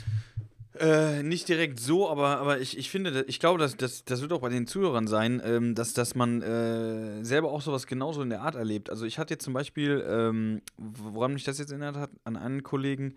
Äh, 0.78 1.24
nicht 1.24 1.50
direkt 1.50 1.80
so, 1.80 2.10
aber, 2.10 2.38
aber 2.38 2.60
ich, 2.60 2.78
ich 2.78 2.92
finde, 2.92 3.26
ich 3.28 3.40
glaube, 3.40 3.58
dass, 3.58 3.76
dass, 3.76 4.06
das 4.06 4.22
wird 4.22 4.32
auch 4.32 4.42
bei 4.42 4.50
den 4.50 4.68
Zuhörern 4.68 5.08
sein, 5.08 5.42
ähm, 5.44 5.74
dass, 5.74 5.94
dass 5.94 6.14
man 6.14 6.44
äh, 6.44 7.24
selber 7.24 7.52
auch 7.52 7.62
sowas 7.62 7.88
genauso 7.88 8.22
in 8.22 8.30
der 8.30 8.42
Art 8.42 8.54
erlebt. 8.54 8.92
Also 8.92 9.06
ich 9.06 9.18
hatte 9.18 9.34
jetzt 9.34 9.44
zum 9.44 9.54
Beispiel, 9.54 10.06
ähm, 10.08 10.62
woran 10.78 11.34
mich 11.34 11.44
das 11.44 11.58
jetzt 11.58 11.72
erinnert 11.72 11.96
hat, 11.96 12.12
an 12.24 12.38
einen 12.38 12.62
Kollegen, 12.62 13.16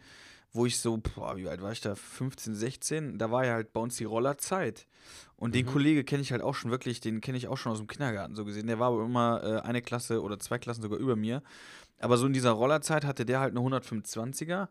wo 0.53 0.65
ich 0.65 0.79
so, 0.79 0.97
boah, 0.97 1.37
wie 1.37 1.49
alt 1.49 1.61
war 1.61 1.73
ich 1.73 1.81
da? 1.83 1.95
15, 1.95 2.55
16, 2.55 3.19
da 3.19 3.31
war 3.31 3.45
ja 3.45 3.55
halt 3.55 3.73
bei 3.73 3.81
uns 3.81 3.97
die 3.97 4.05
Rollerzeit. 4.05 4.87
Und 5.37 5.55
den 5.55 5.67
Kollege 5.67 6.05
kenne 6.05 6.23
ich 6.23 6.31
halt 6.31 6.43
auch 6.43 6.55
schon 6.55 6.71
wirklich, 6.71 7.01
den 7.01 7.21
kenne 7.21 7.37
ich 7.37 7.49
auch 7.49 7.57
schon 7.57 7.73
aus 7.73 7.79
dem 7.79 7.87
Kindergarten 7.87 8.37
so 8.37 8.45
gesehen. 8.45 8.67
Der 8.67 8.79
war 8.79 8.89
aber 8.89 9.05
immer 9.05 9.43
äh, 9.43 9.61
eine 9.67 9.83
Klasse 9.83 10.23
oder 10.23 10.39
zwei 10.39 10.59
Klassen 10.59 10.83
sogar 10.83 10.99
über 10.99 11.17
mir. 11.17 11.43
Aber 11.99 12.17
so 12.17 12.27
in 12.27 12.33
dieser 12.33 12.53
Rollerzeit 12.53 13.05
hatte 13.05 13.25
der 13.25 13.41
halt 13.41 13.57
eine 13.57 13.67
125er. 13.67 14.69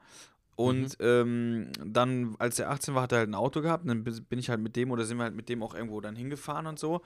Und 0.63 0.97
ähm, 0.99 1.71
dann, 1.85 2.35
als 2.39 2.59
er 2.59 2.69
18 2.71 2.93
war, 2.95 3.03
hat 3.03 3.11
er 3.11 3.19
halt 3.19 3.29
ein 3.29 3.35
Auto 3.35 3.61
gehabt. 3.61 3.87
Dann 3.87 4.03
bi- 4.03 4.21
bin 4.29 4.39
ich 4.39 4.49
halt 4.49 4.59
mit 4.61 4.75
dem 4.75 4.91
oder 4.91 5.05
sind 5.05 5.17
wir 5.17 5.23
halt 5.23 5.35
mit 5.35 5.49
dem 5.49 5.61
auch 5.63 5.73
irgendwo 5.75 6.01
dann 6.01 6.15
hingefahren 6.15 6.67
und 6.67 6.79
so. 6.79 7.01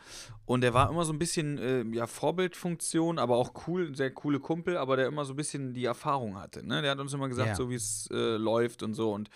Und 0.45 0.61
der 0.61 0.73
war 0.73 0.89
immer 0.89 1.05
so 1.05 1.13
ein 1.13 1.19
bisschen, 1.19 1.57
äh, 1.57 1.83
ja, 1.95 2.07
Vorbildfunktion, 2.07 3.19
aber 3.19 3.37
auch 3.37 3.67
cool, 3.67 3.87
ein 3.87 3.95
sehr 3.95 4.11
coole 4.11 4.39
Kumpel, 4.39 4.77
aber 4.77 4.95
der 4.97 5.07
immer 5.07 5.25
so 5.25 5.33
ein 5.33 5.37
bisschen 5.37 5.73
die 5.73 5.85
Erfahrung 5.85 6.37
hatte. 6.39 6.65
Ne? 6.65 6.81
Der 6.81 6.91
hat 6.91 6.99
uns 6.99 7.13
immer 7.13 7.27
gesagt, 7.27 7.49
Ja. 7.49 7.55
so 7.55 7.69
wie 7.69 7.75
es 7.75 8.07
äh, 8.11 8.37
läuft 8.37 8.83
und 8.83 8.93
so. 8.93 9.11
Und 9.13 9.29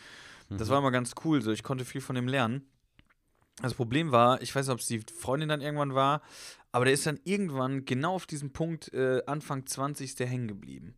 das 0.49 0.70
war 0.70 0.80
immer 0.80 0.91
ganz 0.91 1.13
cool. 1.24 1.41
So, 1.41 1.51
ich 1.51 1.61
konnte 1.63 1.86
viel 1.86 2.01
von 2.01 2.15
dem 2.15 2.28
lernen. 2.28 2.63
Das 3.61 3.74
Problem 3.74 4.11
war, 4.11 4.41
ich 4.41 4.55
weiß 4.55 4.67
nicht, 4.67 4.74
ob 4.74 4.80
es 4.80 4.86
die 4.88 4.99
Freundin 4.99 5.49
dann 5.49 5.61
irgendwann 5.61 5.93
war, 5.93 6.22
aber 6.72 6.86
der 6.86 6.93
ist 6.93 7.05
dann 7.05 7.20
irgendwann 7.26 7.84
genau 7.86 8.13
auf 8.15 8.26
diesem 8.26 8.51
Punkt, 8.51 8.93
äh, 8.93 9.22
Anfang 9.28 9.65
20 9.65 10.05
ist 10.05 10.20
der 10.20 10.28
hängen 10.28 10.47
geblieben. 10.47 10.95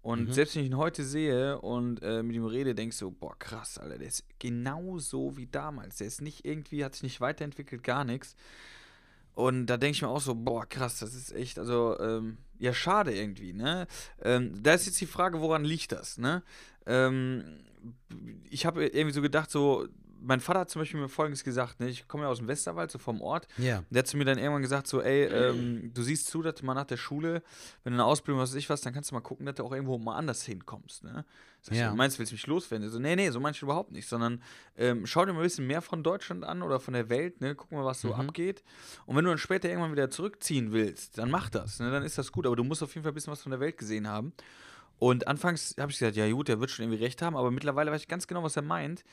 Und 0.00 0.32
selbst 0.32 0.54
wenn 0.54 0.62
ich 0.62 0.70
ihn 0.70 0.76
heute 0.76 1.04
sehe 1.04 1.60
und 1.60 2.02
äh, 2.02 2.22
mit 2.22 2.36
ihm 2.36 2.46
rede, 2.46 2.74
denkst 2.74 2.98
du, 2.98 3.10
boah, 3.10 3.38
krass, 3.38 3.78
Alter, 3.78 3.98
der 3.98 4.08
ist 4.08 4.24
genauso 4.38 5.36
wie 5.36 5.46
damals. 5.46 5.96
Der 5.96 6.06
ist 6.06 6.22
nicht 6.22 6.44
irgendwie, 6.44 6.84
hat 6.84 6.94
sich 6.94 7.02
nicht 7.02 7.20
weiterentwickelt, 7.20 7.82
gar 7.82 8.04
nichts. 8.04 8.36
Und 9.34 9.66
da 9.66 9.76
denke 9.76 9.96
ich 9.96 10.02
mir 10.02 10.08
auch 10.08 10.20
so, 10.20 10.34
boah, 10.34 10.66
krass, 10.66 10.98
das 10.98 11.14
ist 11.14 11.32
echt, 11.32 11.58
also, 11.58 11.98
ähm, 12.00 12.38
ja, 12.58 12.72
schade 12.72 13.14
irgendwie, 13.14 13.52
ne? 13.52 13.86
Ähm, 14.22 14.62
da 14.62 14.74
ist 14.74 14.86
jetzt 14.86 15.00
die 15.00 15.06
Frage, 15.06 15.40
woran 15.40 15.64
liegt 15.64 15.92
das, 15.92 16.18
ne? 16.18 16.42
Ähm, 16.86 17.60
ich 18.50 18.66
habe 18.66 18.86
irgendwie 18.86 19.14
so 19.14 19.22
gedacht, 19.22 19.50
so, 19.50 19.86
mein 20.20 20.40
Vater 20.40 20.60
hat 20.60 20.70
zum 20.70 20.80
Beispiel 20.82 21.00
mir 21.00 21.08
Folgendes 21.08 21.44
gesagt, 21.44 21.80
ne? 21.80 21.88
ich 21.88 22.08
komme 22.08 22.24
ja 22.24 22.28
aus 22.28 22.38
dem 22.38 22.48
Westerwald, 22.48 22.90
so 22.90 22.98
vom 22.98 23.20
Ort. 23.20 23.46
Ja. 23.56 23.82
Der 23.90 24.00
hat 24.00 24.06
zu 24.06 24.16
mir 24.16 24.24
dann 24.24 24.38
irgendwann 24.38 24.62
gesagt, 24.62 24.86
so, 24.86 25.00
ey, 25.00 25.24
ähm, 25.24 25.90
du 25.94 26.02
siehst 26.02 26.26
zu, 26.26 26.42
dass 26.42 26.56
du 26.56 26.66
mal 26.66 26.74
nach 26.74 26.86
der 26.86 26.96
Schule, 26.96 27.42
wenn 27.84 27.92
du 27.92 27.96
eine 27.96 28.04
Ausbildung 28.04 28.40
hast, 28.40 28.54
ich 28.54 28.68
was, 28.70 28.80
dann 28.80 28.92
kannst 28.92 29.10
du 29.10 29.14
mal 29.14 29.20
gucken, 29.20 29.46
dass 29.46 29.54
du 29.56 29.64
auch 29.64 29.72
irgendwo 29.72 29.98
mal 29.98 30.16
anders 30.16 30.42
hinkommst, 30.44 31.04
ne? 31.04 31.24
Sag 31.60 31.74
ich, 31.74 31.80
Ja. 31.80 31.90
so, 31.90 31.96
meinst 31.96 32.16
du, 32.16 32.18
willst 32.20 32.32
du 32.32 32.34
mich 32.36 32.46
loswerden? 32.46 32.88
So, 32.88 32.98
nee, 32.98 33.16
nee, 33.16 33.30
so 33.30 33.40
meinst 33.40 33.60
du 33.62 33.66
überhaupt 33.66 33.90
nicht, 33.92 34.08
sondern 34.08 34.42
ähm, 34.76 35.06
schau 35.06 35.24
dir 35.24 35.32
mal 35.32 35.40
ein 35.40 35.42
bisschen 35.44 35.66
mehr 35.66 35.82
von 35.82 36.02
Deutschland 36.02 36.44
an 36.44 36.62
oder 36.62 36.78
von 36.80 36.94
der 36.94 37.08
Welt, 37.08 37.40
ne? 37.40 37.54
Guck 37.54 37.72
mal, 37.72 37.84
was 37.84 38.00
so 38.00 38.14
abgeht. 38.14 38.62
Und 39.06 39.16
wenn 39.16 39.24
du 39.24 39.30
dann 39.30 39.38
später 39.38 39.68
irgendwann 39.68 39.92
wieder 39.92 40.10
zurückziehen 40.10 40.72
willst, 40.72 41.18
dann 41.18 41.30
mach 41.30 41.50
das, 41.50 41.80
ne? 41.80 41.90
Dann 41.90 42.02
ist 42.04 42.16
das 42.18 42.30
gut, 42.32 42.46
aber 42.46 42.56
du 42.56 42.64
musst 42.64 42.82
auf 42.82 42.94
jeden 42.94 43.02
Fall 43.04 43.12
ein 43.12 43.14
bisschen 43.14 43.32
was 43.32 43.42
von 43.42 43.50
der 43.50 43.60
Welt 43.60 43.76
gesehen 43.76 44.06
haben. 44.08 44.32
Und 45.00 45.28
anfangs 45.28 45.76
habe 45.78 45.92
ich 45.92 45.98
gesagt, 45.98 46.16
ja 46.16 46.28
gut, 46.30 46.48
der 46.48 46.58
wird 46.58 46.70
schon 46.72 46.84
irgendwie 46.84 47.04
recht 47.04 47.22
haben, 47.22 47.36
aber 47.36 47.52
mittlerweile 47.52 47.92
weiß 47.92 48.00
ich 48.02 48.08
ganz 48.08 48.26
genau, 48.26 48.42
was 48.42 48.56
er 48.56 48.62
meint. 48.62 49.04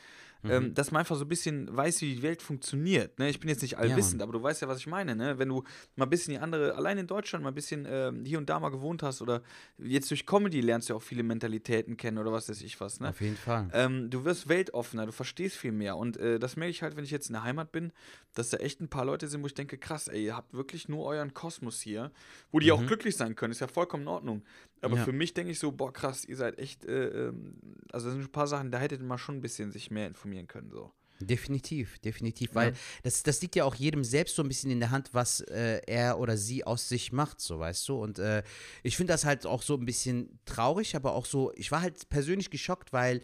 Ähm, 0.43 0.73
dass 0.75 0.91
man 0.91 0.99
einfach 0.99 1.15
so 1.15 1.25
ein 1.25 1.27
bisschen 1.27 1.75
weiß, 1.75 2.01
wie 2.01 2.15
die 2.15 2.21
Welt 2.21 2.41
funktioniert. 2.41 3.17
Ne? 3.17 3.29
Ich 3.29 3.39
bin 3.39 3.49
jetzt 3.49 3.61
nicht 3.63 3.77
allwissend, 3.79 4.21
aber 4.21 4.31
du 4.33 4.43
weißt 4.43 4.61
ja, 4.61 4.67
was 4.67 4.77
ich 4.77 4.87
meine. 4.87 5.15
Ne? 5.15 5.39
Wenn 5.39 5.49
du 5.49 5.63
mal 5.95 6.05
ein 6.05 6.09
bisschen 6.09 6.33
die 6.33 6.39
andere, 6.39 6.75
allein 6.75 6.97
in 6.97 7.07
Deutschland 7.07 7.43
mal 7.43 7.49
ein 7.51 7.55
bisschen 7.55 7.87
ähm, 7.89 8.23
hier 8.25 8.37
und 8.37 8.47
da 8.49 8.59
mal 8.59 8.69
gewohnt 8.69 9.01
hast 9.01 9.21
oder 9.21 9.41
jetzt 9.77 10.11
durch 10.11 10.25
Comedy 10.25 10.61
lernst 10.61 10.89
du 10.89 10.93
ja 10.93 10.97
auch 10.97 11.01
viele 11.03 11.23
Mentalitäten 11.23 11.97
kennen 11.97 12.17
oder 12.19 12.31
was 12.31 12.47
weiß 12.47 12.61
ich 12.61 12.79
was. 12.79 12.99
Ne? 12.99 13.09
Auf 13.09 13.21
jeden 13.21 13.37
Fall. 13.37 13.69
Ähm, 13.73 14.09
du 14.09 14.23
wirst 14.23 14.47
weltoffener, 14.47 15.05
du 15.07 15.11
verstehst 15.11 15.55
viel 15.57 15.71
mehr. 15.71 15.97
Und 15.97 16.17
äh, 16.17 16.37
das 16.37 16.57
merke 16.57 16.71
ich 16.71 16.83
halt, 16.83 16.95
wenn 16.95 17.03
ich 17.05 17.11
jetzt 17.11 17.27
in 17.29 17.33
der 17.33 17.43
Heimat 17.43 17.71
bin, 17.71 17.91
dass 18.33 18.49
da 18.49 18.57
echt 18.57 18.81
ein 18.81 18.87
paar 18.89 19.05
Leute 19.05 19.27
sind, 19.27 19.41
wo 19.41 19.47
ich 19.47 19.53
denke, 19.55 19.77
krass, 19.77 20.07
ey, 20.07 20.25
ihr 20.25 20.35
habt 20.35 20.53
wirklich 20.53 20.87
nur 20.89 21.05
euren 21.05 21.33
Kosmos 21.33 21.81
hier, 21.81 22.11
wo 22.51 22.59
die 22.59 22.71
auch 22.71 22.85
glücklich 22.85 23.15
sein 23.17 23.35
können. 23.35 23.51
Ist 23.51 23.61
ja 23.61 23.67
vollkommen 23.67 24.03
in 24.03 24.09
Ordnung. 24.09 24.43
Aber 24.81 24.97
Ja. 24.97 25.03
für 25.03 25.13
mich 25.13 25.33
denke 25.33 25.51
ich 25.51 25.59
so, 25.59 25.71
boah, 25.71 25.91
krass, 25.91 26.25
ihr 26.25 26.35
seid 26.35 26.59
echt, 26.59 26.85
äh, 26.85 27.29
ähm, 27.29 27.55
also 27.91 28.11
sind 28.11 28.21
ein 28.21 28.31
paar 28.31 28.45
Sachen, 28.47 28.69
da 28.71 28.77
hättet 28.77 29.01
ihr 29.01 29.05
mal 29.07 29.17
schon 29.17 29.35
ein 29.35 29.41
bisschen 29.41 29.71
sich 29.71 29.89
mehr 29.89 30.05
informieren 30.35 30.47
können. 30.47 30.69
So. 30.71 30.91
Definitiv, 31.21 31.97
definitiv, 31.99 32.55
weil 32.55 32.73
das, 33.03 33.23
das 33.23 33.41
liegt 33.41 33.55
ja 33.55 33.63
auch 33.63 33.75
jedem 33.75 34.03
selbst 34.03 34.35
so 34.35 34.41
ein 34.41 34.49
bisschen 34.49 34.69
in 34.69 34.81
der 34.81 34.91
Hand, 34.91 35.13
was 35.13 35.39
äh, 35.39 35.79
er 35.87 36.19
oder 36.19 36.35
sie 36.35 36.65
aus 36.65 36.89
sich 36.89 37.13
macht, 37.13 37.39
so 37.39 37.57
weißt 37.57 37.87
du. 37.87 37.95
Und 37.95 38.19
äh, 38.19 38.43
ich 38.83 38.97
finde 38.97 39.13
das 39.13 39.23
halt 39.23 39.45
auch 39.45 39.61
so 39.61 39.75
ein 39.75 39.85
bisschen 39.85 40.39
traurig, 40.43 40.93
aber 40.95 41.15
auch 41.15 41.25
so, 41.25 41.53
ich 41.55 41.71
war 41.71 41.81
halt 41.81 42.09
persönlich 42.09 42.49
geschockt, 42.49 42.91
weil 42.91 43.21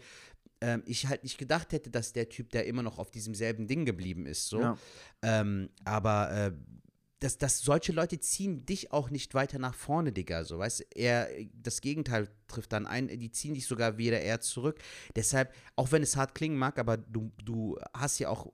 ähm, 0.62 0.82
ich 0.86 1.06
halt 1.06 1.22
nicht 1.22 1.36
gedacht 1.36 1.72
hätte, 1.72 1.90
dass 1.90 2.14
der 2.14 2.30
Typ, 2.30 2.48
der 2.50 2.64
immer 2.64 2.82
noch 2.82 2.98
auf 2.98 3.10
diesem 3.10 3.34
selben 3.34 3.66
Ding 3.66 3.84
geblieben 3.84 4.24
ist, 4.24 4.48
so. 4.48 4.60
Ja. 4.60 4.78
Ähm, 5.20 5.68
aber 5.84 6.30
äh, 6.30 6.52
dass, 7.22 7.38
dass 7.38 7.60
solche 7.60 7.92
Leute 7.92 8.18
ziehen 8.18 8.66
dich 8.66 8.92
auch 8.92 9.10
nicht 9.10 9.34
weiter 9.34 9.58
nach 9.58 9.74
vorne, 9.74 10.12
Digga. 10.12 10.44
So, 10.44 10.58
weißt 10.58 10.86
eher 10.94 11.28
das 11.54 11.80
Gegenteil 11.80 12.28
trifft 12.48 12.72
dann 12.72 12.86
ein, 12.86 13.08
die 13.08 13.30
ziehen 13.30 13.54
dich 13.54 13.66
sogar 13.66 13.96
wieder 13.96 14.20
eher 14.20 14.40
zurück. 14.40 14.78
Deshalb, 15.14 15.54
auch 15.76 15.92
wenn 15.92 16.02
es 16.02 16.16
hart 16.16 16.34
klingen 16.34 16.58
mag, 16.58 16.78
aber 16.78 16.96
du, 16.96 17.30
du 17.44 17.78
hast 17.94 18.18
ja 18.18 18.28
auch 18.28 18.52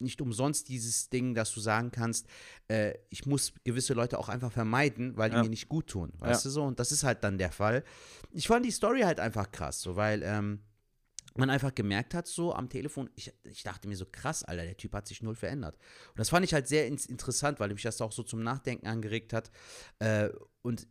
nicht 0.00 0.20
umsonst 0.20 0.68
dieses 0.68 1.08
Ding, 1.10 1.34
dass 1.34 1.52
du 1.52 1.60
sagen 1.60 1.90
kannst, 1.90 2.26
äh, 2.68 2.94
ich 3.10 3.26
muss 3.26 3.52
gewisse 3.64 3.94
Leute 3.94 4.18
auch 4.18 4.28
einfach 4.28 4.52
vermeiden, 4.52 5.16
weil 5.16 5.30
die 5.30 5.36
Ja. 5.36 5.42
mir 5.42 5.48
nicht 5.50 5.68
gut 5.68 5.88
tun. 5.88 6.12
Weißt 6.18 6.44
Ja. 6.44 6.48
du 6.48 6.52
so? 6.52 6.62
Und 6.64 6.78
das 6.78 6.92
ist 6.92 7.02
halt 7.04 7.24
dann 7.24 7.38
der 7.38 7.50
Fall. 7.52 7.84
Ich 8.30 8.46
fand 8.46 8.64
die 8.64 8.70
Story 8.70 9.00
halt 9.02 9.18
einfach 9.20 9.50
krass, 9.50 9.80
so, 9.80 9.96
weil 9.96 10.22
ähm, 10.22 10.60
man 11.38 11.50
einfach 11.50 11.74
gemerkt 11.74 12.14
hat, 12.14 12.26
so 12.26 12.54
am 12.54 12.68
Telefon, 12.68 13.10
ich, 13.14 13.32
ich 13.44 13.62
dachte 13.62 13.88
mir 13.88 13.96
so, 13.96 14.06
krass, 14.10 14.44
Alter, 14.44 14.64
der 14.64 14.76
Typ 14.76 14.92
hat 14.94 15.06
sich 15.06 15.22
null 15.22 15.34
verändert. 15.34 15.76
Und 16.08 16.18
das 16.18 16.30
fand 16.30 16.44
ich 16.44 16.54
halt 16.54 16.68
sehr 16.68 16.86
ins 16.86 17.06
interessant, 17.06 17.60
weil 17.60 17.70
mich 17.70 17.82
das 17.82 18.00
auch 18.00 18.12
so 18.12 18.22
zum 18.22 18.42
Nachdenken 18.42 18.86
angeregt 18.86 19.32
hat. 19.32 19.50
Äh, 19.98 20.30
und 20.62 20.86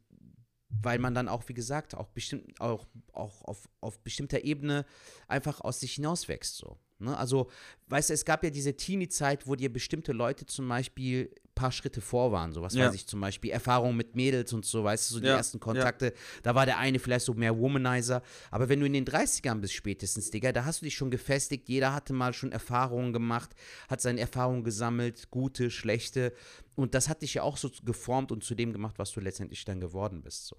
weil 0.69 0.99
man 0.99 1.13
dann 1.13 1.29
auch, 1.29 1.47
wie 1.47 1.53
gesagt, 1.53 1.95
auch 1.95 2.09
bestimmt, 2.09 2.59
auch, 2.59 2.87
auch 3.13 3.41
auf, 3.43 3.69
auf 3.79 3.99
bestimmter 4.03 4.43
Ebene 4.43 4.85
einfach 5.27 5.61
aus 5.61 5.79
sich 5.79 5.93
hinauswächst. 5.93 6.57
So. 6.57 6.77
Ne? 6.99 7.15
Also, 7.15 7.49
weißt 7.87 8.09
du, 8.09 8.13
es 8.13 8.25
gab 8.25 8.43
ja 8.43 8.49
diese 8.49 8.75
Teenie-Zeit, 8.75 9.47
wo 9.47 9.55
dir 9.55 9.71
bestimmte 9.71 10.11
Leute 10.11 10.45
zum 10.45 10.67
Beispiel 10.67 11.33
paar 11.57 11.71
Schritte 11.71 11.99
vor 12.01 12.31
waren. 12.31 12.53
So, 12.53 12.61
was 12.61 12.73
Ja. 12.75 12.85
weiß 12.85 12.95
ich, 12.95 13.07
zum 13.07 13.19
Beispiel 13.19 13.51
Erfahrungen 13.51 13.97
mit 13.97 14.15
Mädels 14.15 14.53
und 14.53 14.65
so, 14.65 14.83
weißt 14.83 15.09
du, 15.09 15.15
so 15.15 15.19
die 15.19 15.27
Ja, 15.27 15.37
ersten 15.37 15.57
ja. 15.57 15.63
Kontakte. 15.63 16.13
Da 16.43 16.55
war 16.55 16.65
der 16.65 16.77
eine 16.77 16.99
vielleicht 16.99 17.25
so 17.25 17.33
mehr 17.33 17.57
Womanizer. 17.57 18.21
Aber 18.51 18.69
wenn 18.69 18.79
du 18.79 18.85
in 18.85 18.93
den 18.93 19.05
30ern 19.05 19.59
bist 19.59 19.73
spätestens, 19.73 20.29
Digga, 20.31 20.51
da 20.51 20.65
hast 20.65 20.81
du 20.81 20.85
dich 20.85 20.95
schon 20.95 21.11
gefestigt. 21.11 21.67
Jeder 21.67 21.93
hatte 21.93 22.13
mal 22.13 22.33
schon 22.33 22.51
Erfahrungen 22.51 23.11
gemacht, 23.13 23.51
hat 23.89 24.01
seine 24.01 24.21
Erfahrungen 24.21 24.63
gesammelt, 24.63 25.29
gute, 25.31 25.69
schlechte. 25.71 26.33
Und 26.75 26.93
das 26.93 27.09
hat 27.09 27.21
dich 27.23 27.33
ja 27.33 27.41
auch 27.43 27.57
so 27.57 27.71
geformt 27.83 28.31
und 28.31 28.43
zu 28.43 28.55
dem 28.55 28.71
gemacht, 28.71 28.99
was 28.99 29.11
du 29.11 29.19
letztendlich 29.19 29.65
dann 29.65 29.79
geworden 29.79 30.21
bist. 30.21 30.47
So. 30.47 30.55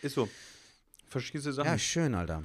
Ist 0.00 0.14
so. 0.14 0.28
Verschieße 1.08 1.52
Sachen. 1.52 1.68
Ja, 1.68 1.78
schön, 1.78 2.14
Alter. 2.14 2.44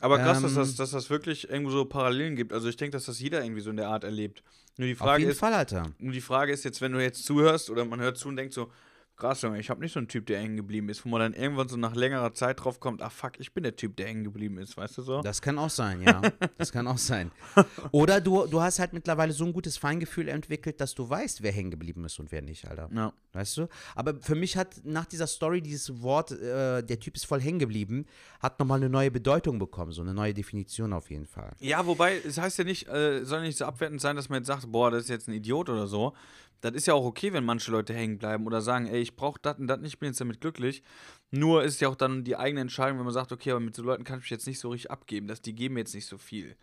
Aber 0.00 0.18
krass, 0.18 0.42
dass, 0.42 0.52
Ähm, 0.52 0.58
das, 0.58 0.74
dass 0.76 0.90
das 0.92 1.10
wirklich 1.10 1.48
irgendwo 1.50 1.70
so 1.70 1.84
Parallelen 1.84 2.36
gibt. 2.36 2.52
Also 2.52 2.68
ich 2.68 2.76
denke, 2.76 2.92
dass 2.96 3.06
das 3.06 3.18
jeder 3.20 3.42
irgendwie 3.42 3.60
so 3.60 3.70
in 3.70 3.76
der 3.76 3.88
Art 3.88 4.04
erlebt. 4.04 4.42
Nur 4.76 4.86
die 4.86 4.92
Auf 4.92 4.98
Frage 4.98 5.20
jeden 5.20 5.32
ist, 5.32 5.38
Fall, 5.40 5.52
Alter. 5.54 5.90
nur 5.98 6.12
die 6.12 6.20
Frage 6.20 6.52
ist 6.52 6.64
jetzt, 6.64 6.80
wenn 6.80 6.92
du 6.92 7.02
jetzt 7.02 7.24
zuhörst 7.24 7.68
oder 7.70 7.84
man 7.84 8.00
hört 8.00 8.16
zu 8.16 8.28
und 8.28 8.36
denkt 8.36 8.54
so, 8.54 8.70
krass, 9.18 9.42
Junge, 9.42 9.58
ich 9.58 9.68
habe 9.68 9.80
nicht 9.80 9.92
so 9.92 9.98
einen 9.98 10.08
Typ, 10.08 10.26
der 10.26 10.38
hängen 10.38 10.56
geblieben 10.56 10.88
ist, 10.88 11.04
wo 11.04 11.08
man 11.08 11.20
dann 11.20 11.34
irgendwann 11.34 11.68
so 11.68 11.76
nach 11.76 11.94
längerer 11.94 12.32
Zeit 12.34 12.64
drauf 12.64 12.78
kommt, 12.80 13.02
ach 13.02 13.12
fuck, 13.12 13.32
ich 13.38 13.52
bin 13.52 13.64
der 13.64 13.74
Typ, 13.74 13.96
der 13.96 14.06
hängen 14.06 14.24
geblieben 14.24 14.58
ist, 14.58 14.76
weißt 14.76 14.98
du 14.98 15.02
so? 15.02 15.20
Das 15.22 15.42
kann 15.42 15.58
auch 15.58 15.70
sein, 15.70 16.02
ja. 16.02 16.22
Das 16.56 16.72
kann 16.72 16.86
auch 16.86 16.98
sein. 16.98 17.30
Oder 17.90 18.20
du, 18.20 18.46
du 18.46 18.60
hast 18.60 18.78
halt 18.78 18.92
mittlerweile 18.92 19.32
so 19.32 19.44
ein 19.44 19.52
gutes 19.52 19.76
Feingefühl 19.76 20.28
entwickelt, 20.28 20.80
dass 20.80 20.94
du 20.94 21.08
weißt, 21.08 21.42
wer 21.42 21.52
hängen 21.52 21.70
geblieben 21.70 22.04
ist 22.04 22.18
und 22.20 22.30
wer 22.30 22.42
nicht, 22.42 22.68
Alter. 22.68 22.88
Ja. 22.92 23.12
Weißt 23.32 23.56
du? 23.58 23.68
Aber 23.94 24.14
für 24.20 24.34
mich 24.34 24.56
hat 24.56 24.80
nach 24.84 25.06
dieser 25.06 25.26
Story 25.26 25.60
dieses 25.60 26.00
Wort, 26.02 26.32
äh, 26.32 26.82
der 26.82 27.00
Typ 27.00 27.16
ist 27.16 27.26
voll 27.26 27.40
hängen 27.40 27.58
geblieben, 27.58 28.06
hat 28.40 28.58
nochmal 28.58 28.78
eine 28.78 28.88
neue 28.88 29.10
Bedeutung 29.10 29.58
bekommen, 29.58 29.92
so 29.92 30.02
eine 30.02 30.14
neue 30.14 30.32
Definition 30.32 30.92
auf 30.92 31.10
jeden 31.10 31.26
Fall. 31.26 31.52
Ja, 31.58 31.84
wobei, 31.86 32.20
es 32.24 32.38
heißt 32.38 32.58
ja 32.58 32.64
nicht, 32.64 32.88
äh, 32.88 33.24
soll 33.24 33.42
nicht 33.42 33.58
so 33.58 33.64
abwertend 33.64 34.00
sein, 34.00 34.16
dass 34.16 34.28
man 34.28 34.38
jetzt 34.38 34.46
sagt, 34.46 34.70
boah, 34.70 34.90
das 34.90 35.04
ist 35.04 35.08
jetzt 35.08 35.28
ein 35.28 35.34
Idiot 35.34 35.68
oder 35.68 35.86
so. 35.86 36.14
Das 36.60 36.74
ist 36.74 36.86
ja 36.86 36.94
auch 36.94 37.04
okay, 37.04 37.32
wenn 37.32 37.44
manche 37.44 37.70
Leute 37.70 37.94
hängen 37.94 38.18
bleiben 38.18 38.46
oder 38.46 38.60
sagen, 38.60 38.86
ey, 38.86 39.00
ich 39.00 39.14
brauche 39.14 39.38
das 39.40 39.58
und 39.58 39.68
das 39.68 39.78
nicht, 39.80 39.94
ich 39.94 39.98
bin 39.98 40.08
jetzt 40.08 40.20
damit 40.20 40.40
glücklich. 40.40 40.82
Nur 41.30 41.62
ist 41.62 41.80
ja 41.80 41.88
auch 41.88 41.94
dann 41.94 42.24
die 42.24 42.36
eigene 42.36 42.60
Entscheidung, 42.60 42.98
wenn 42.98 43.04
man 43.04 43.14
sagt, 43.14 43.32
okay, 43.32 43.52
aber 43.52 43.60
mit 43.60 43.76
so 43.76 43.82
Leuten 43.82 44.04
kann 44.04 44.18
ich 44.18 44.24
mich 44.24 44.30
jetzt 44.30 44.46
nicht 44.46 44.58
so 44.58 44.70
richtig 44.70 44.90
abgeben, 44.90 45.28
dass 45.28 45.40
die 45.40 45.54
geben 45.54 45.74
mir 45.74 45.80
jetzt 45.80 45.94
nicht 45.94 46.06
so 46.06 46.18
viel. 46.18 46.56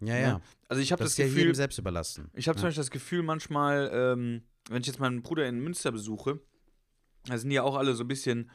Ja, 0.00 0.14
ne? 0.14 0.22
ja. 0.22 0.40
Also 0.68 0.82
ich 0.82 0.92
habe 0.92 1.02
Das 1.02 1.12
das, 1.12 1.18
ja 1.18 1.24
Gefühl, 1.26 1.40
jedem 1.40 1.54
selbst 1.54 1.78
überlassen. 1.78 2.30
Ich 2.34 2.48
habe 2.48 2.58
zum 2.58 2.66
Beispiel 2.66 2.82
das 2.82 2.90
Gefühl, 2.90 3.22
manchmal, 3.22 3.90
ähm, 3.92 4.42
wenn 4.68 4.80
ich 4.80 4.86
jetzt 4.86 5.00
meinen 5.00 5.22
Bruder 5.22 5.48
in 5.48 5.60
Münster 5.60 5.92
besuche, 5.92 6.40
da 7.26 7.38
sind 7.38 7.50
die 7.50 7.56
ja 7.56 7.62
auch 7.62 7.76
alle 7.76 7.94
so 7.94 8.04
ein 8.04 8.08
bisschen. 8.08 8.50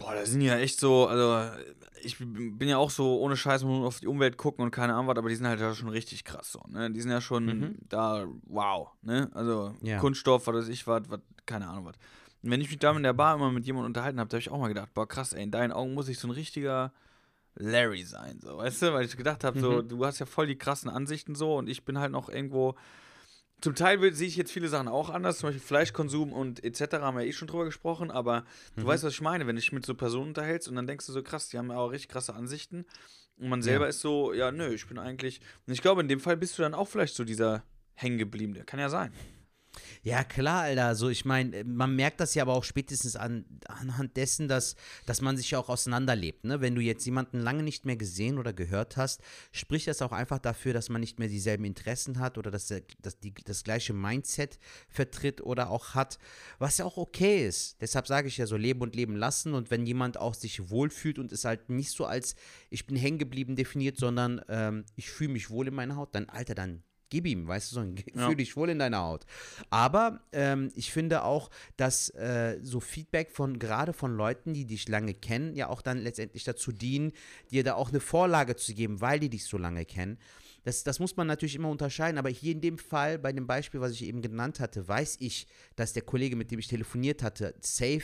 Boah, 0.00 0.14
da 0.14 0.24
sind 0.24 0.40
ja 0.40 0.56
echt 0.56 0.80
so, 0.80 1.06
also 1.06 1.38
ich 2.02 2.16
bin 2.18 2.68
ja 2.68 2.78
auch 2.78 2.90
so 2.90 3.20
ohne 3.20 3.36
Scheiß 3.36 3.62
nur 3.62 3.86
auf 3.86 4.00
die 4.00 4.06
Umwelt 4.06 4.38
gucken 4.38 4.64
und 4.64 4.70
keine 4.70 4.94
Ahnung 4.94 5.08
was, 5.08 5.18
aber 5.18 5.28
die 5.28 5.34
sind 5.36 5.46
halt 5.46 5.60
ja 5.60 5.74
schon 5.74 5.90
richtig 5.90 6.24
krass 6.24 6.52
so, 6.52 6.62
ne? 6.68 6.90
Die 6.90 7.00
sind 7.02 7.10
ja 7.10 7.20
schon 7.20 7.76
da, 7.86 8.26
wow, 8.44 8.88
ne? 9.02 9.30
Also 9.34 9.74
Ja. 9.82 9.98
Kunststoff, 9.98 10.46
was 10.46 10.54
weiß 10.56 10.68
ich 10.68 10.86
was, 10.86 11.02
was, 11.08 11.20
keine 11.44 11.68
Ahnung 11.68 11.84
was. 11.84 11.96
Und 12.42 12.50
wenn 12.50 12.62
ich 12.62 12.70
mich 12.70 12.78
da 12.78 12.96
in 12.96 13.02
der 13.02 13.12
Bar 13.12 13.34
immer 13.34 13.52
mit 13.52 13.66
jemandem 13.66 13.88
unterhalten 13.88 14.18
habe, 14.18 14.30
da 14.30 14.36
habe 14.36 14.40
ich 14.40 14.50
auch 14.50 14.58
mal 14.58 14.68
gedacht, 14.68 14.94
boah, 14.94 15.06
krass, 15.06 15.34
ey, 15.34 15.42
in 15.42 15.50
deinen 15.50 15.72
Augen 15.72 15.92
muss 15.92 16.08
ich 16.08 16.18
so 16.18 16.28
ein 16.28 16.32
richtiger 16.32 16.92
Larry 17.56 18.04
sein, 18.04 18.40
so, 18.40 18.56
weißt 18.56 18.80
du? 18.80 18.94
Weil 18.94 19.04
ich 19.04 19.14
gedacht 19.18 19.44
habe, 19.44 19.60
so, 19.60 19.82
du 19.82 20.02
hast 20.06 20.18
ja 20.18 20.24
voll 20.24 20.46
die 20.46 20.56
krassen 20.56 20.88
Ansichten 20.88 21.34
so 21.34 21.56
und 21.58 21.68
ich 21.68 21.84
bin 21.84 21.98
halt 21.98 22.10
noch 22.12 22.30
irgendwo. 22.30 22.74
Zum 23.60 23.74
Teil 23.74 24.12
sehe 24.14 24.28
ich 24.28 24.36
jetzt 24.36 24.52
viele 24.52 24.68
Sachen 24.68 24.88
auch 24.88 25.10
anders, 25.10 25.38
zum 25.38 25.48
Beispiel 25.48 25.60
Fleischkonsum 25.60 26.32
und 26.32 26.64
etc. 26.64 26.94
haben 27.00 27.18
wir 27.18 27.26
eh 27.26 27.32
schon 27.32 27.48
drüber 27.48 27.64
gesprochen, 27.64 28.10
aber 28.10 28.44
du 28.76 28.86
weißt, 28.86 29.04
was 29.04 29.12
ich 29.12 29.20
meine, 29.20 29.46
wenn 29.46 29.56
du 29.56 29.60
dich 29.60 29.72
mit 29.72 29.84
so 29.84 29.94
Personen 29.94 30.28
unterhältst 30.28 30.68
und 30.68 30.76
dann 30.76 30.86
denkst 30.86 31.06
du 31.06 31.12
so, 31.12 31.22
krass, 31.22 31.48
die 31.48 31.58
haben 31.58 31.70
ja 31.70 31.76
auch 31.76 31.88
richtig 31.88 32.10
krasse 32.10 32.34
Ansichten 32.34 32.86
und 33.40 33.48
man 33.48 33.62
selber 33.62 33.88
ist 33.88 34.00
so, 34.00 34.34
ja, 34.34 34.52
nö, 34.52 34.74
ich 34.74 34.86
bin 34.86 34.98
eigentlich. 34.98 35.40
Und 35.66 35.72
ich 35.72 35.80
glaube, 35.80 36.02
in 36.02 36.08
dem 36.08 36.20
Fall 36.20 36.36
bist 36.36 36.58
du 36.58 36.62
dann 36.62 36.74
auch 36.74 36.88
vielleicht 36.88 37.14
so 37.14 37.24
dieser 37.24 37.64
Hängengebliebene. 37.94 38.64
Kann 38.64 38.78
ja 38.78 38.90
sein. 38.90 39.12
Ja, 40.02 40.24
klar, 40.24 40.62
Alter. 40.62 40.86
Also 40.86 41.10
ich 41.10 41.26
meine, 41.26 41.62
man 41.64 41.94
merkt 41.94 42.20
das 42.20 42.34
ja 42.34 42.42
aber 42.42 42.54
auch 42.54 42.64
spätestens 42.64 43.16
an, 43.16 43.44
anhand 43.66 44.16
dessen, 44.16 44.48
dass, 44.48 44.74
dass 45.04 45.20
man 45.20 45.36
sich 45.36 45.50
ja 45.50 45.58
auch 45.58 45.68
auseinanderlebt. 45.68 46.44
Ne? 46.44 46.62
Wenn 46.62 46.74
du 46.74 46.80
jetzt 46.80 47.04
jemanden 47.04 47.38
lange 47.38 47.62
nicht 47.62 47.84
mehr 47.84 47.96
gesehen 47.96 48.38
oder 48.38 48.54
gehört 48.54 48.96
hast, 48.96 49.20
spricht 49.52 49.88
das 49.88 50.00
auch 50.00 50.12
einfach 50.12 50.38
dafür, 50.38 50.72
dass 50.72 50.88
man 50.88 51.02
nicht 51.02 51.18
mehr 51.18 51.28
dieselben 51.28 51.64
Interessen 51.66 52.18
hat 52.18 52.38
oder 52.38 52.50
dass, 52.50 52.72
dass 53.02 53.18
die, 53.20 53.34
das 53.44 53.62
gleiche 53.62 53.92
Mindset 53.92 54.58
vertritt 54.88 55.42
oder 55.42 55.68
auch 55.68 55.94
hat, 55.94 56.18
was 56.58 56.78
ja 56.78 56.86
auch 56.86 56.96
okay 56.96 57.46
ist. 57.46 57.82
Deshalb 57.82 58.06
sage 58.06 58.28
ich 58.28 58.38
ja 58.38 58.46
so, 58.46 58.56
leben 58.56 58.80
und 58.80 58.96
leben 58.96 59.16
lassen. 59.16 59.52
Und 59.52 59.70
wenn 59.70 59.84
jemand 59.84 60.16
auch 60.16 60.32
sich 60.32 60.70
wohlfühlt 60.70 61.18
und 61.18 61.30
es 61.30 61.44
halt 61.44 61.68
nicht 61.68 61.90
so 61.90 62.06
als 62.06 62.36
ich 62.70 62.86
bin 62.86 62.96
hängen 62.96 63.18
geblieben 63.18 63.54
definiert, 63.54 63.98
sondern 63.98 64.40
ähm, 64.48 64.86
ich 64.96 65.10
fühle 65.10 65.32
mich 65.32 65.50
wohl 65.50 65.68
in 65.68 65.74
meiner 65.74 65.96
Haut, 65.96 66.14
dann, 66.14 66.30
Alter, 66.30 66.54
dann 66.54 66.82
gib 67.10 67.26
ihm, 67.26 67.46
weißt 67.46 67.70
du, 67.70 67.74
so 67.74 67.80
ein, 67.80 67.96
Ja. 68.14 68.26
fühl 68.26 68.36
dich 68.36 68.56
wohl 68.56 68.70
in 68.70 68.78
deiner 68.78 68.98
Haut. 69.02 69.26
Aber 69.68 70.22
ähm, 70.32 70.70
ich 70.74 70.90
finde 70.92 71.22
auch, 71.24 71.50
dass 71.76 72.08
äh, 72.10 72.58
so 72.62 72.80
Feedback 72.80 73.30
von, 73.30 73.58
gerade 73.58 73.92
von 73.92 74.16
Leuten, 74.16 74.54
die 74.54 74.64
dich 74.64 74.88
lange 74.88 75.12
kennen, 75.14 75.54
ja 75.54 75.68
auch 75.68 75.82
dann 75.82 75.98
letztendlich 75.98 76.44
dazu 76.44 76.72
dienen, 76.72 77.12
dir 77.50 77.64
da 77.64 77.74
auch 77.74 77.90
eine 77.90 78.00
Vorlage 78.00 78.56
zu 78.56 78.72
geben, 78.74 79.00
weil 79.00 79.20
die 79.20 79.28
dich 79.28 79.44
so 79.44 79.58
lange 79.58 79.84
kennen. 79.84 80.18
Das, 80.62 80.84
das 80.84 80.98
muss 81.00 81.16
man 81.16 81.26
natürlich 81.26 81.54
immer 81.54 81.70
unterscheiden, 81.70 82.18
aber 82.18 82.28
hier 82.28 82.52
in 82.52 82.60
dem 82.60 82.78
Fall, 82.78 83.18
bei 83.18 83.32
dem 83.32 83.46
Beispiel, 83.46 83.80
was 83.80 83.92
ich 83.92 84.04
eben 84.04 84.20
genannt 84.22 84.60
hatte, 84.60 84.86
weiß 84.86 85.16
ich, 85.20 85.46
dass 85.74 85.94
der 85.94 86.02
Kollege, 86.02 86.36
mit 86.36 86.50
dem 86.50 86.58
ich 86.58 86.68
telefoniert 86.68 87.22
hatte, 87.22 87.54
safe 87.60 88.02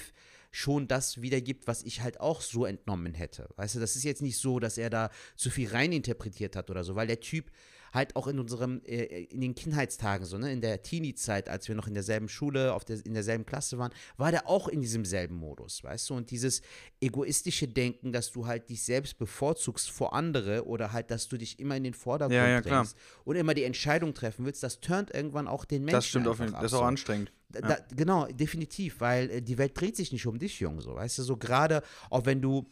schon 0.53 0.89
das 0.89 1.21
wiedergibt, 1.21 1.67
was 1.67 1.83
ich 1.83 2.01
halt 2.01 2.19
auch 2.19 2.41
so 2.41 2.65
entnommen 2.65 3.13
hätte. 3.13 3.47
Weißt 3.57 3.75
du, 3.75 3.79
das 3.81 3.95
ist 3.95 4.05
jetzt 4.05 4.23
nicht 4.23 4.39
so, 4.39 4.59
dass 4.59 4.79
er 4.79 4.89
da 4.89 5.11
zu 5.37 5.51
viel 5.51 5.69
reininterpretiert 5.69 6.57
hat 6.57 6.71
oder 6.71 6.83
so, 6.83 6.95
weil 6.97 7.07
der 7.07 7.21
Typ 7.21 7.51
halt 7.97 8.15
auch 8.15 8.29
in 8.29 8.39
unserem, 8.39 8.81
äh, 8.85 9.25
in 9.25 9.41
den 9.41 9.57
Kindheitstagen, 9.57 10.25
so, 10.25 10.39
ne, 10.39 10.53
in 10.53 10.61
der 10.61 10.83
Teenie-Zeit, 10.83 11.49
als 11.49 11.67
wir 11.67 11.75
noch 11.75 11.89
in 11.89 11.95
derselben 11.95 12.29
Schule, 12.29 12.73
auf 12.73 12.85
der, 12.85 13.05
in 13.05 13.15
derselben 13.15 13.45
Klasse 13.45 13.79
waren, 13.79 13.93
war 14.17 14.31
der 14.31 14.47
auch 14.49 14.69
in 14.69 14.81
diesem 14.81 15.05
selben 15.05 15.35
Modus, 15.35 15.83
weißt 15.83 16.11
du? 16.11 16.15
Und 16.15 16.31
dieses 16.31 16.63
egoistische 17.01 17.67
Denken, 17.67 18.13
dass 18.13 18.31
du 18.31 18.47
halt 18.47 18.69
dich 18.69 18.85
selbst 18.85 19.19
bevorzugst 19.19 19.91
vor 19.91 20.15
andere 20.15 20.67
oder 20.67 20.93
halt, 20.93 21.11
dass 21.11 21.27
du 21.27 21.37
dich 21.37 21.59
immer 21.59 21.77
in 21.77 21.83
den 21.83 21.95
Vordergrund 21.95 22.37
Ja, 22.37 22.47
ja, 22.47 22.61
klar. 22.61 22.83
bringst 22.83 22.97
und 23.25 23.35
immer 23.35 23.55
die 23.55 23.65
Entscheidung 23.65 24.15
treffen 24.15 24.45
willst, 24.45 24.63
das 24.63 24.81
turnt 24.81 25.13
irgendwann 25.13 25.49
auch 25.49 25.65
den 25.65 25.83
Menschen 25.85 25.97
Das 25.97 26.07
stimmt 26.07 26.29
auf 26.29 26.39
jeden 26.39 26.53
Fall. 26.53 26.63
Das 26.63 26.73
ist 26.73 26.79
auch 26.79 26.85
anstrengend. 26.85 27.33
Da, 27.49 27.61
da, 27.61 27.79
genau, 27.95 28.27
definitiv, 28.27 29.01
weil 29.01 29.31
äh, 29.31 29.43
die 29.43 29.57
Welt 29.57 29.81
dreht 29.81 29.97
sich 29.97 30.13
nicht 30.13 30.27
um 30.27 30.39
dich, 30.39 30.61
Junge, 30.61 30.83
so, 30.83 30.95
weißt 30.95 31.19
du, 31.19 31.23
so 31.23 31.37
gerade, 31.37 31.83
auch 32.11 32.27
wenn 32.27 32.43
du 32.43 32.67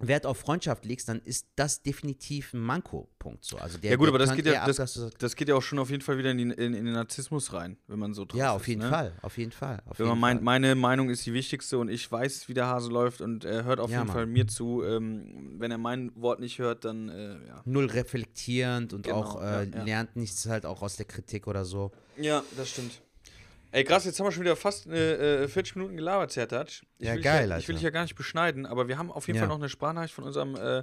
Wert 0.00 0.26
auf 0.26 0.38
Freundschaft 0.38 0.84
legst, 0.84 1.08
dann 1.08 1.20
ist 1.22 1.46
das 1.56 1.82
definitiv 1.82 2.54
ein 2.54 2.60
Manko-Punkt, 2.60 3.44
so, 3.44 3.58
also 3.58 3.78
der, 3.78 3.90
Ja 3.90 3.96
gut, 3.96 4.08
aber 4.08 4.18
das 4.18 4.34
geht 4.34 4.46
ja, 4.46 4.62
ab, 4.62 4.66
das, 4.74 5.10
das 5.18 5.36
geht 5.36 5.48
ja 5.48 5.54
auch 5.54 5.62
schon 5.62 5.78
auf 5.78 5.90
jeden 5.90 6.02
Fall 6.02 6.16
wieder 6.18 6.30
in, 6.30 6.38
den- 6.38 6.50
in, 6.52 6.74
in 6.74 6.84
den 6.86 6.94
Narzissmus 6.94 7.52
rein, 7.52 7.76
wenn 7.86 7.98
man 7.98 8.14
so 8.14 8.24
drauf 8.24 8.38
ja, 8.38 8.48
ist, 8.50 8.56
auf 8.56 8.68
jeden 8.68 8.80
ne? 8.82 8.88
Fall, 8.88 9.12
auf 9.22 9.36
jeden 9.38 9.52
Fall, 9.52 9.82
auf 9.86 9.98
Wenn 9.98 10.06
jeden 10.06 10.18
man 10.18 10.36
meint, 10.36 10.42
meine 10.42 10.74
Meinung 10.74 11.10
ist 11.10 11.26
die 11.26 11.32
wichtigste 11.34 11.78
und 11.78 11.88
ich 11.90 12.10
weiß, 12.10 12.48
wie 12.48 12.54
der 12.54 12.66
Hase 12.66 12.90
läuft 12.90 13.20
und 13.20 13.44
er 13.44 13.64
hört 13.64 13.78
auf 13.80 13.90
Ja, 13.90 13.98
jeden 13.98 14.06
Mann. 14.08 14.14
Fall 14.16 14.26
mir 14.26 14.46
zu. 14.46 14.82
Ähm, 14.82 15.56
wenn 15.58 15.70
er 15.70 15.78
mein 15.78 16.10
Wort 16.14 16.40
nicht 16.40 16.58
hört, 16.58 16.84
dann 16.84 17.08
äh, 17.10 17.46
ja. 17.46 17.62
Null 17.66 17.86
reflektierend 17.86 18.92
und 18.94 19.02
Genau, 19.04 19.16
auch 19.20 19.42
äh, 19.42 19.64
lernt 19.64 20.16
nichts 20.16 20.46
halt 20.46 20.64
auch 20.66 20.82
aus 20.82 20.96
der 20.96 21.06
Kritik 21.06 21.46
oder 21.46 21.64
so. 21.64 21.90
Ja, 22.16 22.42
das 22.56 22.70
stimmt. 22.70 23.00
Ey, 23.72 23.84
krass, 23.84 24.04
jetzt 24.04 24.18
haben 24.18 24.26
wir 24.26 24.32
schon 24.32 24.42
wieder 24.42 24.56
fast 24.56 24.86
äh, 24.86 25.44
äh, 25.44 25.48
40 25.48 25.76
Minuten 25.76 25.96
gelabert, 25.96 26.32
Zertatsch. 26.32 26.82
Ja, 26.98 27.16
geil, 27.16 27.48
ja, 27.50 27.58
Ich 27.58 27.68
will 27.68 27.76
dich 27.76 27.84
ja 27.84 27.90
gar 27.90 28.02
nicht 28.02 28.16
beschneiden, 28.16 28.66
aber 28.66 28.88
wir 28.88 28.98
haben 28.98 29.12
auf 29.12 29.28
jeden 29.28 29.36
Ja. 29.36 29.42
Fall 29.42 29.48
noch 29.48 29.58
eine 29.60 29.68
Sprachnachricht 29.68 30.12
von 30.14 30.24
unserem 30.24 30.56
äh, 30.56 30.82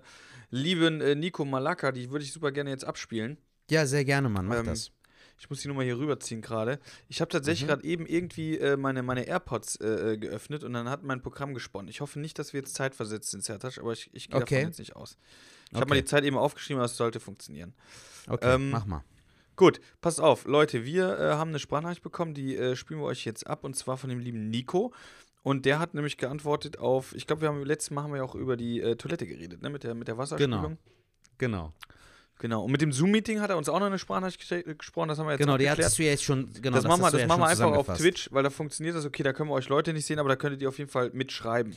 lieben 0.51 1.01
äh, 1.01 1.15
Nico 1.15 1.43
Malaka, 1.43 1.91
die 1.91 2.09
würde 2.11 2.23
ich 2.23 2.31
super 2.31 2.51
gerne 2.51 2.69
jetzt 2.69 2.85
abspielen. 2.85 3.37
Ja, 3.69 3.85
sehr 3.85 4.05
gerne, 4.05 4.29
Mann, 4.29 4.45
mach 4.45 4.59
Ähm, 4.59 4.65
das. 4.67 4.91
Ich 5.39 5.49
muss 5.49 5.61
die 5.61 5.67
Nummer 5.67 5.83
hier 5.83 5.99
rüberziehen 5.99 6.41
gerade. 6.41 6.79
Ich 7.09 7.19
habe 7.21 7.29
tatsächlich 7.29 7.63
Mhm. 7.65 7.67
gerade 7.67 7.83
eben 7.83 8.05
irgendwie 8.07 8.57
äh, 8.57 8.77
meine, 8.77 9.03
meine 9.03 9.27
AirPods 9.27 9.75
äh, 9.81 10.13
äh, 10.13 10.17
geöffnet 10.17 10.63
und 10.63 10.71
dann 10.73 10.89
hat 10.89 11.03
mein 11.03 11.21
Programm 11.21 11.53
gesponnen. 11.53 11.89
Ich 11.89 11.99
hoffe 12.01 12.19
nicht, 12.19 12.39
dass 12.39 12.53
wir 12.53 12.61
jetzt 12.61 12.73
zeitversetzt 12.73 13.29
sind, 13.31 13.43
Zertasch, 13.43 13.77
aber 13.79 13.91
ich, 13.91 14.09
ich 14.13 14.29
gehe 14.29 14.41
Okay. 14.41 14.55
davon 14.55 14.69
jetzt 14.69 14.79
nicht 14.79 14.95
aus. 14.95 15.17
Ich 15.71 15.75
habe 15.75 15.89
mal 15.89 15.95
Okay. 15.95 16.01
die 16.03 16.05
Zeit 16.07 16.23
eben 16.23 16.37
aufgeschrieben, 16.37 16.79
aber 16.79 16.85
es 16.85 16.95
sollte 16.95 17.19
funktionieren. 17.19 17.73
Okay, 18.27 18.55
ähm, 18.55 18.71
mach 18.71 18.85
mal. 18.85 19.03
Gut, 19.57 19.81
passt 20.01 20.21
auf, 20.21 20.45
Leute, 20.45 20.85
wir 20.85 21.19
äh, 21.19 21.33
haben 21.33 21.49
eine 21.49 21.59
Sprachnachricht 21.59 22.03
bekommen, 22.03 22.33
die 22.33 22.55
äh, 22.55 22.75
spielen 22.75 22.99
wir 23.01 23.07
euch 23.07 23.25
jetzt 23.25 23.45
ab 23.47 23.63
und 23.63 23.75
zwar 23.75 23.97
von 23.97 24.09
dem 24.09 24.19
lieben 24.19 24.49
Nico. 24.49 24.93
Und 25.43 25.65
der 25.65 25.79
hat 25.79 25.93
nämlich 25.93 26.17
geantwortet 26.17 26.77
auf, 26.77 27.15
ich 27.15 27.25
glaube, 27.25 27.41
wir 27.41 27.49
haben 27.49 27.63
letztes 27.63 27.91
Mal 27.91 28.03
haben 28.03 28.11
wir 28.11 28.17
ja 28.17 28.23
auch 28.23 28.35
über 28.35 28.55
die 28.55 28.81
äh, 28.81 28.95
Toilette 28.95 29.25
geredet, 29.25 29.61
ne? 29.61 29.69
Mit 29.69 29.83
der, 29.83 29.95
mit 29.95 30.07
der 30.07 30.17
Wasserspülung. 30.17 30.77
Genau. 31.37 31.73
Genau. 32.39 32.63
Und 32.65 32.71
mit 32.71 32.81
dem 32.81 32.91
Zoom-Meeting 32.91 33.39
hat 33.41 33.49
er 33.49 33.57
uns 33.57 33.67
auch 33.67 33.79
noch 33.79 33.87
eine 33.87 33.97
Sprachnachricht 33.97 34.39
geste- 34.41 34.75
gesprochen, 34.75 35.07
das 35.07 35.17
haben 35.17 35.25
wir 35.25 35.31
jetzt 35.31 35.39
Genau, 35.39 35.57
die 35.57 35.69
hattest 35.69 35.97
du 35.97 36.03
ja 36.03 36.11
jetzt 36.11 36.23
schon, 36.23 36.51
genau, 36.61 36.75
das, 36.75 36.85
machen 36.85 37.01
wir, 37.01 37.09
das 37.09 37.21
ja 37.21 37.27
machen 37.27 37.41
wir 37.41 37.47
einfach 37.47 37.71
auf. 37.71 37.97
Twitch, 37.97 38.29
weil 38.31 38.43
da 38.43 38.51
funktioniert 38.51 38.95
das 38.95 39.05
okay. 39.05 39.23
Da 39.23 39.33
können 39.33 39.49
wir 39.49 39.53
euch 39.55 39.69
Leute 39.69 39.91
nicht 39.91 40.05
sehen, 40.05 40.19
aber 40.19 40.29
da 40.29 40.35
könntet 40.35 40.61
ihr 40.61 40.69
auf 40.69 40.77
jeden 40.77 40.91
Fall 40.91 41.09
mitschreiben. 41.13 41.75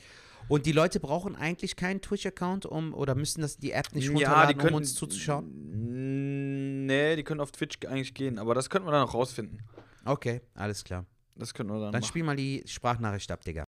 Und 0.50 0.66
die 0.66 0.72
Leute 0.72 0.98
brauchen 0.98 1.36
eigentlich 1.36 1.76
keinen 1.76 2.02
Twitch-Account, 2.02 2.66
um, 2.66 2.92
oder 2.92 3.14
müssen 3.14 3.40
das 3.40 3.58
die 3.58 3.70
App 3.70 3.94
nicht 3.94 4.06
ja, 4.06 4.10
runterladen, 4.10 4.48
die 4.48 4.54
können 4.56 4.74
um 4.74 4.78
uns 4.78 4.96
zuzuschauen? 4.96 6.86
Nee, 6.86 7.14
die 7.14 7.22
können 7.22 7.40
auf 7.40 7.52
Twitch 7.52 7.78
eigentlich 7.86 8.14
gehen, 8.14 8.36
aber 8.36 8.52
das 8.52 8.68
könnten 8.68 8.88
wir 8.88 8.90
dann 8.90 9.06
auch 9.06 9.14
rausfinden. 9.14 9.62
Okay, 10.04 10.40
alles 10.54 10.82
klar. 10.82 11.06
Das 11.36 11.54
könnten 11.54 11.72
wir 11.72 11.78
dann, 11.78 11.92
Dann 11.92 12.00
machen. 12.00 12.08
spiel 12.08 12.24
mal 12.24 12.34
die 12.34 12.64
Sprachnachricht 12.66 13.30
ab, 13.30 13.44
Digga. 13.44 13.62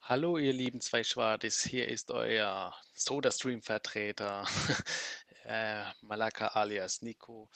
Hallo, 0.00 0.38
ihr 0.38 0.52
lieben 0.52 0.80
zwei 0.80 1.04
Schwadis, 1.04 1.62
hier 1.62 1.88
ist 1.88 2.10
euer 2.10 2.74
SodaStream-Vertreter, 2.96 4.44
äh, 5.44 5.84
Malaka 6.02 6.48
alias 6.48 7.00
Nico. 7.02 7.48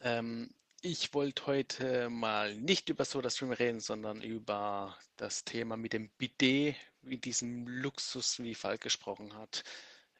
Ähm, 0.00 0.50
ich 0.82 1.14
wollte 1.14 1.46
heute 1.46 2.10
mal 2.10 2.54
nicht 2.54 2.90
über 2.90 3.06
SodaStream 3.06 3.52
reden, 3.52 3.80
sondern 3.80 4.20
über 4.20 4.94
das 5.16 5.44
Thema 5.44 5.78
mit 5.78 5.94
dem 5.94 6.10
Bidet, 6.18 6.76
wie 7.02 7.18
diesem 7.18 7.66
Luxus, 7.68 8.38
wie 8.40 8.54
Falk 8.54 8.80
gesprochen 8.82 9.34
hat. 9.34 9.64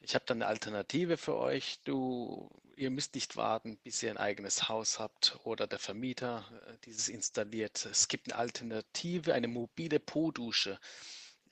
Ich 0.01 0.15
habe 0.15 0.25
da 0.27 0.33
eine 0.33 0.47
Alternative 0.47 1.17
für 1.17 1.35
euch. 1.37 1.79
Du, 1.85 2.49
ihr 2.75 2.89
müsst 2.91 3.15
nicht 3.15 3.37
warten, 3.37 3.77
bis 3.77 4.03
ihr 4.03 4.11
ein 4.11 4.17
eigenes 4.17 4.67
Haus 4.69 4.99
habt 4.99 5.39
oder 5.45 5.65
der 5.67 5.79
Vermieter 5.79 6.45
äh, 6.67 6.77
dieses 6.85 7.07
installiert. 7.09 7.85
Es 7.85 8.07
gibt 8.09 8.31
eine 8.31 8.39
Alternative, 8.39 9.33
eine 9.33 9.47
mobile 9.47 9.99
Po-Dusche. 9.99 10.79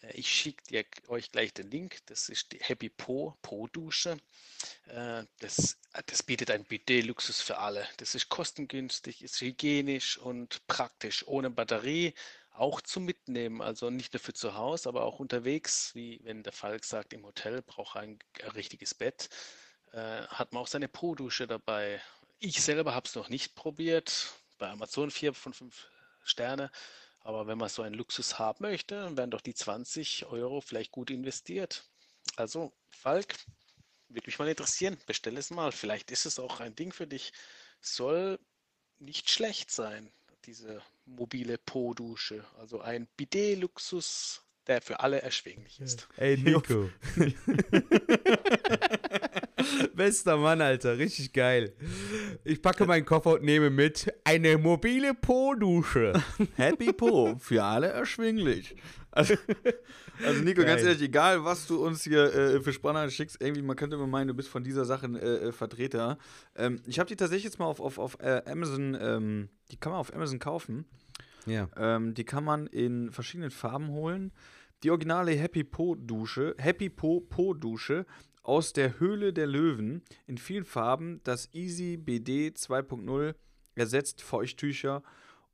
Äh, 0.01 0.13
Ich 0.17 0.29
schicke 0.29 0.85
euch 1.07 1.31
gleich 1.31 1.53
den 1.53 1.71
Link. 1.71 1.99
Das 2.07 2.29
ist 2.29 2.51
die 2.51 2.59
Happy 2.59 2.89
Po 2.89 3.37
Po-Dusche. 3.41 4.17
Äh, 4.87 5.23
Das, 5.39 5.77
das 6.05 6.23
bietet 6.23 6.51
ein 6.51 6.65
Bidet-Luxus 6.65 7.41
für 7.41 7.57
alle. 7.59 7.87
Das 7.97 8.15
ist 8.15 8.29
kostengünstig, 8.29 9.23
ist 9.23 9.41
hygienisch 9.41 10.17
und 10.17 10.65
praktisch, 10.67 11.25
ohne 11.27 11.49
Batterie. 11.49 12.13
Auch 12.51 12.81
zum 12.81 13.05
Mitnehmen, 13.05 13.61
also 13.61 13.89
nicht 13.89 14.13
nur 14.13 14.19
für 14.19 14.33
zu 14.33 14.55
Hause, 14.55 14.89
aber 14.89 15.03
auch 15.03 15.19
unterwegs, 15.19 15.95
wie 15.95 16.19
wenn 16.23 16.43
der 16.43 16.53
Falk 16.53 16.83
sagt, 16.83 17.13
im 17.13 17.25
Hotel 17.25 17.61
braucht 17.61 17.95
ein, 17.95 18.19
ein 18.43 18.51
richtiges 18.51 18.93
Bett, 18.93 19.29
äh, 19.93 20.23
hat 20.27 20.53
man 20.53 20.63
auch 20.63 20.67
seine 20.67 20.87
Po-Dusche 20.87 21.47
dabei. 21.47 22.01
Ich 22.39 22.61
selber 22.61 22.93
habe 22.93 23.07
es 23.07 23.15
noch 23.15 23.29
nicht 23.29 23.55
probiert. 23.55 24.33
Bei 24.57 24.69
Amazon 24.69 25.11
4 25.11 25.33
von 25.33 25.53
5 25.53 25.89
Sterne. 26.23 26.71
Aber 27.23 27.47
wenn 27.47 27.57
man 27.57 27.69
so 27.69 27.83
einen 27.83 27.95
Luxus 27.95 28.39
haben 28.39 28.63
möchte, 28.63 28.95
dann 28.95 29.17
wären 29.17 29.31
doch 29.31 29.41
die 29.41 29.53
20 29.53 30.25
Euro 30.25 30.61
vielleicht 30.61 30.91
gut 30.91 31.11
investiert. 31.11 31.83
Also, 32.35 32.73
Falk, 32.89 33.35
würde 34.09 34.27
mich 34.27 34.39
mal 34.39 34.47
interessieren. 34.47 34.97
Bestell 35.05 35.37
es 35.37 35.51
mal. 35.51 35.71
Vielleicht 35.71 36.11
ist 36.11 36.25
es 36.25 36.39
auch 36.39 36.59
ein 36.59 36.75
Ding 36.75 36.91
für 36.91 37.07
dich. 37.07 37.31
Soll 37.79 38.39
nicht 38.99 39.29
schlecht 39.29 39.71
sein, 39.71 40.11
diese 40.45 40.81
mobile 41.05 41.57
Po-Dusche. 41.57 42.43
Also 42.59 42.81
ein 42.81 43.07
Bidet-Luxus, 43.17 44.41
der 44.67 44.81
für 44.81 44.99
alle 44.99 45.21
erschwinglich 45.21 45.79
ist. 45.79 46.07
Ey, 46.17 46.37
Nico. 46.37 46.89
Bester 49.93 50.37
Mann, 50.37 50.61
Alter. 50.61 50.97
Richtig 50.97 51.33
geil. 51.33 51.75
Ich 52.43 52.61
packe 52.61 52.85
meinen 52.85 53.05
Koffer 53.05 53.33
und 53.33 53.43
nehme 53.43 53.69
mit 53.69 54.13
eine 54.23 54.57
mobile 54.57 55.13
Po-Dusche. 55.13 56.13
Happy 56.55 56.93
Po, 56.93 57.37
für 57.39 57.63
alle 57.63 57.87
erschwinglich. 57.87 58.75
Also, 59.11 59.35
also 60.25 60.43
Nico, 60.43 60.61
ganz 60.61 60.81
Geil. 60.81 60.87
ehrlich, 60.87 61.01
egal 61.01 61.43
was 61.43 61.67
du 61.67 61.83
uns 61.85 62.03
hier 62.03 62.33
äh, 62.33 62.61
für 62.61 62.73
Spannende 62.73 63.11
schickst, 63.11 63.41
irgendwie, 63.41 63.61
man 63.61 63.75
könnte 63.75 63.95
immer 63.95 64.07
meinen, 64.07 64.27
du 64.27 64.33
bist 64.33 64.49
von 64.49 64.63
dieser 64.63 64.85
Sache 64.85 65.07
äh, 65.07 65.47
äh, 65.47 65.51
Vertreter. 65.51 66.17
Ähm, 66.55 66.81
ich 66.85 66.99
habe 66.99 67.07
die 67.07 67.15
tatsächlich 67.15 67.45
jetzt 67.45 67.59
mal 67.59 67.65
auf, 67.65 67.79
auf, 67.79 67.97
auf 67.97 68.17
äh, 68.19 68.41
Amazon, 68.45 68.97
ähm, 68.99 69.49
die 69.71 69.77
kann 69.77 69.91
man 69.91 69.99
auf 69.99 70.13
Amazon 70.13 70.39
kaufen. 70.39 70.85
Ja. 71.45 71.69
Ähm, 71.75 72.13
die 72.13 72.23
kann 72.23 72.43
man 72.43 72.67
in 72.67 73.11
verschiedenen 73.11 73.51
Farben 73.51 73.89
holen. 73.89 74.31
Die 74.83 74.89
originale 74.89 75.31
Happy 75.33 75.63
Po 75.63 75.95
Dusche, 75.95 76.55
Happy 76.57 76.89
Po 76.89 77.21
Po 77.21 77.53
Dusche 77.53 78.05
aus 78.43 78.73
der 78.73 78.99
Höhle 78.99 79.33
der 79.33 79.47
Löwen 79.47 80.01
in 80.27 80.37
vielen 80.37 80.65
Farben. 80.65 81.21
Das 81.23 81.49
Easy 81.53 81.97
BD 81.97 82.49
2.0 82.49 83.35
ersetzt 83.75 84.21
Feuchttücher 84.21 85.03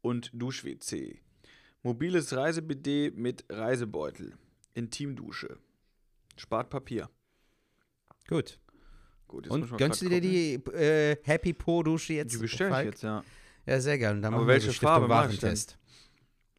und 0.02 0.32
Dusch-WC. 0.34 1.22
Mobiles 1.84 2.36
Reise-BD 2.36 3.12
mit 3.16 3.46
Reisebeutel. 3.50 4.34
Intimdusche. 4.78 5.58
Spart 6.38 6.70
Papier. 6.70 7.10
Gut. 8.28 8.60
Gut, 9.28 9.48
Und 9.50 9.78
gönnst 9.78 10.02
du 10.02 10.08
dir 10.08 10.22
die 10.22 10.54
äh, 10.72 11.18
Happy 11.24 11.52
Po-Dusche 11.54 12.14
jetzt? 12.14 12.34
Die 12.34 12.38
bestelle 12.38 12.80
ich 12.80 12.86
jetzt, 12.86 13.04
ja. 13.04 13.24
Ja, 13.66 13.82
sehr 13.82 13.98
geil. 13.98 14.16
Und 14.16 14.22
dann 14.22 14.34
Aber 14.34 14.48
welche 14.48 14.72
Farbe 14.72 15.08
mach 15.08 15.30
ich 15.30 15.40
denn? 15.40 15.58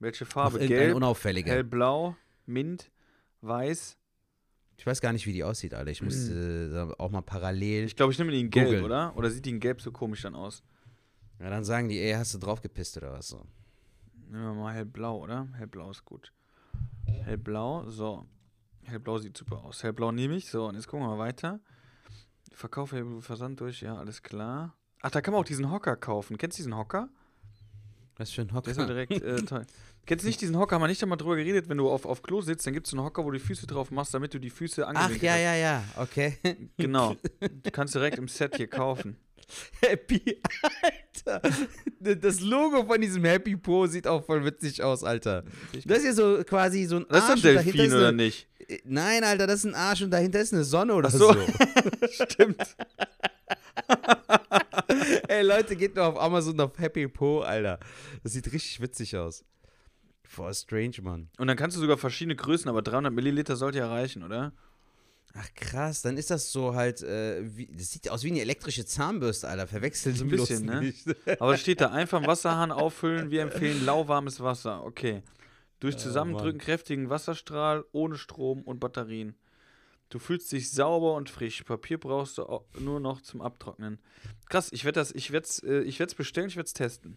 Welche 0.01 0.27
Farbe? 0.27 0.59
Gelb, 0.59 0.95
unauffällige. 0.95 1.51
hellblau, 1.51 2.15
Mint, 2.45 2.91
weiß. 3.41 3.97
Ich 4.77 4.87
weiß 4.87 5.01
gar 5.01 5.13
nicht, 5.13 5.27
wie 5.27 5.33
die 5.33 5.43
aussieht, 5.43 5.75
Alter. 5.75 5.91
Ich 5.91 6.03
muss 6.03 6.29
äh, 6.29 6.69
da 6.69 6.93
auch 6.99 7.11
mal 7.11 7.23
parallel. 7.23 7.85
Ich 7.85 7.97
glaube, 7.97 8.13
ich 8.13 8.19
nehme 8.19 8.31
die 8.33 8.41
in 8.41 8.51
gelb, 8.51 8.85
oder? 8.85 9.17
Oder 9.17 9.31
sieht 9.31 9.47
die 9.47 9.51
in 9.51 9.61
gelb 9.61 9.81
so 9.81 9.91
komisch 9.91 10.23
dann 10.23 10.35
aus? 10.35 10.63
Ja, 11.41 11.51
dann 11.51 11.65
sagen 11.65 11.89
die, 11.89 11.99
ey, 11.99 12.13
hast 12.13 12.35
du 12.35 12.39
draufgepisst 12.39 12.97
oder 12.99 13.13
was 13.13 13.29
so? 13.29 13.47
Nehmen 14.29 14.43
wir 14.43 14.55
mal 14.55 14.75
hellblau, 14.75 15.19
oder? 15.23 15.49
Hellblau 15.55 15.91
ist 15.91 16.05
gut. 16.05 16.33
Hellblau, 17.25 17.89
so. 17.89 18.27
Hellblau 18.85 19.19
sieht 19.19 19.37
super 19.37 19.65
aus. 19.65 19.83
Hellblau 19.83 20.13
nehme 20.13 20.37
ich. 20.37 20.49
So, 20.51 20.67
und 20.67 20.75
jetzt 20.75 20.89
gucken 20.89 21.07
wir 21.07 21.11
mal 21.17 21.19
weiter. 21.19 21.61
Verkauf, 22.53 22.95
Versand 23.21 23.61
durch, 23.61 23.83
ja, 23.83 23.97
alles 23.97 24.23
klar. 24.23 24.75
Ach, 25.03 25.11
da 25.11 25.21
kann 25.21 25.33
man 25.33 25.43
auch 25.43 25.47
diesen 25.47 25.71
Hocker 25.71 25.97
kaufen. 25.97 26.39
Kennst 26.39 26.59
du 26.59 26.61
diesen 26.63 26.77
Hocker? 26.77 27.09
Was 28.17 28.33
für 28.33 28.41
ein 28.43 28.49
Der 28.49 28.57
Hocker. 28.57 28.71
ist 28.71 28.79
ja 28.79 28.87
direkt 28.87 29.13
äh, 29.13 29.37
toll. 29.47 29.65
Kennst 30.07 30.25
du 30.25 30.27
nicht 30.27 30.41
diesen 30.41 30.57
Hocker? 30.57 30.75
Haben 30.75 30.83
wir 30.83 30.89
nicht 30.89 31.03
einmal 31.03 31.19
drüber 31.19 31.37
geredet, 31.37 31.69
wenn 31.69 31.77
du 31.79 31.89
auf, 31.89 32.05
auf 32.05 32.23
Klo 32.23 32.41
sitzt, 32.41 32.67
dann 32.67 32.75
gibt 32.75 32.87
es 32.87 32.91
so 32.91 32.97
einen 32.97 33.05
Hocker, 33.07 33.25
wo 33.25 33.31
du 33.31 33.39
die 33.39 33.45
Füße 33.45 33.67
drauf 33.67 33.91
machst, 33.93 34.13
damit 34.13 34.35
du 34.35 34.41
die 34.41 34.51
Füße 34.51 34.85
Ach, 34.85 34.89
angewinkelt 34.89 35.23
ja, 35.23 35.33
hast. 35.33 35.41
ja, 35.41 35.55
ja, 35.55 35.85
okay. 35.97 36.39
Genau. 36.77 37.15
Du 37.41 37.71
kannst 37.71 37.95
direkt 37.95 38.19
im 38.19 38.27
Set 38.27 38.57
hier 38.57 38.67
kaufen. 38.69 39.17
Happy, 39.81 40.41
Alter. 41.29 41.43
Das 42.01 42.41
Logo 42.41 42.85
von 42.87 43.01
diesem 43.01 43.25
Happy 43.25 43.57
Po 43.57 43.87
sieht 43.87 44.07
auch 44.07 44.25
voll 44.25 44.45
witzig 44.45 44.83
aus, 44.83 45.05
Alter. 45.05 45.45
Das 45.85 45.99
ist 45.99 46.05
ja 46.05 46.13
so 46.13 46.43
quasi 46.45 46.85
so 46.85 46.97
ein 46.97 47.07
Das 47.09 47.25
ist 47.25 47.31
Arsch 47.31 47.45
ein 47.45 47.65
Delfin, 47.65 47.81
ist 47.81 47.95
oder 47.95 48.09
eine, 48.09 48.17
nicht? 48.17 48.49
Nein, 48.85 49.25
Alter, 49.25 49.47
das 49.47 49.61
ist 49.61 49.67
ein 49.67 49.75
Arsch 49.75 50.03
und 50.03 50.11
dahinter 50.11 50.41
ist 50.41 50.53
eine 50.53 50.65
Sonne 50.65 50.95
oder 50.95 51.09
Ach 51.09 51.13
so. 51.13 51.33
so. 51.33 51.41
Stimmt. 52.25 52.57
Ey, 55.29 55.43
Leute, 55.43 55.77
geht 55.77 55.97
nur 55.97 56.07
auf 56.07 56.21
Amazon 56.21 56.61
auf 56.61 56.79
Happy 56.79 57.07
Po, 57.09 57.41
Alter. 57.41 57.79
Das 58.23 58.33
sieht 58.33 58.53
richtig 58.53 58.81
witzig 58.81 59.17
aus. 59.17 59.45
Voll 60.25 60.53
strange, 60.55 60.97
Mann. 61.03 61.31
Und 61.39 61.47
dann 61.47 61.57
kannst 61.57 61.77
du 61.77 61.81
sogar 61.81 61.97
verschiedene 61.97 62.37
Größen, 62.37 62.69
aber 62.69 62.83
300 62.83 63.13
Milliliter 63.13 63.57
sollte 63.57 63.79
ja 63.79 63.89
reichen, 63.89 64.23
oder? 64.23 64.53
Ach 65.41 65.55
krass, 65.55 66.03
dann 66.03 66.17
ist 66.17 66.31
das 66.31 66.51
so 66.51 66.75
halt, 66.75 67.01
äh, 67.03 67.41
wie, 67.57 67.67
das 67.69 67.93
sieht 67.93 68.11
aus 68.11 68.25
wie 68.25 68.31
eine 68.31 68.41
elektrische 68.41 68.85
Zahnbürste, 68.85 69.47
Alter. 69.47 69.69
Verwechseln 69.69 70.17
So 70.17 70.25
Sie 70.25 70.35
ein 70.35 70.37
bisschen, 70.37 70.67
ne? 70.67 70.93
Aber 71.39 71.55
es 71.55 71.61
steht 71.61 71.81
da 71.81 71.91
einfach 71.91 72.27
Wasserhahn 72.27 72.73
auffüllen. 72.73 73.31
Wir 73.31 73.43
empfehlen 73.43 73.85
lauwarmes 73.85 74.41
Wasser. 74.41 74.83
Okay. 74.85 75.23
Durch 75.79 75.95
Oh, 75.95 75.99
Zusammendrücken 75.99 76.59
kräftigen 76.59 77.09
Wasserstrahl 77.09 77.85
ohne 77.93 78.17
Strom 78.17 78.63
und 78.63 78.81
Batterien. 78.81 79.37
Du 80.09 80.19
fühlst 80.19 80.51
dich 80.51 80.73
sauber 80.73 81.15
und 81.15 81.31
frisch. 81.31 81.63
Papier 81.63 82.01
brauchst 82.01 82.39
du 82.39 82.65
nur 82.81 82.99
noch 82.99 83.21
zum 83.21 83.41
Abtrocknen. 83.41 84.01
Krass, 84.49 84.73
ich 84.73 84.85
werde 84.85 84.99
das, 84.99 85.13
ich 85.13 85.31
werde 85.31 85.47
es 85.47 85.63
äh, 85.63 85.83
ich 85.83 86.01
werd's 86.01 86.17
bestellen, 86.17 86.49
ich 86.49 86.57
werde 86.57 86.67
es 86.67 86.73
testen. 86.73 87.17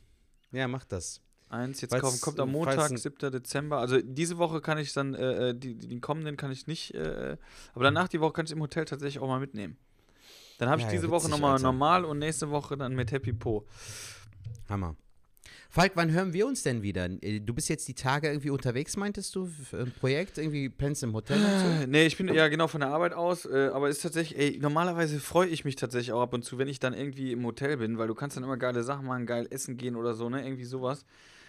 Ja, 0.52 0.68
mach 0.68 0.86
das. 0.86 1.22
Eins, 1.52 1.82
jetzt 1.82 2.00
kaufen, 2.00 2.22
kommt 2.22 2.40
am 2.40 2.50
Montag, 2.52 2.92
ein- 2.92 2.98
7. 2.98 3.30
Dezember. 3.30 3.80
Also 3.80 4.00
diese 4.02 4.38
Woche 4.38 4.62
kann 4.62 4.78
ich 4.78 4.94
dann, 4.94 5.14
äh, 5.16 5.50
äh, 5.50 5.54
die, 5.54 5.76
den 5.76 6.00
kommenden 6.00 6.38
kann 6.38 6.50
ich 6.52 6.66
nicht, 6.66 6.94
äh, 6.94 7.36
aber 7.74 7.84
danach 7.84 8.08
die 8.08 8.22
Woche 8.22 8.32
kann 8.32 8.46
ich 8.46 8.54
im 8.54 8.62
Hotel 8.62 8.86
tatsächlich 8.86 9.20
auch 9.22 9.28
mal 9.28 9.40
mitnehmen. 9.42 9.76
Dann 10.60 10.70
habe 10.70 10.80
ich 10.80 10.86
Ja, 10.86 10.94
ja, 10.94 10.98
diese 10.98 11.10
Woche 11.10 11.24
witzig, 11.24 11.32
nochmal 11.32 11.54
Alter. 11.54 11.64
normal 11.64 12.06
und 12.06 12.20
nächste 12.20 12.50
Woche 12.52 12.78
dann 12.78 12.96
mit 12.96 13.12
Happy 13.12 13.34
Po. 13.34 13.66
Hammer. 14.70 14.96
Falk, 15.70 15.94
wann 15.96 16.12
hören 16.12 16.34
wir 16.34 16.46
uns 16.48 16.64
denn 16.64 16.84
wieder? 16.84 17.10
Äh, 17.22 17.40
Du 17.40 17.54
bist 17.54 17.68
jetzt 17.70 17.88
die 17.88 17.94
Tage 17.94 18.28
irgendwie 18.30 18.50
unterwegs, 18.50 18.96
meintest 18.98 19.34
du, 19.36 19.50
ein 19.74 19.92
Projekt? 20.00 20.38
Irgendwie 20.38 20.70
pennst 20.70 21.02
im 21.04 21.14
Hotel 21.14 21.38
und 21.44 21.58
so? 21.60 21.68
Äh, 21.68 21.88
Nee, 21.88 22.06
ich 22.06 22.18
bin 22.18 22.28
ja 22.34 22.48
genau 22.48 22.68
von 22.68 22.82
der 22.82 22.90
Arbeit 22.92 23.14
aus, 23.14 23.46
äh, 23.46 23.70
aber 23.74 23.90
ist 23.90 24.02
tatsächlich, 24.02 24.38
ey, 24.40 24.60
normalerweise 24.62 25.20
freue 25.20 25.48
ich 25.48 25.66
mich 25.66 25.76
tatsächlich 25.78 26.12
auch 26.14 26.22
ab 26.22 26.34
und 26.34 26.44
zu, 26.44 26.58
wenn 26.58 26.68
ich 26.68 26.80
dann 26.80 26.94
irgendwie 26.94 27.32
im 27.34 27.46
Hotel 27.46 27.78
bin, 27.78 27.98
weil 27.98 28.08
du 28.08 28.16
kannst 28.16 28.38
dann 28.38 28.44
immer 28.44 28.58
geile 28.58 28.84
Sachen 28.84 29.06
machen, 29.06 29.26
geil 29.26 29.48
essen 29.50 29.78
gehen 29.78 29.96
oder 29.96 30.14
so, 30.14 30.30
ne, 30.30 30.44
irgendwie 30.46 30.66
sowas. 30.66 31.06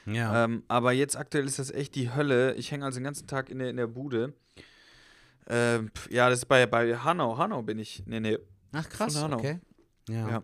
Ja. 0.07 0.45
Ähm, 0.45 0.65
aber 0.69 0.93
jetzt 0.93 1.17
aktuell 1.17 1.47
ist 1.47 1.59
das 1.59 1.71
echt 1.71 1.95
die 1.95 2.13
Hölle. 2.15 2.55
Ich 2.55 2.71
hänge 2.73 2.85
also 2.85 2.99
den 2.99 3.05
ganzen 3.05 3.27
Tag 3.27 3.51
in 3.51 3.59
der, 3.59 3.71
in 3.71 3.77
der 3.77 3.87
Bude. 3.87 4.35
Ähm, 5.47 5.91
ja, 6.11 6.29
das 6.31 6.41
ist 6.41 6.47
bei, 6.47 6.67
bei 6.67 6.97
Hanau. 6.97 7.37
Hanau 7.39 7.63
bin 7.63 7.79
ich. 7.79 8.03
Nee, 8.07 8.21
nee. 8.21 8.39
Ach 8.73 8.89
krass, 8.89 9.17
okay. 9.23 9.61
Ja. 10.09 10.29
Ja. 10.29 10.43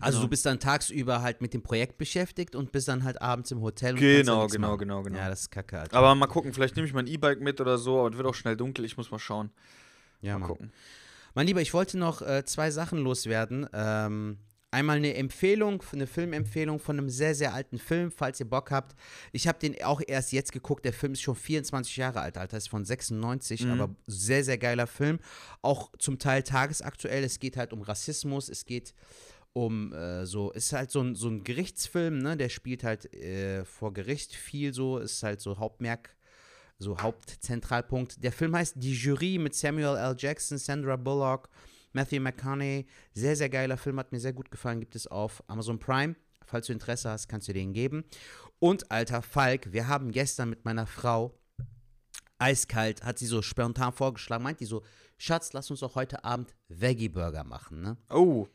Also 0.00 0.16
Genau. 0.18 0.26
du 0.26 0.30
bist 0.30 0.46
dann 0.46 0.58
tagsüber 0.58 1.20
halt 1.20 1.42
mit 1.42 1.52
dem 1.52 1.62
Projekt 1.62 1.98
beschäftigt 1.98 2.54
und 2.56 2.72
bist 2.72 2.88
dann 2.88 3.04
halt 3.04 3.20
abends 3.20 3.50
im 3.50 3.60
Hotel 3.60 3.92
und 3.94 4.00
Genau, 4.00 4.38
nichts 4.42 4.54
genau, 4.54 4.68
machen. 4.68 4.78
genau, 4.78 5.02
genau. 5.02 5.18
Ja, 5.18 5.28
das 5.28 5.40
ist 5.42 5.50
kacke, 5.50 5.78
Alter. 5.78 5.96
Aber 5.96 6.14
mal 6.14 6.26
gucken, 6.28 6.54
vielleicht 6.54 6.76
nehme 6.76 6.88
ich 6.88 6.94
mein 6.94 7.06
E-Bike 7.06 7.40
mit 7.40 7.60
oder 7.60 7.76
so, 7.76 8.00
aber 8.00 8.10
es 8.10 8.16
wird 8.16 8.26
auch 8.26 8.34
schnell 8.34 8.56
dunkel. 8.56 8.84
Ich 8.86 8.96
muss 8.96 9.10
mal 9.10 9.18
schauen. 9.18 9.50
ja, 10.22 10.32
mal 10.34 10.40
Mann. 10.40 10.48
gucken. 10.48 10.72
Mein 11.34 11.46
Lieber, 11.46 11.60
ich 11.60 11.74
wollte 11.74 11.98
noch 11.98 12.22
äh, 12.22 12.44
zwei 12.46 12.70
Sachen 12.70 12.98
loswerden. 12.98 13.68
Ähm, 13.74 14.38
einmal 14.70 14.96
eine 14.98 15.14
Empfehlung, 15.14 15.82
eine 15.92 16.06
Filmempfehlung 16.06 16.78
von 16.80 16.98
einem 16.98 17.08
sehr, 17.08 17.34
sehr 17.34 17.54
alten 17.54 17.78
Film, 17.78 18.10
falls 18.10 18.40
ihr 18.40 18.48
Bock 18.48 18.70
habt. 18.70 18.94
Ich 19.32 19.48
habe 19.48 19.58
den 19.58 19.80
auch 19.82 20.00
erst 20.06 20.32
jetzt 20.32 20.52
geguckt. 20.52 20.84
Der 20.84 20.92
Film 20.92 21.12
ist 21.14 21.22
schon 21.22 21.36
24 21.36 21.96
Jahre 21.96 22.20
alt, 22.20 22.36
Alter. 22.36 22.56
Ist 22.56 22.68
von 22.68 22.84
96, 22.84 23.64
Mhm. 23.64 23.80
aber 23.80 23.94
sehr, 24.06 24.44
sehr 24.44 24.58
geiler 24.58 24.86
Film. 24.86 25.18
Auch 25.62 25.90
zum 25.98 26.18
Teil 26.18 26.42
tagesaktuell. 26.42 27.24
Es 27.24 27.38
geht 27.38 27.56
halt 27.56 27.72
um 27.72 27.82
Rassismus, 27.82 28.48
es 28.48 28.64
geht 28.64 28.92
um 29.52 29.92
äh, 29.94 30.26
so, 30.26 30.50
ist 30.52 30.72
halt 30.74 30.90
so 30.90 31.00
ein, 31.00 31.14
so 31.14 31.28
ein 31.28 31.42
Gerichtsfilm, 31.42 32.18
ne? 32.18 32.36
Der 32.36 32.50
spielt 32.50 32.84
halt 32.84 33.10
äh, 33.14 33.64
vor 33.64 33.94
Gericht 33.94 34.34
viel 34.34 34.74
so, 34.74 34.98
ist 34.98 35.22
halt 35.22 35.40
so 35.40 35.58
Hauptmerk, 35.58 36.14
so 36.78 36.98
Hauptzentralpunkt. 36.98 38.22
Der 38.22 38.32
Film 38.32 38.54
heißt 38.54 38.74
Die 38.76 38.92
Jury 38.92 39.38
mit 39.38 39.54
Samuel 39.54 39.96
L. 39.96 40.14
Jackson, 40.18 40.58
Sandra 40.58 40.96
Bullock, 40.96 41.48
Matthew 41.96 42.20
McConaughey. 42.20 42.86
Sehr, 43.14 43.36
sehr 43.36 43.48
geiler 43.48 43.78
Film, 43.78 43.98
hat 43.98 44.12
mir 44.12 44.20
sehr 44.20 44.34
gut 44.34 44.50
gefallen, 44.50 44.80
gibt 44.80 44.94
es 44.94 45.06
auf 45.06 45.42
Amazon 45.48 45.78
Prime. 45.78 46.14
Falls 46.44 46.66
du 46.66 46.74
Interesse 46.74 47.10
hast, 47.10 47.26
kannst 47.26 47.48
du 47.48 47.54
den 47.54 47.72
geben. 47.72 48.04
Und 48.58 48.90
alter 48.92 49.22
Falk, 49.22 49.72
wir 49.72 49.88
haben 49.88 50.12
gestern 50.12 50.50
mit 50.50 50.64
meiner 50.64 50.86
Frau 50.86 51.34
eiskalt, 52.38 53.02
hat 53.02 53.18
sie 53.18 53.26
so 53.26 53.40
spontan 53.40 53.92
vorgeschlagen, 53.92 54.44
meint 54.44 54.60
die 54.60 54.66
so, 54.66 54.84
Schatz, 55.16 55.54
lass 55.54 55.70
uns 55.70 55.80
doch 55.80 55.94
heute 55.94 56.22
Abend 56.22 56.54
Veggie 56.68 57.08
Burger 57.08 57.44
machen, 57.44 57.80
ne? 57.80 57.96
Oh, 58.10 58.46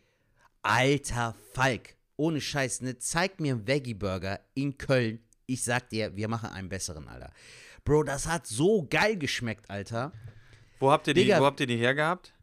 Alter 0.62 1.36
Falk, 1.54 1.96
ohne 2.18 2.40
Scheiß, 2.40 2.82
ne? 2.82 3.00
Zeig 3.00 3.40
mir 3.40 3.54
einen 3.54 3.68
Veggie 3.68 3.96
Burger 3.96 4.40
in 4.54 4.78
Köln. 4.78 5.20
Ich 5.48 5.64
sag 5.64 5.90
dir, 5.90 6.16
wir 6.16 6.28
machen 6.28 6.52
einen 6.52 6.70
besseren, 6.70 7.08
Alter. 7.08 7.34
Bro, 7.84 8.04
das 8.04 8.28
hat 8.28 8.46
so 8.46 8.86
geil 8.88 9.18
geschmeckt, 9.18 9.68
Alter. 9.72 10.12
wo 10.80 10.92
habt 10.92 11.08
ihr 11.08 11.16
die, 11.16 11.24
Digga. 11.24 11.40
wo 11.40 11.46
habt 11.46 11.60
ihr 11.60 11.68
die 11.68 11.78
hergehabt? 11.78 12.34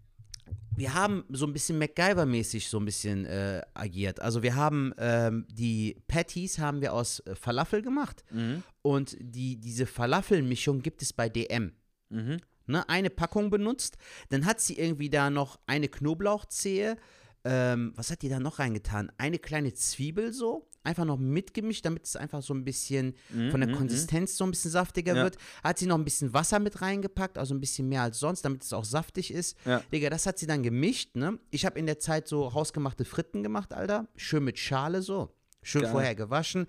Wir 0.76 0.94
haben 0.94 1.24
so 1.30 1.44
ein 1.46 1.53
bisschen 1.53 1.78
MacGyver-mäßig 1.82 2.68
so 2.68 2.78
ein 2.78 2.84
bisschen 2.84 3.24
äh, 3.24 3.62
agiert. 3.74 4.20
Also 4.20 4.42
wir 4.44 4.55
haben 4.55 4.92
ähm, 4.99 5.44
die 5.51 5.96
Patties 6.07 6.59
haben 6.59 6.80
wir 6.80 6.92
aus 6.92 7.20
äh, 7.20 7.34
Falafel 7.34 7.82
gemacht 7.82 8.24
Mhm. 8.30 8.62
und 8.82 9.16
die, 9.20 9.57
diese 9.57 9.86
Falafelmischung 9.86 10.80
gibt 10.82 11.03
es 11.03 11.12
bei 11.12 11.28
DM. 11.28 11.72
Mhm. 12.11 12.38
ne, 12.66 12.88
eine 12.88 13.11
Packung 13.11 13.51
benutzt. 13.51 13.96
Dann 14.30 14.46
hat 14.46 14.61
sie 14.61 14.78
irgendwie 14.78 15.11
da 15.11 15.30
noch 15.30 15.59
eine 15.66 15.88
Knoblauchzehe. 15.88 16.96
Ähm, 17.44 17.92
was 17.96 18.11
hat 18.11 18.22
die 18.22 18.28
da 18.28 18.38
noch 18.40 18.59
reingetan? 18.59 19.11
Eine 19.18 19.38
kleine 19.38 19.72
Zwiebel 19.74 20.32
so. 20.32 20.68
Einfach 20.89 21.05
noch 21.05 21.18
mitgemischt, 21.18 21.84
damit 21.84 22.07
es 22.07 22.16
einfach 22.16 22.43
so 22.43 22.55
ein 22.55 22.64
bisschen 22.64 23.14
von 23.51 23.61
der 23.61 23.70
Konsistenz 23.72 24.36
so 24.39 24.45
ein 24.45 24.51
bisschen 24.53 24.70
saftiger 24.70 25.14
Ja. 25.14 25.22
wird. 25.24 25.36
Hat 25.62 25.78
sie 25.78 25.84
noch 25.84 25.99
ein 25.99 26.05
bisschen 26.05 26.32
Wasser 26.32 26.59
mit 26.61 26.80
reingepackt, 26.80 27.36
also 27.36 27.55
ein 27.55 27.61
bisschen 27.61 27.91
mehr 27.91 28.01
als 28.03 28.18
sonst, 28.18 28.43
damit 28.43 28.62
es 28.64 28.72
auch 28.72 28.84
saftig 28.86 29.30
ist. 29.30 29.57
Ja. 29.66 29.82
Digga, 29.93 30.09
das 30.09 30.24
hat 30.24 30.39
sie 30.39 30.47
dann 30.47 30.62
gemischt, 30.62 31.14
ne? 31.14 31.39
Ich 31.51 31.66
habe 31.66 31.78
in 31.78 31.84
der 31.84 31.99
Zeit 31.99 32.26
so 32.26 32.55
hausgemachte 32.55 33.05
Fritten 33.05 33.43
gemacht, 33.43 33.74
Alter. 33.74 34.09
Schön 34.16 34.45
mit 34.45 34.59
Schale 34.59 35.03
so. 35.03 35.34
Schön 35.62 35.82
Geil. 35.82 35.91
vorher 35.93 36.14
gewaschen. 36.14 36.66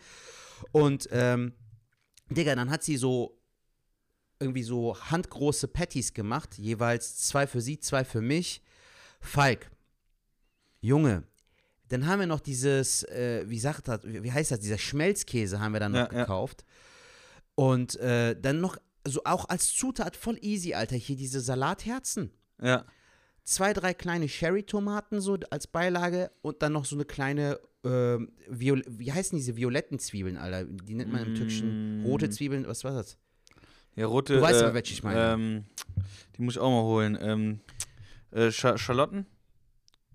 Und, 0.74 1.08
ähm, 1.12 1.54
Digga, 2.30 2.56
dann 2.56 2.70
hat 2.70 2.84
sie 2.84 2.98
so 2.98 3.40
irgendwie 4.42 4.64
so 4.64 4.98
handgroße 5.00 5.70
Patties 5.70 6.14
gemacht, 6.14 6.58
jeweils 6.58 7.18
zwei 7.18 7.48
für 7.48 7.62
sie, 7.62 7.80
zwei 7.80 8.04
für 8.04 8.22
mich. 8.22 8.62
Falk, 9.22 9.72
Junge, 10.82 11.24
dann 11.90 12.08
haben 12.08 12.20
wir 12.20 12.28
noch 12.28 12.40
dieses, 12.40 13.04
äh, 13.04 13.44
wie 13.48 13.60
sagt 13.60 13.88
das, 13.88 14.02
wie 14.04 14.32
heißt 14.32 14.52
das, 14.52 14.60
dieser 14.60 14.78
Schmelzkäse 14.78 15.60
haben 15.60 15.74
wir 15.74 15.80
dann 15.80 15.92
noch 15.92 16.12
Ja, 16.12 16.14
ja. 16.14 16.20
gekauft. 16.22 16.64
Und 17.56 17.96
äh, 17.98 18.40
dann 18.40 18.62
noch, 18.62 18.78
so 19.06 19.22
auch 19.26 19.50
als 19.50 19.74
Zutat 19.74 20.16
voll 20.16 20.38
easy, 20.42 20.74
Alter, 20.74 20.96
hier 20.96 21.16
diese 21.16 21.42
Salatherzen. 21.42 22.32
Ja. 22.62 22.86
Zwei, 23.44 23.74
drei 23.74 23.94
kleine 23.94 24.28
Cherry-Tomaten 24.28 25.22
so 25.22 25.38
als 25.50 25.66
Beilage 25.68 26.32
und 26.42 26.62
dann 26.62 26.74
noch 26.74 26.86
so 26.86 26.96
eine 26.96 27.06
kleine, 27.06 27.60
ähm, 27.84 28.32
Viol 28.48 28.84
wie 28.88 29.12
heißen 29.12 29.38
diese 29.38 29.56
violetten 29.58 29.98
Zwiebeln, 30.00 30.38
Alter? 30.38 30.66
Die 30.66 30.94
nennt 30.94 31.12
man 31.12 31.26
im 31.26 31.36
Türkischen 31.36 32.02
Mm. 32.02 32.06
rote 32.06 32.30
Zwiebeln, 32.30 32.68
was 32.68 32.84
war 32.84 32.92
das? 32.94 33.18
Ja, 33.96 34.06
rote. 34.06 34.36
Du 34.36 34.42
weißt 34.42 34.62
äh, 34.62 34.66
aber, 34.66 34.74
welche 34.76 34.94
ich 34.94 35.02
meine. 35.04 35.34
Ähm, 35.34 35.66
die 36.38 36.42
muss 36.44 36.56
ich 36.56 36.60
auch 36.60 36.70
mal 36.70 36.84
holen. 36.84 37.18
Ähm, 37.20 37.60
äh, 38.32 38.52
Scha 38.52 38.78
Schalotten, 38.78 39.26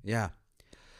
Ja. 0.03 0.33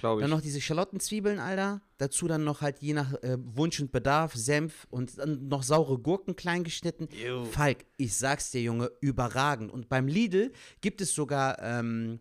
Glaube 0.05 0.21
ich. 0.21 0.25
Dann 0.25 0.31
noch 0.37 0.43
diese 0.43 0.61
Schalottenzwiebeln, 0.61 1.39
Alter. 1.39 1.81
Dazu 1.97 2.29
dann 2.29 2.45
noch 2.45 2.61
halt 2.61 2.81
je 2.81 2.93
nach 2.93 3.15
äh, 3.23 3.39
Wunsch 3.41 3.81
und 3.81 3.91
Bedarf 3.91 4.35
Senf 4.35 4.87
und 4.91 5.17
dann 5.19 5.49
noch 5.49 5.63
saure 5.63 5.99
Gurken 5.99 6.37
klein 6.37 6.63
geschnitten. 6.63 7.09
Falk, 7.47 7.87
ich 7.97 8.15
sag's 8.15 8.51
dir, 8.51 8.61
Junge, 8.61 8.91
überragend. 9.01 9.73
Und 9.73 9.89
beim 9.89 10.07
Lidl 10.07 10.53
gibt 10.83 11.01
es 11.01 11.15
sogar 11.15 11.59
ähm, 11.63 12.21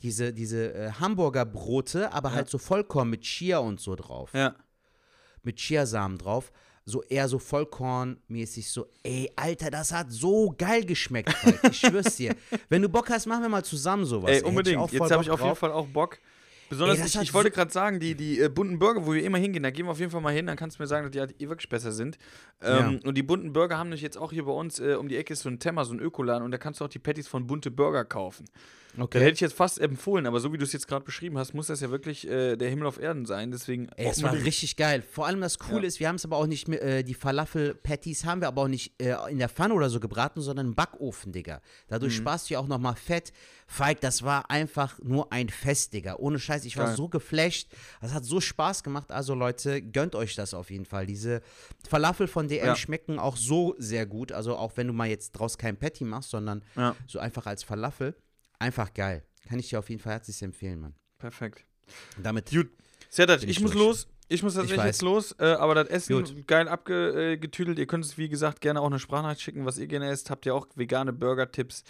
diese, 0.00 0.32
diese 0.32 0.74
äh, 0.74 0.92
Hamburger 0.92 1.44
Brote, 1.44 2.12
aber 2.12 2.32
halt 2.32 2.48
so 2.48 2.58
Vollkorn 2.58 3.10
mit 3.10 3.22
Chia 3.22 3.58
und 3.58 3.80
so 3.80 3.96
drauf. 3.96 4.30
ja. 4.32 4.54
Mit 5.42 5.56
Chiasamen 5.56 6.16
drauf. 6.16 6.50
So 6.86 7.02
eher 7.02 7.28
so 7.28 7.38
Vollkornmäßig 7.38 8.70
so, 8.70 8.86
ey, 9.02 9.30
Alter, 9.36 9.70
das 9.70 9.92
hat 9.92 10.10
so 10.10 10.54
geil 10.56 10.84
geschmeckt, 10.86 11.32
Falk. 11.32 11.60
Ich 11.70 11.80
schwör's 11.80 12.16
dir. 12.16 12.34
Wenn 12.70 12.80
du 12.80 12.88
Bock 12.88 13.10
hast, 13.10 13.26
machen 13.26 13.42
wir 13.42 13.50
mal 13.50 13.64
zusammen 13.64 14.06
sowas. 14.06 14.30
Ey, 14.30 14.42
unbedingt. 14.42 14.90
Jetzt 14.92 15.10
habe 15.10 15.22
ich 15.22 15.30
auf 15.30 15.42
jeden. 15.42 15.56
Fall 15.56 15.72
auch 15.72 15.86
Bock. 15.88 16.18
Besonders, 16.68 16.98
Ey, 16.98 17.06
ich, 17.06 17.16
ich 17.16 17.34
wollte 17.34 17.50
gerade 17.50 17.72
sagen, 17.72 18.00
die, 18.00 18.14
die 18.14 18.40
äh, 18.40 18.48
bunten 18.48 18.78
Burger, 18.78 19.06
wo 19.06 19.12
wir 19.12 19.22
immer 19.24 19.38
hingehen, 19.38 19.62
da 19.62 19.70
gehen 19.70 19.86
wir 19.86 19.90
auf 19.90 19.98
jeden 20.00 20.10
Fall 20.10 20.20
mal 20.20 20.34
hin, 20.34 20.46
dann 20.46 20.56
kannst 20.56 20.78
du 20.78 20.82
mir 20.82 20.86
sagen, 20.86 21.04
dass 21.04 21.12
die 21.12 21.20
halt 21.20 21.40
eh 21.40 21.48
wirklich 21.48 21.68
besser 21.68 21.92
sind. 21.92 22.18
Ähm, 22.62 23.00
Und 23.04 23.16
die 23.16 23.22
bunten 23.22 23.52
Burger 23.52 23.78
haben 23.78 23.88
nämlich 23.88 24.02
jetzt 24.02 24.16
auch 24.16 24.32
hier 24.32 24.44
bei 24.44 24.52
uns 24.52 24.80
äh, 24.80 24.94
um 24.94 25.08
die 25.08 25.16
Ecke 25.16 25.32
ist 25.32 25.42
so 25.42 25.48
ein 25.48 25.58
Temmer, 25.58 25.84
so 25.84 25.94
ein 25.94 26.00
Ökoladen 26.00 26.44
und 26.44 26.50
da 26.50 26.58
kannst 26.58 26.80
du 26.80 26.84
auch 26.84 26.88
die 26.88 26.98
Patties 26.98 27.28
von 27.28 27.46
bunte 27.46 27.70
Burger 27.70 28.04
kaufen. 28.04 28.46
Okay. 28.96 29.18
hätte 29.18 29.32
ich 29.32 29.40
jetzt 29.40 29.56
fast 29.56 29.80
empfohlen, 29.80 30.26
aber 30.26 30.38
so 30.38 30.52
wie 30.52 30.58
du 30.58 30.64
es 30.64 30.72
jetzt 30.72 30.86
gerade 30.86 31.04
beschrieben 31.04 31.36
hast, 31.36 31.52
muss 31.52 31.66
das 31.66 31.80
ja 31.80 31.90
wirklich 31.90 32.28
äh, 32.28 32.56
der 32.56 32.68
Himmel 32.68 32.86
auf 32.86 33.00
Erden 33.00 33.26
sein. 33.26 33.50
Deswegen. 33.50 33.88
Ey, 33.96 34.06
es 34.06 34.22
war 34.22 34.32
richtig 34.32 34.76
geil. 34.76 35.02
Vor 35.02 35.26
allem 35.26 35.40
das 35.40 35.58
Coole 35.58 35.82
ja. 35.82 35.88
ist, 35.88 36.00
wir 36.00 36.08
haben 36.08 36.14
es 36.16 36.24
aber 36.24 36.36
auch 36.36 36.46
nicht, 36.46 36.68
äh, 36.68 37.02
die 37.02 37.14
Falafel-Patties 37.14 38.24
haben 38.24 38.40
wir 38.40 38.48
aber 38.48 38.62
auch 38.62 38.68
nicht 38.68 39.00
äh, 39.02 39.16
in 39.30 39.38
der 39.38 39.48
Pfanne 39.48 39.74
oder 39.74 39.90
so 39.90 39.98
gebraten, 39.98 40.40
sondern 40.40 40.66
im 40.66 40.74
Backofen, 40.74 41.32
Digga. 41.32 41.60
Dadurch 41.88 42.12
mhm. 42.14 42.22
sparst 42.22 42.48
du 42.48 42.54
ja 42.54 42.60
auch 42.60 42.68
nochmal 42.68 42.94
Fett. 42.94 43.32
Feig, 43.66 44.00
das 44.00 44.22
war 44.22 44.50
einfach 44.50 45.00
nur 45.02 45.32
ein 45.32 45.48
Fest, 45.48 45.92
Digga. 45.92 46.16
Ohne 46.16 46.38
Scheiß, 46.38 46.53
ich 46.62 46.76
war 46.76 46.86
geil. 46.86 46.96
so 46.96 47.08
geflasht. 47.08 47.68
Das 48.00 48.14
hat 48.14 48.24
so 48.24 48.40
Spaß 48.40 48.84
gemacht. 48.84 49.10
Also, 49.10 49.34
Leute, 49.34 49.82
gönnt 49.82 50.14
euch 50.14 50.36
das 50.36 50.54
auf 50.54 50.70
jeden 50.70 50.84
Fall. 50.84 51.06
Diese 51.06 51.42
Falafel 51.88 52.28
von 52.28 52.46
DM 52.46 52.66
ja. 52.66 52.76
schmecken 52.76 53.18
auch 53.18 53.36
so 53.36 53.74
sehr 53.78 54.06
gut. 54.06 54.30
Also, 54.30 54.56
auch 54.56 54.76
wenn 54.76 54.86
du 54.86 54.92
mal 54.92 55.08
jetzt 55.08 55.32
draus 55.32 55.58
kein 55.58 55.76
Patty 55.76 56.04
machst, 56.04 56.30
sondern 56.30 56.62
ja. 56.76 56.94
so 57.06 57.18
einfach 57.18 57.46
als 57.46 57.64
Falafel. 57.64 58.14
Einfach 58.58 58.94
geil. 58.94 59.24
Kann 59.48 59.58
ich 59.58 59.68
dir 59.68 59.80
auf 59.80 59.90
jeden 59.90 60.00
Fall 60.00 60.12
herzlich 60.12 60.40
empfehlen, 60.42 60.80
Mann. 60.80 60.94
Perfekt. 61.18 61.64
Damit. 62.22 62.50
Gut. 62.50 62.70
Serdat, 63.10 63.42
ich 63.42 63.60
muss 63.60 63.72
durch. 63.72 63.84
los. 63.84 64.08
Ich 64.28 64.42
muss 64.42 64.54
tatsächlich 64.54 64.78
ich 64.78 64.86
jetzt 64.86 65.02
los, 65.02 65.32
äh, 65.38 65.44
aber 65.44 65.74
das 65.74 65.88
Essen 65.88 66.16
Gut. 66.16 66.46
geil 66.46 66.66
abgetüdelt. 66.66 67.78
Ihr 67.78 67.86
könnt 67.86 68.04
es, 68.04 68.16
wie 68.16 68.28
gesagt, 68.28 68.62
gerne 68.62 68.80
auch 68.80 68.86
eine 68.86 68.98
Sprachnachricht 68.98 69.42
schicken, 69.42 69.66
was 69.66 69.76
ihr 69.76 69.86
gerne 69.86 70.08
esst. 70.08 70.30
Habt 70.30 70.46
ihr 70.46 70.54
auch 70.54 70.66
vegane 70.74 71.12
Burger-Tipps? 71.12 71.84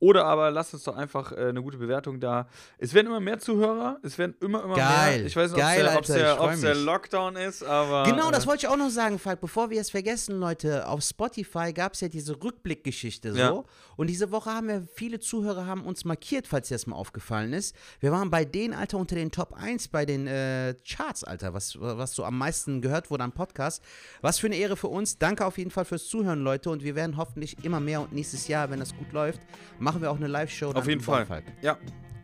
Oder 0.00 0.26
aber 0.26 0.50
lasst 0.50 0.74
uns 0.74 0.84
doch 0.84 0.96
einfach 0.96 1.32
äh, 1.32 1.46
eine 1.46 1.62
gute 1.62 1.78
Bewertung 1.78 2.20
da. 2.20 2.46
Es 2.78 2.92
werden 2.92 3.06
immer 3.06 3.20
mehr 3.20 3.38
Zuhörer. 3.38 3.98
Es 4.02 4.18
werden 4.18 4.34
immer, 4.40 4.64
immer 4.64 4.74
Geil. 4.74 5.18
mehr. 5.18 5.26
Ich 5.26 5.36
weiß 5.36 5.52
nicht, 5.52 5.62
ob 5.62 6.00
es 6.00 6.06
der, 6.08 6.36
der, 6.36 6.56
der, 6.56 6.74
Lockdown 6.74 7.36
ist, 7.36 7.62
aber. 7.62 8.02
Genau, 8.02 8.30
das 8.30 8.44
äh, 8.44 8.46
wollte 8.48 8.66
ich 8.66 8.68
auch 8.68 8.76
noch 8.76 8.90
sagen, 8.90 9.18
Falk. 9.18 9.40
Bevor 9.40 9.70
wir 9.70 9.80
es 9.80 9.90
vergessen, 9.90 10.38
Leute, 10.40 10.86
auf 10.88 11.02
Spotify 11.02 11.72
gab 11.72 11.94
es 11.94 12.00
ja 12.00 12.08
diese 12.08 12.42
Rückblickgeschichte 12.42 13.32
so. 13.32 13.38
Ja. 13.38 13.64
Und 13.96 14.08
diese 14.08 14.30
Woche 14.30 14.50
haben 14.50 14.68
wir, 14.68 14.86
viele 14.92 15.20
Zuhörer 15.20 15.66
haben 15.66 15.84
uns 15.84 16.04
markiert, 16.04 16.48
falls 16.48 16.68
dir 16.68 16.74
das 16.74 16.86
mal 16.86 16.96
aufgefallen 16.96 17.52
ist. 17.52 17.74
Wir 18.00 18.12
waren 18.12 18.30
bei 18.30 18.44
denen, 18.44 18.74
Alter, 18.74 18.98
unter 18.98 19.14
den 19.14 19.30
Top 19.30 19.54
1 19.54 19.88
bei 19.88 20.04
den 20.04 20.26
äh, 20.26 20.74
Charts, 20.86 21.24
Alter, 21.24 21.54
was, 21.54 21.80
was 21.80 22.14
so 22.14 22.24
am 22.24 22.36
meisten 22.36 22.82
gehört 22.82 23.10
wurde 23.10 23.24
am 23.24 23.32
Podcast. 23.32 23.82
Was 24.20 24.38
für 24.38 24.48
eine 24.48 24.56
Ehre 24.56 24.76
für 24.76 24.88
uns. 24.88 25.18
Danke 25.18 25.46
auf 25.46 25.56
jeden 25.56 25.70
Fall 25.70 25.84
fürs 25.84 26.08
Zuhören, 26.08 26.40
Leute. 26.40 26.70
Und 26.70 26.82
wir 26.82 26.94
werden 26.94 27.16
hoffentlich 27.16 27.64
immer 27.64 27.80
mehr 27.80 28.00
und 28.00 28.12
nächstes 28.12 28.48
Jahr, 28.48 28.70
wenn 28.70 28.80
das 28.80 28.94
gut 28.96 29.12
läuft, 29.12 29.40
machen 29.84 30.02
wir 30.02 30.10
auch 30.10 30.16
eine 30.16 30.26
Live-Show. 30.26 30.72
Auf 30.72 30.88
jeden 30.88 31.00
Fall. 31.00 31.26
Falk. 31.26 31.44
Ja. 31.62 31.74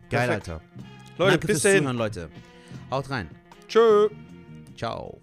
Geil, 0.09 0.27
Perfekt. 0.27 0.49
Alter. 0.49 0.61
Leute, 1.17 1.31
Danke 1.31 1.47
bis 1.47 1.55
fürs 1.55 1.63
dahin. 1.63 1.79
Zuhören, 1.79 1.97
Leute. 1.97 2.29
Haut 2.89 3.09
rein. 3.09 3.29
Tschö. 3.69 4.09
Ciao. 4.75 5.21